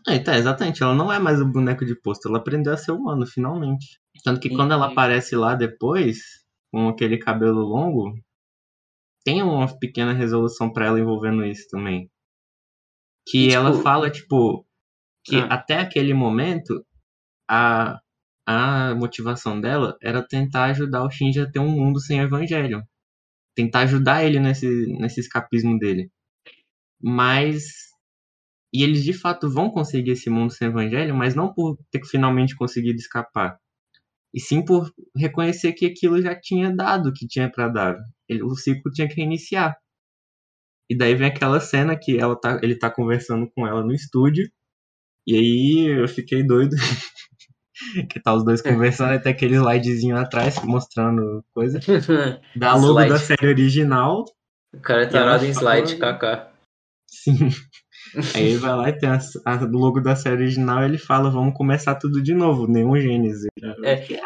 [0.08, 0.82] É, tá, exatamente.
[0.84, 2.28] Ela não é mais o boneco de posto.
[2.28, 4.00] Ela aprendeu a ser humano, finalmente.
[4.24, 6.41] Tanto que E- quando ela aparece lá depois,
[6.72, 8.14] com aquele cabelo longo,
[9.24, 12.10] tem uma pequena resolução pra ela envolvendo isso também.
[13.28, 14.66] Que E, ela tipo- fala, tipo,
[15.26, 15.46] que Ah.
[15.56, 16.84] até aquele momento,
[17.50, 18.00] a,
[18.48, 22.84] a motivação dela era tentar ajudar o Shinji a ter um mundo sem evangelho.
[23.56, 24.68] Tentar ajudar ele nesse,
[24.98, 26.10] nesse escapismo dele.
[27.02, 27.92] Mas.
[28.74, 32.56] E eles de fato vão conseguir esse mundo sem evangelho, mas não por ter finalmente
[32.56, 33.60] conseguido escapar.
[34.34, 37.98] E sim por reconhecer que aquilo já tinha dado o que tinha pra dar.
[38.30, 39.76] Ele- o ciclo tinha que reiniciar.
[40.90, 44.50] E daí vem aquela cena que ela tá, ele tá conversando com ela no estúdio.
[45.28, 46.76] E aí eu fiquei doido.
[48.10, 51.80] que tá os dois conversando, até aquele slidezinho atrás mostrando coisa.
[52.56, 53.10] Da logo Slide.
[53.10, 54.26] da série original.
[54.74, 56.52] o cara é E tarado em slide, kaká.
[57.10, 57.50] Sim.
[58.36, 61.30] Aí ele vai lá e tem a, a logo da série original e ele fala,
[61.30, 63.48] vamos começar tudo de novo, nenhum Gênesis.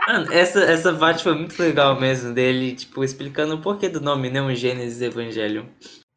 [0.08, 4.30] Mano, essa, essa parte foi muito legal mesmo, dele, tipo, explicando o porquê do nome
[4.30, 5.66] Neon Gênesis Evangelion.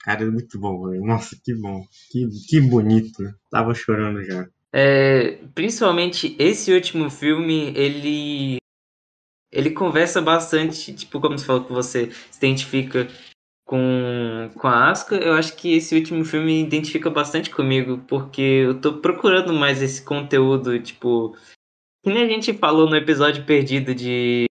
[0.01, 1.05] Cara, é muito bom, velho.
[1.05, 1.83] Nossa, que bom.
[2.11, 3.23] Que, que bonito.
[3.51, 4.47] Tava chorando já.
[4.73, 8.59] É, principalmente esse último filme, ele
[9.51, 13.09] ele conversa bastante, tipo, como você falou que você se identifica
[13.69, 18.81] com, com a Asuka, eu acho que esse último filme identifica bastante comigo, porque eu
[18.81, 21.37] tô procurando mais esse conteúdo, tipo,
[22.03, 24.47] que nem a gente falou no episódio perdido de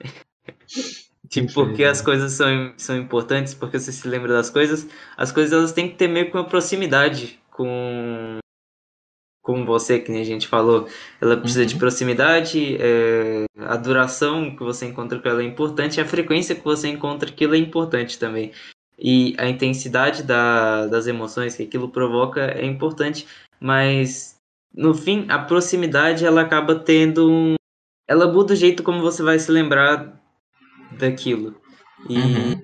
[1.28, 4.88] tipo, porque as coisas são, são importantes, porque você se lembra das coisas,
[5.18, 8.38] as coisas elas têm que ter meio que uma proximidade com
[9.44, 10.88] com você, que nem a gente falou,
[11.20, 11.78] ela precisa de Uhum.
[11.80, 16.88] proximidade, é, a duração que você encontra com ela é importante, a frequência que você
[16.88, 18.52] encontra aquilo é importante também.
[18.98, 23.26] E a intensidade da, das emoções que aquilo provoca é importante,
[23.60, 24.38] mas
[24.74, 27.54] no fim, a proximidade ela acaba tendo um.
[28.08, 30.20] Ela muda o jeito como você vai se lembrar
[30.98, 31.54] daquilo.
[32.08, 32.62] E Uhum.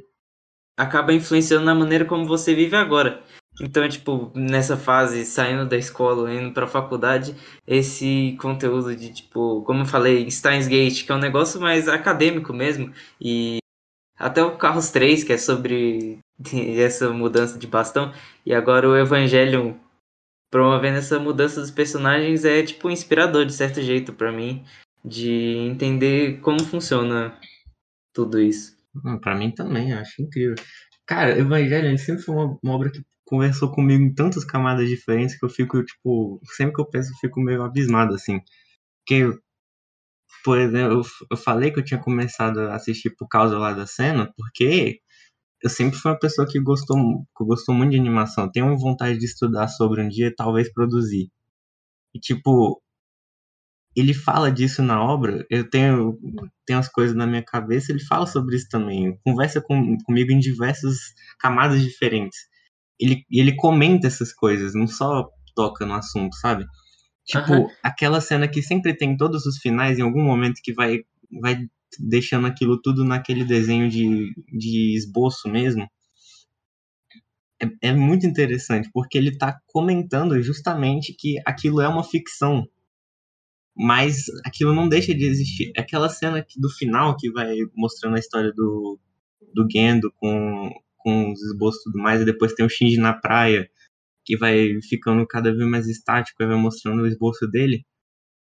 [0.78, 3.22] acaba influenciando na maneira como você vive agora.
[3.60, 7.34] Então, tipo, nessa fase, saindo da escola, indo pra faculdade,
[7.66, 12.52] esse conteúdo de, tipo, como eu falei, Steins Gate, que é um negócio mais acadêmico
[12.54, 13.58] mesmo, e
[14.18, 16.18] até o Carros 3, que é sobre
[16.78, 18.12] essa mudança de bastão,
[18.46, 19.74] e agora o Evangelion
[20.50, 24.64] promovendo essa mudança dos personagens é, tipo, inspirador de certo jeito pra mim,
[25.04, 27.38] de entender como funciona
[28.14, 28.76] tudo isso.
[29.04, 30.56] Hum, Pra mim também, acho incrível.
[31.06, 35.44] Cara, Evangelho, sempre foi uma, uma obra que conversou comigo em tantas camadas diferentes que
[35.44, 38.40] eu fico, tipo, sempre que eu penso, eu fico meio abismado, assim.
[39.06, 39.38] Porque,
[40.44, 44.32] por exemplo, eu, falei que eu tinha começado a assistir por causa lá da cena,
[44.36, 45.00] porque
[45.62, 46.96] eu sempre fui uma pessoa que gostou,
[47.36, 48.50] que gostou muito de animação.
[48.50, 51.30] Tenho vontade de estudar sobre um dia talvez produzir.
[52.14, 52.82] E, tipo,
[53.96, 56.18] ele fala disso na obra, eu tenho,
[56.66, 60.38] tenho as coisas na minha cabeça, ele fala sobre isso também, conversa com, comigo em
[60.40, 60.96] diversas
[61.38, 62.50] camadas diferentes.
[63.00, 66.66] Ele, ele comenta essas coisas, não só toca no assunto, sabe?
[67.24, 70.98] Tipo, aquela cena que sempre tem todos os finais, em algum momento que vai,
[71.40, 71.64] vai
[71.98, 75.88] deixando aquilo tudo naquele desenho de, de esboço mesmo.
[77.62, 82.66] É, é muito interessante, porque ele tá comentando justamente que aquilo é uma ficção,
[83.76, 85.72] mas aquilo não deixa de existir.
[85.76, 88.98] Aquela cena do final que vai mostrando a história do,
[89.54, 90.70] do Gendo com,
[91.02, 93.68] com os esboços e tudo mais, e depois tem o Shinji na praia,
[94.24, 97.84] que vai ficando cada vez mais estático, e vai mostrando o esboço dele.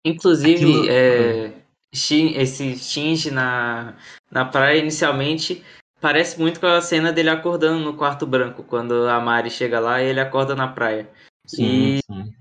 [0.06, 1.54] Inclusive, Aquilo- é,
[1.92, 3.96] esse Shinji na,
[4.32, 5.64] na praia, inicialmente,
[6.00, 10.02] parece muito com a cena dele acordando no quarto branco, quando a Mari chega lá
[10.02, 11.10] e ele acorda na praia.
[11.46, 12.34] Sim, E- sim.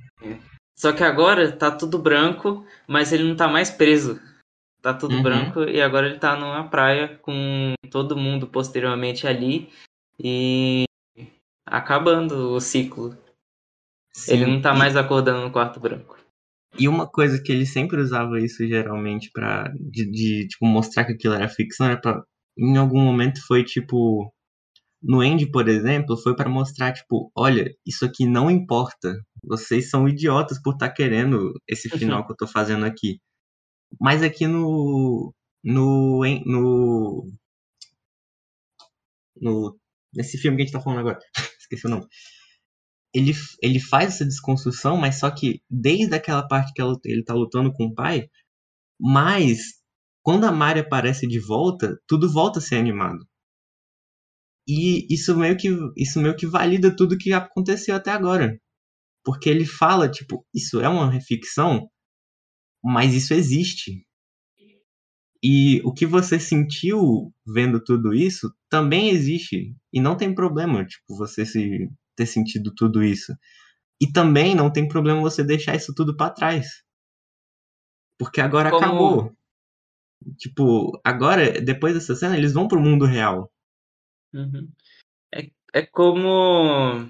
[0.79, 4.21] Só que agora tá tudo branco, mas ele não tá mais preso.
[4.83, 5.23] Tá tudo Uhum.
[5.23, 9.69] branco e agora ele tá numa praia com todo mundo posteriormente ali
[10.19, 10.85] e
[11.65, 13.17] acabando o ciclo.
[14.13, 14.33] Sim.
[14.33, 16.17] Ele não tá mais acordando no quarto branco.
[16.79, 21.13] E uma coisa que ele sempre usava isso geralmente pra de, de, tipo mostrar que
[21.13, 22.23] aquilo era ficção, era pra,
[22.59, 24.33] em algum momento foi tipo
[25.03, 29.15] no End, por exemplo, foi pra mostrar tipo, olha, isso aqui não importa.
[29.45, 33.21] Vocês são idiotas por estar querendo esse final que eu tô fazendo aqui.
[34.01, 35.33] Mas aqui no
[35.65, 37.33] no no
[39.41, 39.79] no
[40.15, 41.19] nesse filme que a gente tá falando agora,
[41.61, 42.07] esqueci o nome.
[43.13, 47.35] Ele, ele faz essa desconstrução, mas só que desde aquela parte que ela- ele tá
[47.35, 48.29] lutando com o pai,
[49.01, 49.59] mas
[50.23, 53.27] quando a Mari aparece de volta, tudo volta a ser animado.
[54.69, 58.57] E isso meio que isso meio que valida tudo que aconteceu até agora.
[59.25, 61.89] Porque ele fala, tipo, isso é uma ficção,
[62.85, 64.06] mas isso existe.
[65.49, 69.77] E o que você sentiu vendo tudo isso também existe.
[69.93, 73.33] E não tem problema, tipo, você se ter sentido tudo isso.
[74.01, 76.83] E também não tem problema você deixar isso tudo pra trás.
[78.19, 79.37] Porque agora Como- acabou.
[80.37, 83.49] Tipo, agora, depois dessa cena, eles vão pro mundo real.
[84.35, 84.69] Uhum.
[85.33, 87.09] É, é como.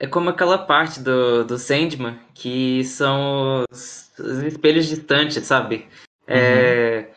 [0.00, 5.86] É como aquela parte do, do Sandman que são os, os espelhos distantes, sabe?
[6.26, 7.10] É,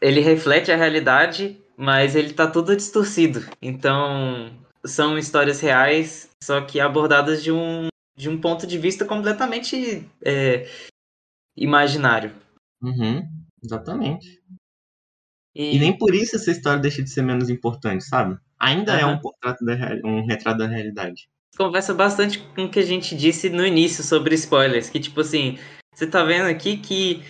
[0.00, 3.40] ele reflete a realidade, mas ele tá todo distorcido.
[3.60, 4.50] Então,
[4.84, 10.68] são histórias reais, só que abordadas de um, de um ponto de vista completamente é,
[11.56, 12.32] imaginário.
[12.82, 13.22] Uhum,
[13.62, 14.42] exatamente.
[15.54, 18.38] E, E nem por isso essa história deixa de ser menos importante, sabe?
[18.58, 19.14] Ainda é Aham.
[19.14, 19.74] um, portrato da
[20.04, 21.28] um retrato da realidade.
[21.56, 25.58] conversa bastante com o que a gente disse no início sobre spoilers, que tipo assim,
[25.94, 27.22] você tá vendo aqui que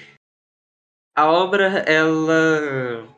[1.15, 3.09] a obra ela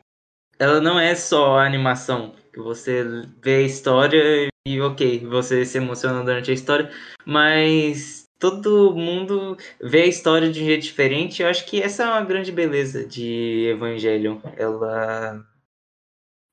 [0.59, 3.03] ela não é só a animação, que você
[3.41, 6.91] vê a história e OK, você se emociona durante a história,
[7.25, 11.41] mas todo mundo vê a história de um jeito diferente.
[11.41, 14.39] Eu acho que essa é uma grande beleza de Evangelion.
[14.57, 15.45] Ela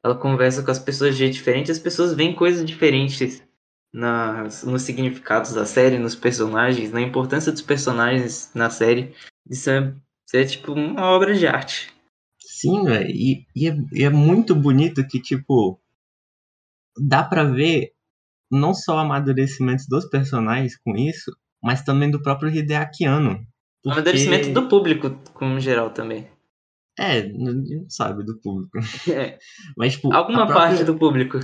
[0.04, 3.42] ela conversa com as pessoas de jeito diferente, as pessoas veem coisas diferentes
[3.90, 9.14] nas, nos significados da série, nos personagens, na importância dos personagens na série.
[9.48, 9.94] Isso é,
[10.26, 11.92] isso é tipo uma obra de arte.
[12.40, 13.10] Sim, velho.
[13.10, 15.80] E, e, é, e é muito bonito que, tipo,
[16.96, 17.92] dá pra ver
[18.50, 23.44] não só o amadurecimento dos personagens com isso, mas também do próprio Hideaki Anno.
[23.84, 26.28] O amadurecimento do público, como geral, também.
[26.98, 28.78] É, não sabe do público.
[29.12, 29.38] É,
[29.76, 31.38] Mas, tipo, alguma própria- parte do público.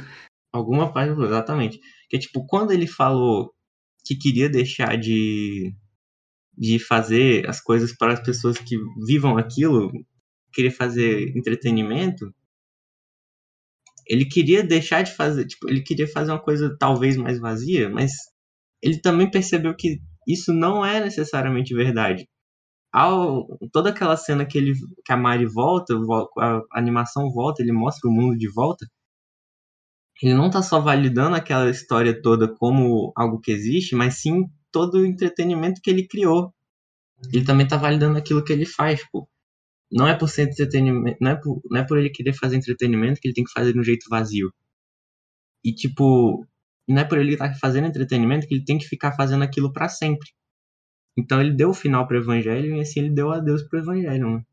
[0.53, 1.81] Alguma parte, do- exatamente.
[2.09, 3.53] Que tipo, quando ele falou
[4.05, 5.75] que queria deixar de,
[6.61, 8.77] de fazer as coisas para as pessoas que
[9.07, 9.93] vivam aquilo,
[10.53, 12.33] queria fazer entretenimento,
[14.07, 18.13] ele queria deixar de fazer, tipo, ele queria fazer uma coisa talvez mais vazia, mas
[18.83, 22.29] ele também percebeu que isso não é necessariamente verdade.
[22.93, 24.75] Ao, toda aquela cena que ele
[25.07, 28.87] que a Mari volta, vo- a animação volta, ele mostra o mundo de volta,
[30.23, 34.97] ele não tá só validando aquela história toda como algo que existe, mas sim todo
[34.97, 36.53] o entretenimento que ele criou.
[37.33, 39.29] Ele também tá validando aquilo que ele faz, pô.
[39.93, 43.21] Não é por ser entretenimento, não é por, não é por ele querer fazer entretenimento
[43.21, 44.53] que ele tem que fazer de um jeito vazio.
[45.65, 46.47] E tipo,
[46.89, 49.89] não é por ele estar fazendo entretenimento que ele tem que ficar fazendo aquilo pra
[49.89, 50.31] sempre.
[51.17, 54.45] Então ele deu o final pro evangelho e assim ele deu adeus pro evangelho, né?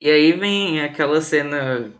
[0.00, 1.92] E aí vem aquela cena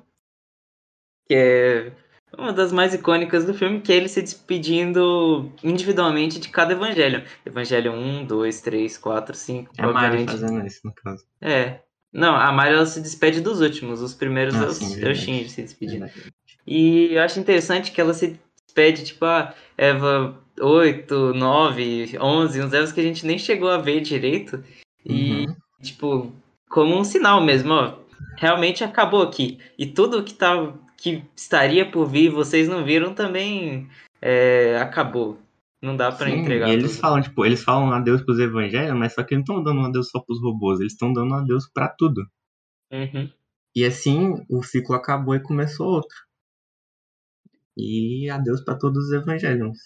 [1.27, 2.04] que é
[2.39, 7.24] uma das mais icônicas do filme, que é ele se despedindo individualmente de cada evangelho.
[7.44, 11.24] Evangelho 1, 2, 3, 4, 5, É a Mari fazendo isso, no caso.
[11.40, 11.81] É.
[12.12, 14.01] Não, a Mari ela se despede dos últimos.
[14.01, 15.19] Os primeiros Ah, é sim, é o verdade.
[15.19, 16.06] Shinji se despedindo.
[16.66, 22.73] E eu acho interessante que ela se despede, tipo, a Eva 8, 9, 11, uns
[22.73, 24.62] Evas que a gente nem chegou a ver direito.
[25.05, 25.56] E, Uhum.
[25.82, 26.32] tipo,
[26.70, 27.94] como um sinal mesmo, ó.
[28.39, 29.59] Realmente acabou aqui.
[29.78, 30.73] E tudo que, tá,
[31.05, 33.91] que estaria por vir, vocês não viram, também
[34.23, 35.39] é, acabou.
[35.83, 37.01] Não dá Sim, entregar e eles tudo.
[37.03, 39.85] falam, tipo, eles falam adeus pros evangelhos, mas só que eles não estão dando um
[39.85, 42.27] adeus só pros robôs, eles estão dando um adeus pra tudo.
[42.91, 43.31] Uhum.
[43.77, 46.17] E assim, o ciclo acabou e começou outro.
[47.77, 49.77] E adeus pra todos os evangelhos.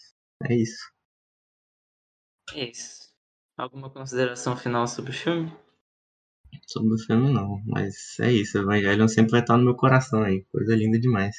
[0.45, 0.89] É isso.
[2.55, 3.09] Isso.
[3.57, 5.53] Alguma consideração final sobre o filme?
[6.67, 10.45] Sobre o filme não, mas é isso, Evangelion sempre vai estar no meu coração aí,
[10.53, 11.35] coisa linda demais.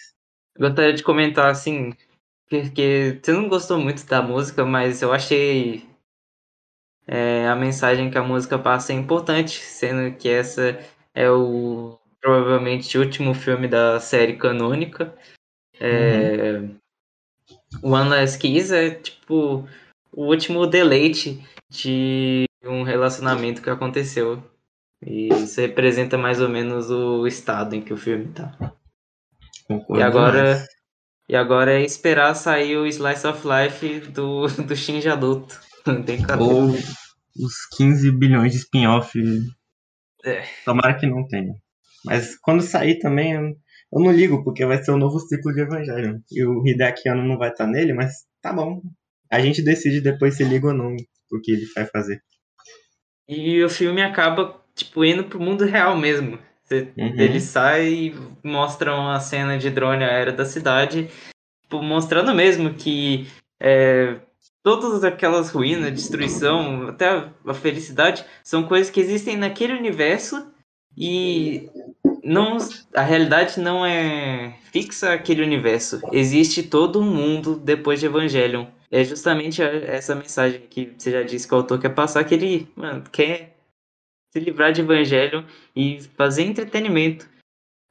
[0.58, 1.94] Gostaria de comentar assim,
[2.50, 5.88] porque você não gostou muito da música, mas eu achei
[7.08, 10.80] é, a mensagem que a música passa é importante, sendo que essa
[11.14, 15.16] é o provavelmente o último filme da série canônica.
[15.80, 16.60] É,
[17.82, 19.68] One Last Kiss é tipo
[20.12, 24.44] o último deleite de um relacionamento que aconteceu.
[25.06, 28.52] E isso representa mais ou menos o estado em que o filme tá.
[29.68, 30.68] Concordo E agora, demais.
[31.30, 35.60] e agora é esperar sair o Slice of Life do, do Shinji adulto.
[35.88, 36.50] Não tem cabelo.
[36.50, 39.18] Ou os 15 bilhões de spin-off.
[40.26, 40.44] É.
[40.66, 41.54] Tomara que não tenha.
[42.06, 46.22] Mas quando sair também, eu não ligo, porque vai ser o novo ciclo de Evangelho.
[46.32, 48.82] E o Hideaki Anno não vai estar nele, mas tá bom.
[49.32, 50.96] A gente decide depois se liga ou não
[51.32, 52.22] o que ele vai fazer.
[53.28, 56.40] E o filme acaba, tipo, indo pro mundo real mesmo.
[56.64, 57.14] Você- Uhum.
[57.18, 61.10] Ele sai e mostra uma cena de drone aéreo da cidade,
[61.64, 63.28] tipo, mostrando mesmo que
[63.60, 64.16] é,
[64.64, 70.48] todas aquelas ruínas, destruição, até a, a felicidade, são coisas que existem naquele universo
[70.98, 71.70] e
[72.24, 72.58] não,
[72.96, 76.00] a realidade não é fixa aquele universo.
[76.12, 78.66] Existe todo um mundo depois de Evangelion.
[78.92, 82.68] É justamente essa mensagem que você já disse que o autor quer passar, que ele
[82.76, 83.56] mano, quer
[84.32, 85.44] se livrar de Evangelion
[85.76, 87.28] e fazer entretenimento.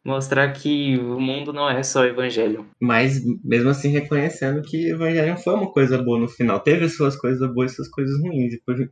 [0.05, 2.65] Mostrar que o mundo não é só Evangelion.
[2.81, 6.61] Mas mesmo assim reconhecendo que Evangelho foi uma coisa boa no final.
[6.61, 8.53] Teve suas coisas boas e suas coisas ruins.
[8.53, 8.89] Depois,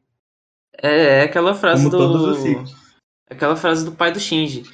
[0.82, 2.64] É, é aquela frase Como do.
[3.30, 4.64] Aquela frase do pai do Shinji.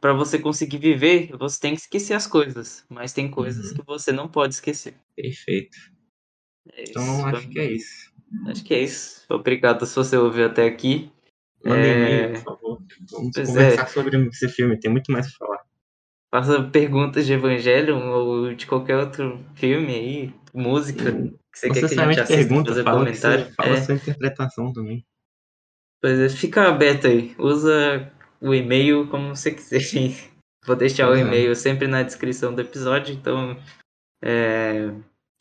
[0.00, 2.84] Pra você conseguir viver, você tem que esquecer as coisas.
[2.88, 3.76] Mas tem coisas Uhum.
[3.76, 4.94] que você não pode esquecer.
[5.14, 5.76] perfeito.
[6.72, 6.90] É isso.
[6.90, 8.12] Então acho que é isso.
[8.48, 9.24] Acho que é isso.
[9.30, 11.10] Obrigado se você ouviu até aqui.
[11.66, 11.92] Manda É.
[11.92, 12.82] e-mail, por favor.
[13.10, 14.78] Vamos Pois conversar sobre esse filme.
[14.78, 15.64] Tem muito mais pra falar.
[16.34, 21.12] Faça perguntas de Evangelion ou de qualquer outro filme aí, música.
[21.12, 23.54] Que você quer que a gente assista, pergunta, fazer fala, comentário.
[23.54, 23.80] fala É.
[23.80, 25.04] sua interpretação também.
[26.02, 27.34] Pois é, fica aberto aí.
[27.38, 29.80] Usa o e-mail como você quiser.
[30.66, 31.20] Vou deixar o é.
[31.20, 33.56] e-mail sempre na descrição do episódio, então
[34.22, 34.90] é,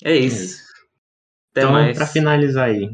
[0.04, 0.64] é isso.
[1.52, 1.98] Até então, mais.
[1.98, 2.90] pra finalizar aí,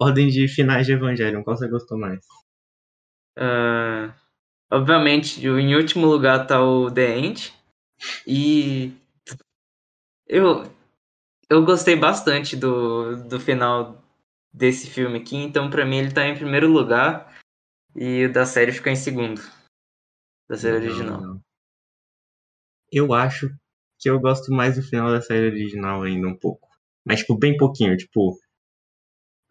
[0.00, 2.24] ordem de finais de Evangelion, qual você gostou mais?
[3.38, 4.12] Ah,
[4.70, 7.54] obviamente, em último lugar tá o The End.
[8.26, 8.92] E
[10.26, 10.64] eu,
[11.48, 14.02] eu gostei bastante do, do final
[14.52, 17.38] desse filme aqui, então pra mim ele tá em primeiro lugar
[17.94, 19.40] e o da série fica em segundo.
[20.48, 21.20] Da série Legal, original.
[21.20, 21.40] legal.
[22.90, 23.50] Eu acho
[23.98, 26.68] que eu gosto mais do final da série original ainda um pouco.
[27.04, 27.96] Mas, tipo, bem pouquinho.
[27.96, 28.38] Tipo,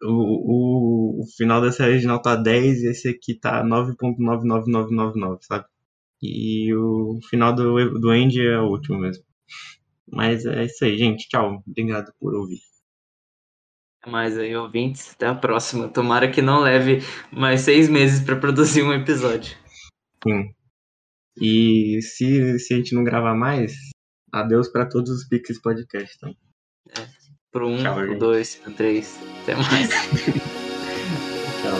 [0.02, 5.66] o, o, o final da série original tá 10 e esse aqui tá 9.99999, sabe?
[6.22, 9.24] E o final do, do End é o último mesmo.
[10.10, 11.28] Mas é isso aí, gente.
[11.28, 11.62] Tchau.
[11.66, 12.60] Obrigado por ouvir.
[14.00, 15.12] Até mais aí, ouvintes.
[15.12, 15.88] Até a próxima.
[15.88, 17.00] Tomara que não leve
[17.32, 19.56] mais seis meses pra produzir um episódio.
[20.22, 20.52] Sim.
[21.40, 23.74] E se, se a gente não gravar mais,
[24.32, 26.16] adeus pra todos os Pix Podcast.
[26.16, 26.47] Então.
[27.58, 28.18] Pro um, Tchau, pro gente.
[28.20, 29.18] dois, pro três.
[29.42, 29.88] Até mais.
[31.60, 31.74] Tchau.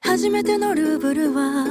[0.00, 1.64] 初めてのルーブルは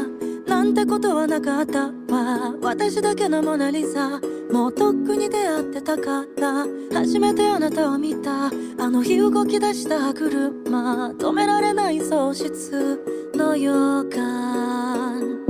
[0.48, 4.20] なんてことはなかったわ私だけのモナリザ
[4.52, 8.52] もうとっくに出会ってたから初めてあなたを見たあ
[8.90, 13.00] の日動き出した車止められない喪失
[13.36, 13.72] の予
[14.10, 15.41] 感